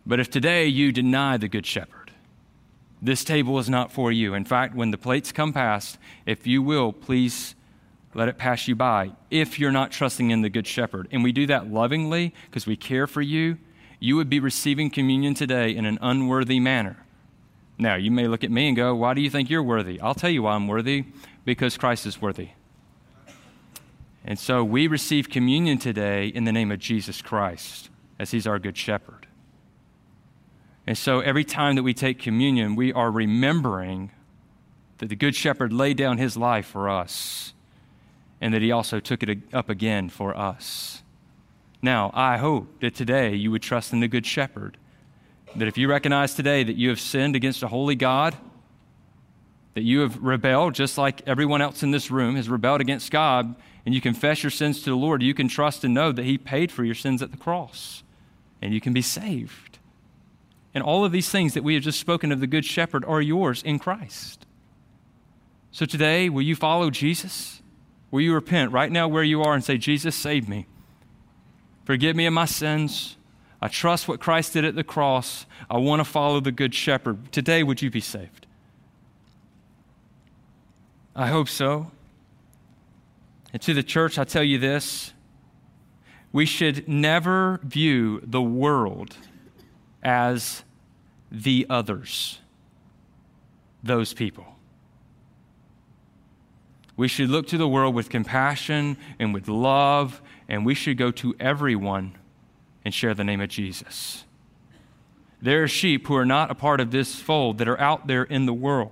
But 0.06 0.22
if 0.22 0.30
today 0.30 0.66
you 0.66 0.94
deny 0.94 1.36
the 1.36 1.50
Good 1.50 1.66
Shepherd, 1.66 2.12
this 3.02 3.26
table 3.26 3.60
is 3.60 3.70
not 3.70 3.92
for 3.92 4.10
you. 4.10 4.34
In 4.34 4.46
fact, 4.46 4.76
when 4.76 4.92
the 4.92 4.98
plates 4.98 5.34
come 5.34 5.52
past, 5.52 5.98
if 6.26 6.48
you 6.48 6.62
will, 6.62 6.94
please 6.94 7.54
let 8.14 8.30
it 8.30 8.38
pass 8.38 8.66
you 8.66 8.78
by 8.78 9.12
if 9.30 9.60
you're 9.60 9.74
not 9.74 9.92
trusting 9.92 10.32
in 10.32 10.42
the 10.42 10.50
Good 10.50 10.68
Shepherd. 10.68 11.10
And 11.12 11.22
we 11.22 11.34
do 11.34 11.48
that 11.48 11.70
lovingly 11.70 12.34
because 12.46 12.66
we 12.66 12.78
care 12.78 13.08
for 13.08 13.22
you 13.22 13.58
you 14.04 14.18
would 14.18 14.30
be 14.30 14.42
receiving 14.42 14.90
communion 14.90 15.34
today 15.34 15.74
in 15.74 15.86
an 15.86 15.98
unworthy 16.02 16.60
manner 16.60 16.98
Now, 17.78 17.96
you 17.96 18.12
may 18.12 18.28
look 18.28 18.44
at 18.44 18.52
me 18.52 18.68
and 18.68 18.76
go, 18.76 18.94
Why 18.94 19.14
do 19.14 19.22
you 19.22 19.30
think 19.30 19.50
you're 19.50 19.64
worthy? 19.64 20.02
I'll 20.02 20.14
tell 20.14 20.30
you 20.30 20.44
why 20.44 20.56
I'm 20.56 20.68
worthy 20.68 21.06
because 21.46 21.78
Christ 21.78 22.06
is 22.06 22.22
worthy. 22.22 22.50
And 24.26 24.38
so 24.38 24.62
we 24.62 24.88
receive 24.88 25.30
communion 25.30 25.78
today 25.78 26.28
in 26.28 26.44
the 26.44 26.52
name 26.52 26.70
of 26.70 26.80
Jesus 26.80 27.22
Christ 27.22 27.90
as 28.20 28.32
He's 28.32 28.46
our 28.46 28.60
good 28.60 28.78
shepherd. 28.78 29.26
And 30.86 30.98
so 30.98 31.22
every 31.22 31.46
time 31.46 31.76
that 31.76 31.84
we 31.84 31.94
take 31.94 32.20
communion, 32.20 32.76
we 32.76 32.92
are 32.92 33.10
remembering 33.10 34.12
that 34.98 35.08
the 35.08 35.16
good 35.16 35.34
shepherd 35.34 35.72
laid 35.72 35.96
down 35.96 36.18
his 36.18 36.36
life 36.36 36.66
for 36.66 36.90
us 36.90 37.54
and 38.42 38.54
that 38.54 38.62
he 38.62 38.70
also 38.70 39.00
took 39.00 39.24
it 39.24 39.40
up 39.54 39.70
again 39.70 40.10
for 40.10 40.36
us. 40.36 41.03
Now, 41.84 42.12
I 42.14 42.38
hope 42.38 42.80
that 42.80 42.96
today 42.96 43.36
you 43.36 43.52
would 43.52 43.62
trust 43.62 43.92
in 43.92 44.00
the 44.00 44.08
good 44.08 44.26
shepherd. 44.26 44.78
That 45.58 45.68
if 45.68 45.78
you 45.78 45.90
recognize 45.90 46.34
today 46.34 46.64
that 46.64 46.78
you 46.78 46.88
have 46.88 47.00
sinned 47.00 47.36
against 47.36 47.62
a 47.62 47.68
holy 47.68 47.96
God, 47.96 48.38
that 49.74 49.84
you 49.84 50.00
have 50.00 50.18
rebelled 50.24 50.76
just 50.76 50.98
like 50.98 51.22
everyone 51.28 51.62
else 51.62 51.84
in 51.84 51.92
this 51.92 52.10
room 52.10 52.38
has 52.38 52.48
rebelled 52.48 52.80
against 52.80 53.12
God, 53.12 53.54
and 53.86 53.94
you 53.94 54.00
confess 54.00 54.44
your 54.44 54.50
sins 54.50 54.82
to 54.84 54.92
the 54.92 54.96
Lord, 54.96 55.22
you 55.22 55.34
can 55.34 55.50
trust 55.50 55.84
and 55.84 55.94
know 55.94 56.14
that 56.14 56.24
He 56.24 56.38
paid 56.38 56.72
for 56.72 56.86
your 56.86 56.96
sins 56.96 57.22
at 57.22 57.32
the 57.32 57.38
cross, 57.38 58.02
and 58.62 58.74
you 58.74 58.80
can 58.80 58.94
be 58.94 59.02
saved. 59.02 59.78
And 60.74 60.86
all 60.86 61.04
of 61.04 61.12
these 61.12 61.30
things 61.30 61.54
that 61.54 61.66
we 61.66 61.74
have 61.74 61.84
just 61.84 62.00
spoken 62.00 62.32
of 62.32 62.40
the 62.40 62.48
Good 62.48 62.64
Shepherd 62.64 63.04
are 63.04 63.22
yours 63.22 63.62
in 63.62 63.78
Christ. 63.78 64.46
So 65.72 65.86
today, 65.86 66.30
will 66.30 66.44
you 66.44 66.56
follow 66.56 66.90
Jesus? 66.90 67.62
Will 68.10 68.22
you 68.22 68.34
repent 68.34 68.72
right 68.72 68.92
now 68.92 69.10
where 69.10 69.24
you 69.24 69.42
are 69.42 69.54
and 69.54 69.64
say, 69.64 69.78
Jesus, 69.78 70.16
save 70.16 70.48
me? 70.48 70.66
Forgive 71.84 72.16
me 72.16 72.26
of 72.26 72.34
my 72.34 72.46
sins. 72.46 73.18
I 73.62 73.68
trust 73.68 74.08
what 74.08 74.20
Christ 74.20 74.54
did 74.54 74.66
at 74.66 74.76
the 74.76 74.84
cross. 74.84 75.46
I 75.70 75.78
want 75.78 76.00
to 76.00 76.06
follow 76.06 76.40
the 76.40 76.52
Good 76.52 76.74
Shepherd. 76.76 77.32
Today, 77.32 77.64
would 77.64 77.82
you 77.82 77.90
be 77.90 78.02
saved? 78.02 78.48
I 81.16 81.28
hope 81.28 81.48
so. 81.48 81.92
And 83.52 83.62
to 83.62 83.74
the 83.74 83.84
church, 83.84 84.18
I 84.18 84.24
tell 84.24 84.44
you 84.44 84.58
this 84.58 85.14
we 86.32 86.46
should 86.46 86.88
never 86.88 87.60
view 87.64 88.20
the 88.24 88.42
world 88.42 89.16
as 90.02 90.64
the 91.32 91.66
others, 91.70 92.40
those 93.84 94.14
people. 94.14 94.48
We 96.96 97.08
should 97.08 97.30
look 97.30 97.48
to 97.48 97.58
the 97.58 97.68
world 97.68 97.96
with 97.96 98.10
compassion 98.10 98.98
and 99.20 99.34
with 99.34 99.48
love, 99.48 100.22
and 100.54 100.68
we 100.68 100.76
should 100.76 100.98
go 100.98 101.10
to 101.10 101.36
everyone 101.40 102.16
and 102.86 102.94
share 102.94 103.16
the 103.16 103.24
name 103.24 103.42
of 103.42 103.50
Jesus. 103.50 104.24
There 105.42 105.64
are 105.64 105.68
sheep 105.68 106.06
who 106.06 106.16
are 106.16 106.28
not 106.28 106.52
a 106.52 106.56
part 106.56 106.80
of 106.80 106.92
this 106.92 107.16
fold 107.16 107.58
that 107.58 107.68
are 107.68 107.80
out 107.80 108.06
there 108.06 108.24
in 108.24 108.46
the 108.46 108.54
world. 108.54 108.92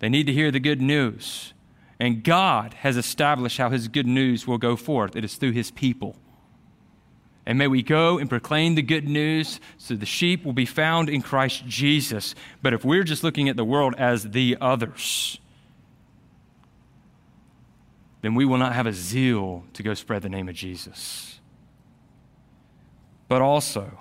They 0.00 0.10
need 0.10 0.26
to 0.26 0.34
hear 0.34 0.50
the 0.50 0.60
good 0.60 0.82
news. 0.82 1.54
And 1.98 2.22
God 2.22 2.74
has 2.74 2.98
established 2.98 3.56
how 3.56 3.70
his 3.70 3.88
good 3.88 4.06
news 4.06 4.46
will 4.46 4.58
go 4.58 4.76
forth. 4.76 5.16
It 5.16 5.24
is 5.24 5.36
through 5.36 5.52
his 5.52 5.70
people. 5.70 6.14
And 7.46 7.58
may 7.58 7.66
we 7.66 7.82
go 7.82 8.18
and 8.18 8.28
proclaim 8.28 8.74
the 8.74 8.82
good 8.82 9.08
news 9.08 9.60
so 9.78 9.94
the 9.94 10.04
sheep 10.04 10.44
will 10.44 10.52
be 10.52 10.66
found 10.66 11.08
in 11.08 11.22
Christ 11.22 11.66
Jesus. 11.66 12.34
But 12.60 12.74
if 12.74 12.84
we're 12.84 13.04
just 13.04 13.24
looking 13.24 13.48
at 13.48 13.56
the 13.56 13.64
world 13.64 13.94
as 13.96 14.24
the 14.24 14.58
others, 14.60 15.38
then 18.24 18.34
we 18.34 18.46
will 18.46 18.56
not 18.56 18.72
have 18.72 18.86
a 18.86 18.92
zeal 18.92 19.64
to 19.74 19.82
go 19.82 19.92
spread 19.92 20.22
the 20.22 20.30
name 20.30 20.48
of 20.48 20.54
Jesus. 20.54 21.40
But 23.28 23.42
also, 23.42 23.98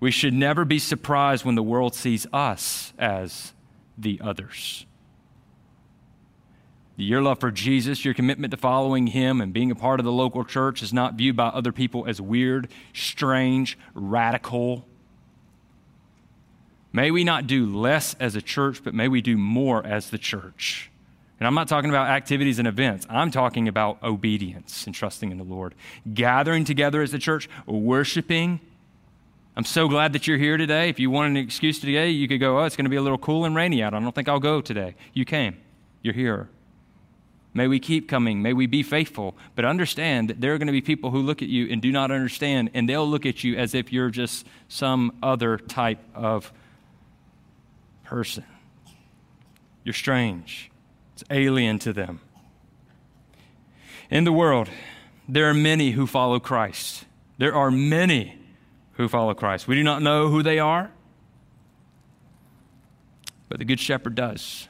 we 0.00 0.10
should 0.10 0.32
never 0.32 0.64
be 0.64 0.78
surprised 0.78 1.44
when 1.44 1.54
the 1.54 1.62
world 1.62 1.94
sees 1.94 2.26
us 2.32 2.94
as 2.98 3.52
the 3.98 4.22
others. 4.24 4.86
Your 6.96 7.20
love 7.20 7.40
for 7.40 7.50
Jesus, 7.50 8.06
your 8.06 8.14
commitment 8.14 8.52
to 8.52 8.56
following 8.56 9.08
Him 9.08 9.42
and 9.42 9.52
being 9.52 9.70
a 9.70 9.74
part 9.74 10.00
of 10.00 10.04
the 10.04 10.12
local 10.12 10.46
church 10.46 10.82
is 10.82 10.94
not 10.94 11.14
viewed 11.14 11.36
by 11.36 11.48
other 11.48 11.70
people 11.70 12.06
as 12.06 12.22
weird, 12.22 12.68
strange, 12.94 13.78
radical. 13.92 14.86
May 16.90 17.10
we 17.10 17.22
not 17.22 17.46
do 17.46 17.66
less 17.66 18.14
as 18.14 18.34
a 18.34 18.40
church, 18.40 18.82
but 18.82 18.94
may 18.94 19.08
we 19.08 19.20
do 19.20 19.36
more 19.36 19.84
as 19.84 20.08
the 20.08 20.16
church. 20.16 20.90
And 21.40 21.46
I'm 21.46 21.54
not 21.54 21.68
talking 21.68 21.90
about 21.90 22.08
activities 22.08 22.58
and 22.58 22.66
events. 22.66 23.06
I'm 23.08 23.30
talking 23.30 23.68
about 23.68 24.02
obedience 24.02 24.86
and 24.86 24.94
trusting 24.94 25.30
in 25.30 25.38
the 25.38 25.44
Lord. 25.44 25.74
Gathering 26.12 26.64
together 26.64 27.00
as 27.00 27.14
a 27.14 27.18
church, 27.18 27.48
worshiping. 27.66 28.60
I'm 29.56 29.64
so 29.64 29.88
glad 29.88 30.12
that 30.14 30.26
you're 30.26 30.38
here 30.38 30.56
today. 30.56 30.88
If 30.88 30.98
you 30.98 31.10
want 31.10 31.30
an 31.30 31.36
excuse 31.36 31.78
today, 31.78 32.10
you 32.10 32.26
could 32.28 32.40
go, 32.40 32.58
oh, 32.58 32.64
it's 32.64 32.76
going 32.76 32.86
to 32.86 32.90
be 32.90 32.96
a 32.96 33.02
little 33.02 33.18
cool 33.18 33.44
and 33.44 33.54
rainy 33.54 33.82
out. 33.82 33.94
I 33.94 34.00
don't 34.00 34.14
think 34.14 34.28
I'll 34.28 34.40
go 34.40 34.60
today. 34.60 34.94
You 35.12 35.24
came. 35.24 35.56
You're 36.02 36.14
here. 36.14 36.48
May 37.54 37.66
we 37.66 37.80
keep 37.80 38.08
coming. 38.08 38.42
May 38.42 38.52
we 38.52 38.66
be 38.66 38.82
faithful. 38.82 39.36
But 39.54 39.64
understand 39.64 40.30
that 40.30 40.40
there 40.40 40.54
are 40.54 40.58
going 40.58 40.66
to 40.66 40.72
be 40.72 40.80
people 40.80 41.10
who 41.10 41.20
look 41.20 41.42
at 41.42 41.48
you 41.48 41.68
and 41.70 41.82
do 41.82 41.90
not 41.90 42.10
understand, 42.10 42.70
and 42.74 42.88
they'll 42.88 43.08
look 43.08 43.26
at 43.26 43.42
you 43.42 43.56
as 43.56 43.74
if 43.74 43.92
you're 43.92 44.10
just 44.10 44.46
some 44.68 45.18
other 45.22 45.56
type 45.56 45.98
of 46.14 46.52
person. 48.04 48.44
You're 49.82 49.94
strange, 49.94 50.70
it's 51.18 51.28
alien 51.32 51.80
to 51.80 51.92
them. 51.92 52.20
In 54.08 54.22
the 54.22 54.30
world, 54.30 54.68
there 55.28 55.50
are 55.50 55.54
many 55.54 55.90
who 55.90 56.06
follow 56.06 56.38
Christ. 56.38 57.06
There 57.38 57.52
are 57.52 57.72
many 57.72 58.38
who 58.92 59.08
follow 59.08 59.34
Christ. 59.34 59.66
We 59.66 59.74
do 59.74 59.82
not 59.82 60.00
know 60.00 60.28
who 60.28 60.44
they 60.44 60.60
are, 60.60 60.92
but 63.48 63.58
the 63.58 63.64
Good 63.64 63.80
Shepherd 63.80 64.14
does. 64.14 64.68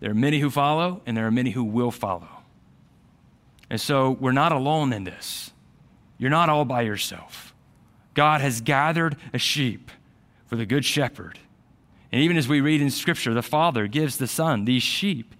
There 0.00 0.10
are 0.10 0.14
many 0.14 0.38
who 0.38 0.50
follow, 0.50 1.00
and 1.06 1.16
there 1.16 1.26
are 1.26 1.30
many 1.30 1.52
who 1.52 1.64
will 1.64 1.90
follow. 1.90 2.28
And 3.70 3.80
so 3.80 4.10
we're 4.20 4.32
not 4.32 4.52
alone 4.52 4.92
in 4.92 5.04
this. 5.04 5.50
You're 6.18 6.28
not 6.28 6.50
all 6.50 6.66
by 6.66 6.82
yourself. 6.82 7.54
God 8.12 8.42
has 8.42 8.60
gathered 8.60 9.16
a 9.32 9.38
sheep 9.38 9.90
for 10.44 10.56
the 10.56 10.66
good 10.66 10.84
shepherd. 10.84 11.38
And 12.10 12.22
even 12.22 12.36
as 12.36 12.48
we 12.48 12.60
read 12.60 12.80
in 12.80 12.90
Scripture, 12.90 13.34
the 13.34 13.42
Father 13.42 13.86
gives 13.86 14.16
the 14.16 14.26
Son 14.26 14.64
these 14.64 14.82
sheep, 14.82 15.34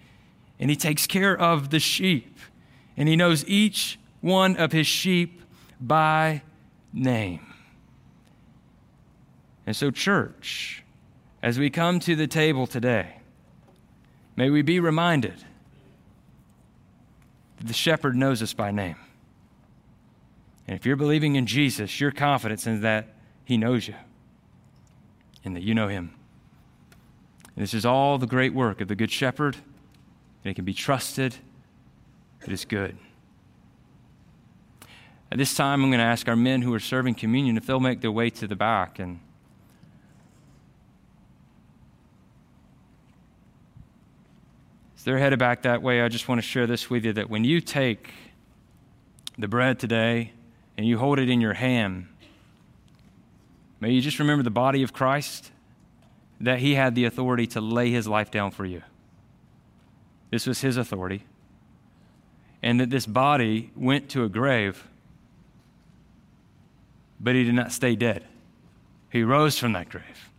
and 0.58 0.70
He 0.70 0.76
takes 0.76 1.06
care 1.06 1.38
of 1.38 1.70
the 1.70 1.80
sheep, 1.80 2.38
and 2.96 3.08
He 3.08 3.16
knows 3.16 3.46
each 3.46 3.98
one 4.20 4.56
of 4.56 4.72
His 4.72 4.86
sheep 4.86 5.42
by 5.80 6.42
name. 6.92 7.46
And 9.66 9.76
so, 9.76 9.90
church, 9.90 10.82
as 11.42 11.58
we 11.58 11.70
come 11.70 12.00
to 12.00 12.16
the 12.16 12.26
table 12.26 12.66
today, 12.66 13.18
May 14.38 14.50
we 14.50 14.62
be 14.62 14.78
reminded 14.78 15.34
that 17.56 17.66
the 17.66 17.72
shepherd 17.72 18.14
knows 18.14 18.40
us 18.40 18.54
by 18.54 18.70
name. 18.70 18.94
And 20.68 20.78
if 20.78 20.86
you're 20.86 20.94
believing 20.94 21.34
in 21.34 21.44
Jesus, 21.44 22.00
your 22.00 22.12
confidence 22.12 22.64
in 22.64 22.82
that 22.82 23.08
he 23.44 23.56
knows 23.56 23.88
you 23.88 23.96
and 25.44 25.56
that 25.56 25.64
you 25.64 25.74
know 25.74 25.88
him. 25.88 26.14
And 27.58 27.64
this 27.64 27.74
is 27.74 27.84
all 27.84 28.18
the 28.18 28.26
great 28.28 28.54
work 28.54 28.80
of 28.80 28.86
the 28.86 28.94
Good 28.94 29.10
Shepherd, 29.10 29.56
and 29.56 30.52
it 30.52 30.54
can 30.54 30.64
be 30.64 30.72
trusted. 30.72 31.34
It 32.46 32.52
is 32.52 32.64
good. 32.64 32.96
At 35.32 35.38
this 35.38 35.56
time, 35.56 35.82
I'm 35.82 35.90
going 35.90 35.98
to 35.98 36.04
ask 36.04 36.28
our 36.28 36.36
men 36.36 36.62
who 36.62 36.72
are 36.72 36.78
serving 36.78 37.16
communion 37.16 37.56
if 37.56 37.66
they'll 37.66 37.80
make 37.80 38.00
their 38.00 38.12
way 38.12 38.30
to 38.30 38.46
the 38.46 38.54
back 38.54 39.00
and 39.00 39.18
they're 45.08 45.16
headed 45.16 45.38
back 45.38 45.62
that 45.62 45.80
way, 45.80 46.02
I 46.02 46.08
just 46.08 46.28
want 46.28 46.38
to 46.38 46.46
share 46.46 46.66
this 46.66 46.90
with 46.90 47.06
you 47.06 47.14
that 47.14 47.30
when 47.30 47.42
you 47.42 47.62
take 47.62 48.12
the 49.38 49.48
bread 49.48 49.80
today 49.80 50.32
and 50.76 50.86
you 50.86 50.98
hold 50.98 51.18
it 51.18 51.30
in 51.30 51.40
your 51.40 51.54
hand, 51.54 52.08
may 53.80 53.90
you 53.90 54.02
just 54.02 54.18
remember 54.18 54.42
the 54.42 54.50
body 54.50 54.82
of 54.82 54.92
Christ, 54.92 55.50
that 56.40 56.60
he 56.60 56.74
had 56.74 56.94
the 56.94 57.04
authority 57.04 57.46
to 57.48 57.60
lay 57.60 57.90
his 57.90 58.06
life 58.06 58.30
down 58.30 58.50
for 58.50 58.64
you. 58.64 58.82
This 60.30 60.46
was 60.46 60.60
his 60.60 60.76
authority. 60.76 61.24
And 62.62 62.80
that 62.80 62.90
this 62.90 63.06
body 63.06 63.70
went 63.76 64.08
to 64.10 64.24
a 64.24 64.28
grave, 64.28 64.86
but 67.20 67.34
he 67.34 67.44
did 67.44 67.54
not 67.54 67.72
stay 67.72 67.94
dead. 67.94 68.24
He 69.10 69.22
rose 69.22 69.58
from 69.58 69.72
that 69.72 69.88
grave. 69.88 70.30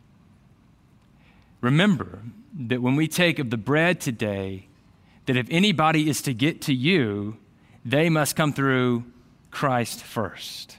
Remember 1.62 2.20
that 2.58 2.82
when 2.82 2.96
we 2.96 3.08
take 3.08 3.40
of 3.40 3.50
the 3.50 3.58
bread 3.58 4.00
today, 4.00 4.68
that 5.26 5.38
if 5.38 5.48
anybody 5.50 6.10
is 6.10 6.22
to 6.24 6.34
get 6.34 6.62
to 6.64 6.74
you, 6.74 7.38
they 7.86 8.10
must 8.10 8.36
come 8.36 8.54
through 8.54 9.06
Christ 9.52 10.04
first. 10.04 10.78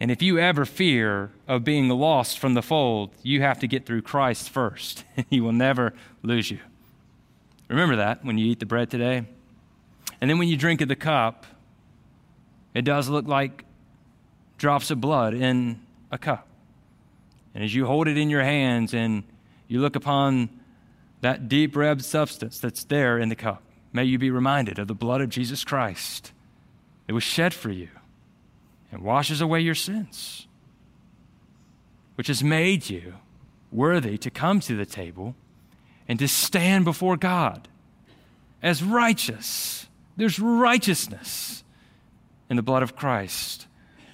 And 0.00 0.10
if 0.10 0.22
you 0.22 0.38
ever 0.38 0.64
fear 0.64 1.30
of 1.46 1.64
being 1.64 1.88
lost 1.88 2.38
from 2.38 2.54
the 2.54 2.62
fold, 2.62 3.10
you 3.22 3.42
have 3.42 3.60
to 3.60 3.68
get 3.68 3.86
through 3.86 4.02
Christ 4.02 4.50
first. 4.50 5.04
he 5.30 5.40
will 5.40 5.52
never 5.52 5.94
lose 6.22 6.50
you. 6.50 6.58
Remember 7.68 7.96
that 7.96 8.24
when 8.24 8.36
you 8.36 8.46
eat 8.46 8.60
the 8.60 8.66
bread 8.66 8.90
today. 8.90 9.24
And 10.20 10.30
then 10.30 10.38
when 10.38 10.48
you 10.48 10.56
drink 10.56 10.80
of 10.80 10.88
the 10.88 10.96
cup, 10.96 11.46
it 12.74 12.82
does 12.82 13.08
look 13.08 13.26
like 13.26 13.64
drops 14.58 14.90
of 14.90 15.00
blood 15.00 15.34
in 15.34 15.80
a 16.10 16.18
cup. 16.18 16.46
And 17.54 17.62
as 17.62 17.74
you 17.74 17.86
hold 17.86 18.08
it 18.08 18.18
in 18.18 18.30
your 18.30 18.42
hands 18.42 18.94
and 18.94 19.22
you 19.68 19.80
look 19.80 19.96
upon 19.96 20.48
that 21.20 21.48
deep 21.48 21.76
red 21.76 22.04
substance 22.04 22.58
that's 22.58 22.84
there 22.84 23.18
in 23.18 23.28
the 23.28 23.36
cup, 23.36 23.62
may 23.92 24.04
you 24.04 24.18
be 24.18 24.30
reminded 24.30 24.78
of 24.78 24.88
the 24.88 24.94
blood 24.94 25.20
of 25.20 25.28
Jesus 25.28 25.64
Christ 25.64 26.32
It 27.06 27.12
was 27.12 27.22
shed 27.22 27.54
for 27.54 27.70
you 27.70 27.88
and 28.94 29.02
washes 29.02 29.40
away 29.40 29.58
your 29.58 29.74
sins, 29.74 30.46
which 32.14 32.28
has 32.28 32.44
made 32.44 32.88
you 32.88 33.14
worthy 33.72 34.16
to 34.16 34.30
come 34.30 34.60
to 34.60 34.76
the 34.76 34.86
table 34.86 35.34
and 36.06 36.16
to 36.20 36.28
stand 36.28 36.84
before 36.84 37.16
God 37.16 37.66
as 38.62 38.84
righteous. 38.84 39.88
There's 40.16 40.38
righteousness 40.38 41.64
in 42.48 42.54
the 42.56 42.62
blood 42.62 42.84
of 42.84 42.94
Christ 42.94 43.66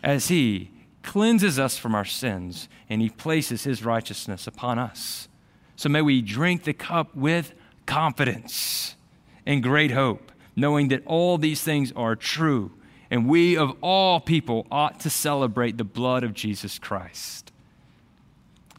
as 0.03 0.29
He 0.29 0.71
cleanses 1.03 1.59
us 1.59 1.77
from 1.77 1.95
our 1.95 2.07
sins 2.07 2.67
and 2.89 3.03
He 3.03 3.11
places 3.11 3.65
His 3.65 3.85
righteousness 3.85 4.47
upon 4.47 4.79
us. 4.79 5.29
So 5.77 5.91
may 5.91 6.01
we 6.01 6.23
drink 6.23 6.65
the 6.65 6.73
cup 6.73 7.15
with 7.15 7.53
confidence 7.85 8.97
and 9.45 9.63
great 9.63 9.91
hope, 9.91 10.33
knowing 10.57 10.89
that 10.89 11.05
all 11.05 11.37
these 11.37 11.63
things 11.63 11.93
are 11.95 12.17
true, 12.17 12.73
and 13.11 13.29
we 13.29 13.57
of 13.57 13.77
all 13.81 14.21
people 14.21 14.67
ought 14.71 15.01
to 15.01 15.11
celebrate 15.11 15.77
the 15.77 15.85
blood 15.85 16.23
of 16.23 16.33
Jesus 16.33 16.79
Christ. 16.79 17.51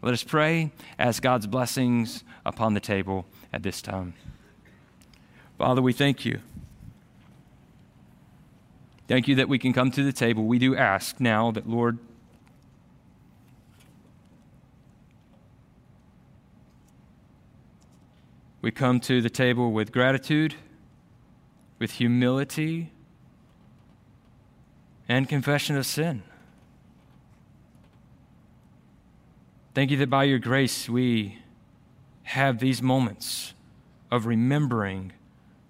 Let 0.01 0.13
us 0.13 0.23
pray, 0.23 0.71
ask 0.97 1.21
God's 1.21 1.45
blessings 1.45 2.23
upon 2.45 2.73
the 2.73 2.79
table 2.79 3.25
at 3.53 3.61
this 3.61 3.81
time. 3.81 4.13
Father, 5.57 5.81
we 5.81 5.93
thank 5.93 6.25
you. 6.25 6.39
Thank 9.07 9.27
you 9.27 9.35
that 9.35 9.49
we 9.49 9.59
can 9.59 9.73
come 9.73 9.91
to 9.91 10.03
the 10.03 10.13
table. 10.13 10.45
We 10.45 10.57
do 10.57 10.75
ask 10.75 11.19
now 11.19 11.51
that, 11.51 11.69
Lord, 11.69 11.99
we 18.61 18.71
come 18.71 18.99
to 19.01 19.21
the 19.21 19.29
table 19.29 19.71
with 19.71 19.91
gratitude, 19.91 20.55
with 21.77 21.91
humility, 21.91 22.91
and 25.11 25.27
confession 25.27 25.75
of 25.75 25.85
sin. 25.85 26.23
Thank 29.73 29.91
you 29.91 29.97
that 29.97 30.09
by 30.09 30.23
your 30.23 30.39
grace 30.39 30.87
we 30.87 31.39
have 32.23 32.59
these 32.59 32.81
moments 32.81 33.53
of 34.09 34.25
remembering 34.25 35.11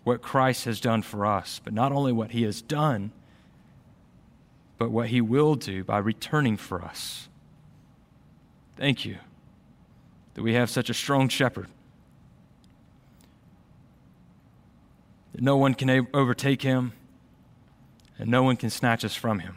what 0.03 0.21
Christ 0.21 0.65
has 0.65 0.79
done 0.79 1.01
for 1.01 1.25
us, 1.25 1.59
but 1.63 1.73
not 1.73 1.91
only 1.91 2.11
what 2.11 2.31
he 2.31 2.43
has 2.43 2.61
done, 2.61 3.13
but 4.77 4.91
what 4.91 5.07
he 5.07 5.21
will 5.21 5.55
do 5.55 5.83
by 5.83 5.97
returning 5.97 6.55
for 6.55 6.83
us. 6.83 7.27
Thank 8.77 9.05
you 9.05 9.17
that 10.35 10.43
we 10.43 10.53
have 10.53 10.69
such 10.69 10.87
a 10.91 10.93
strong 10.93 11.29
shepherd. 11.29 11.67
That 15.31 15.41
no 15.41 15.57
one 15.57 15.73
can 15.73 16.07
overtake 16.13 16.61
him, 16.61 16.93
and 18.21 18.29
no 18.29 18.43
one 18.43 18.55
can 18.55 18.69
snatch 18.69 19.03
us 19.03 19.15
from 19.15 19.39
him. 19.39 19.55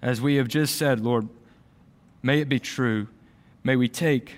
As 0.00 0.20
we 0.20 0.36
have 0.36 0.46
just 0.46 0.76
said, 0.76 1.00
Lord, 1.00 1.28
may 2.22 2.40
it 2.40 2.48
be 2.48 2.60
true. 2.60 3.08
May 3.64 3.74
we 3.74 3.88
take 3.88 4.36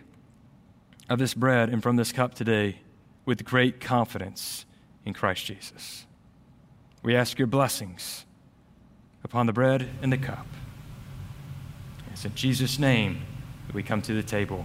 of 1.10 1.18
this 1.18 1.34
bread 1.34 1.68
and 1.68 1.82
from 1.82 1.96
this 1.96 2.12
cup 2.12 2.34
today 2.34 2.78
with 3.26 3.44
great 3.44 3.78
confidence 3.78 4.64
in 5.04 5.12
Christ 5.12 5.44
Jesus. 5.44 6.06
We 7.02 7.14
ask 7.14 7.38
your 7.38 7.46
blessings 7.46 8.24
upon 9.22 9.46
the 9.46 9.52
bread 9.52 9.86
and 10.00 10.10
the 10.10 10.16
cup. 10.16 10.46
It's 12.10 12.24
in 12.24 12.34
Jesus' 12.34 12.78
name 12.78 13.20
that 13.66 13.74
we 13.74 13.82
come 13.82 14.00
to 14.00 14.14
the 14.14 14.22
table. 14.22 14.64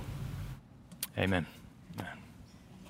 Amen. 1.17 1.45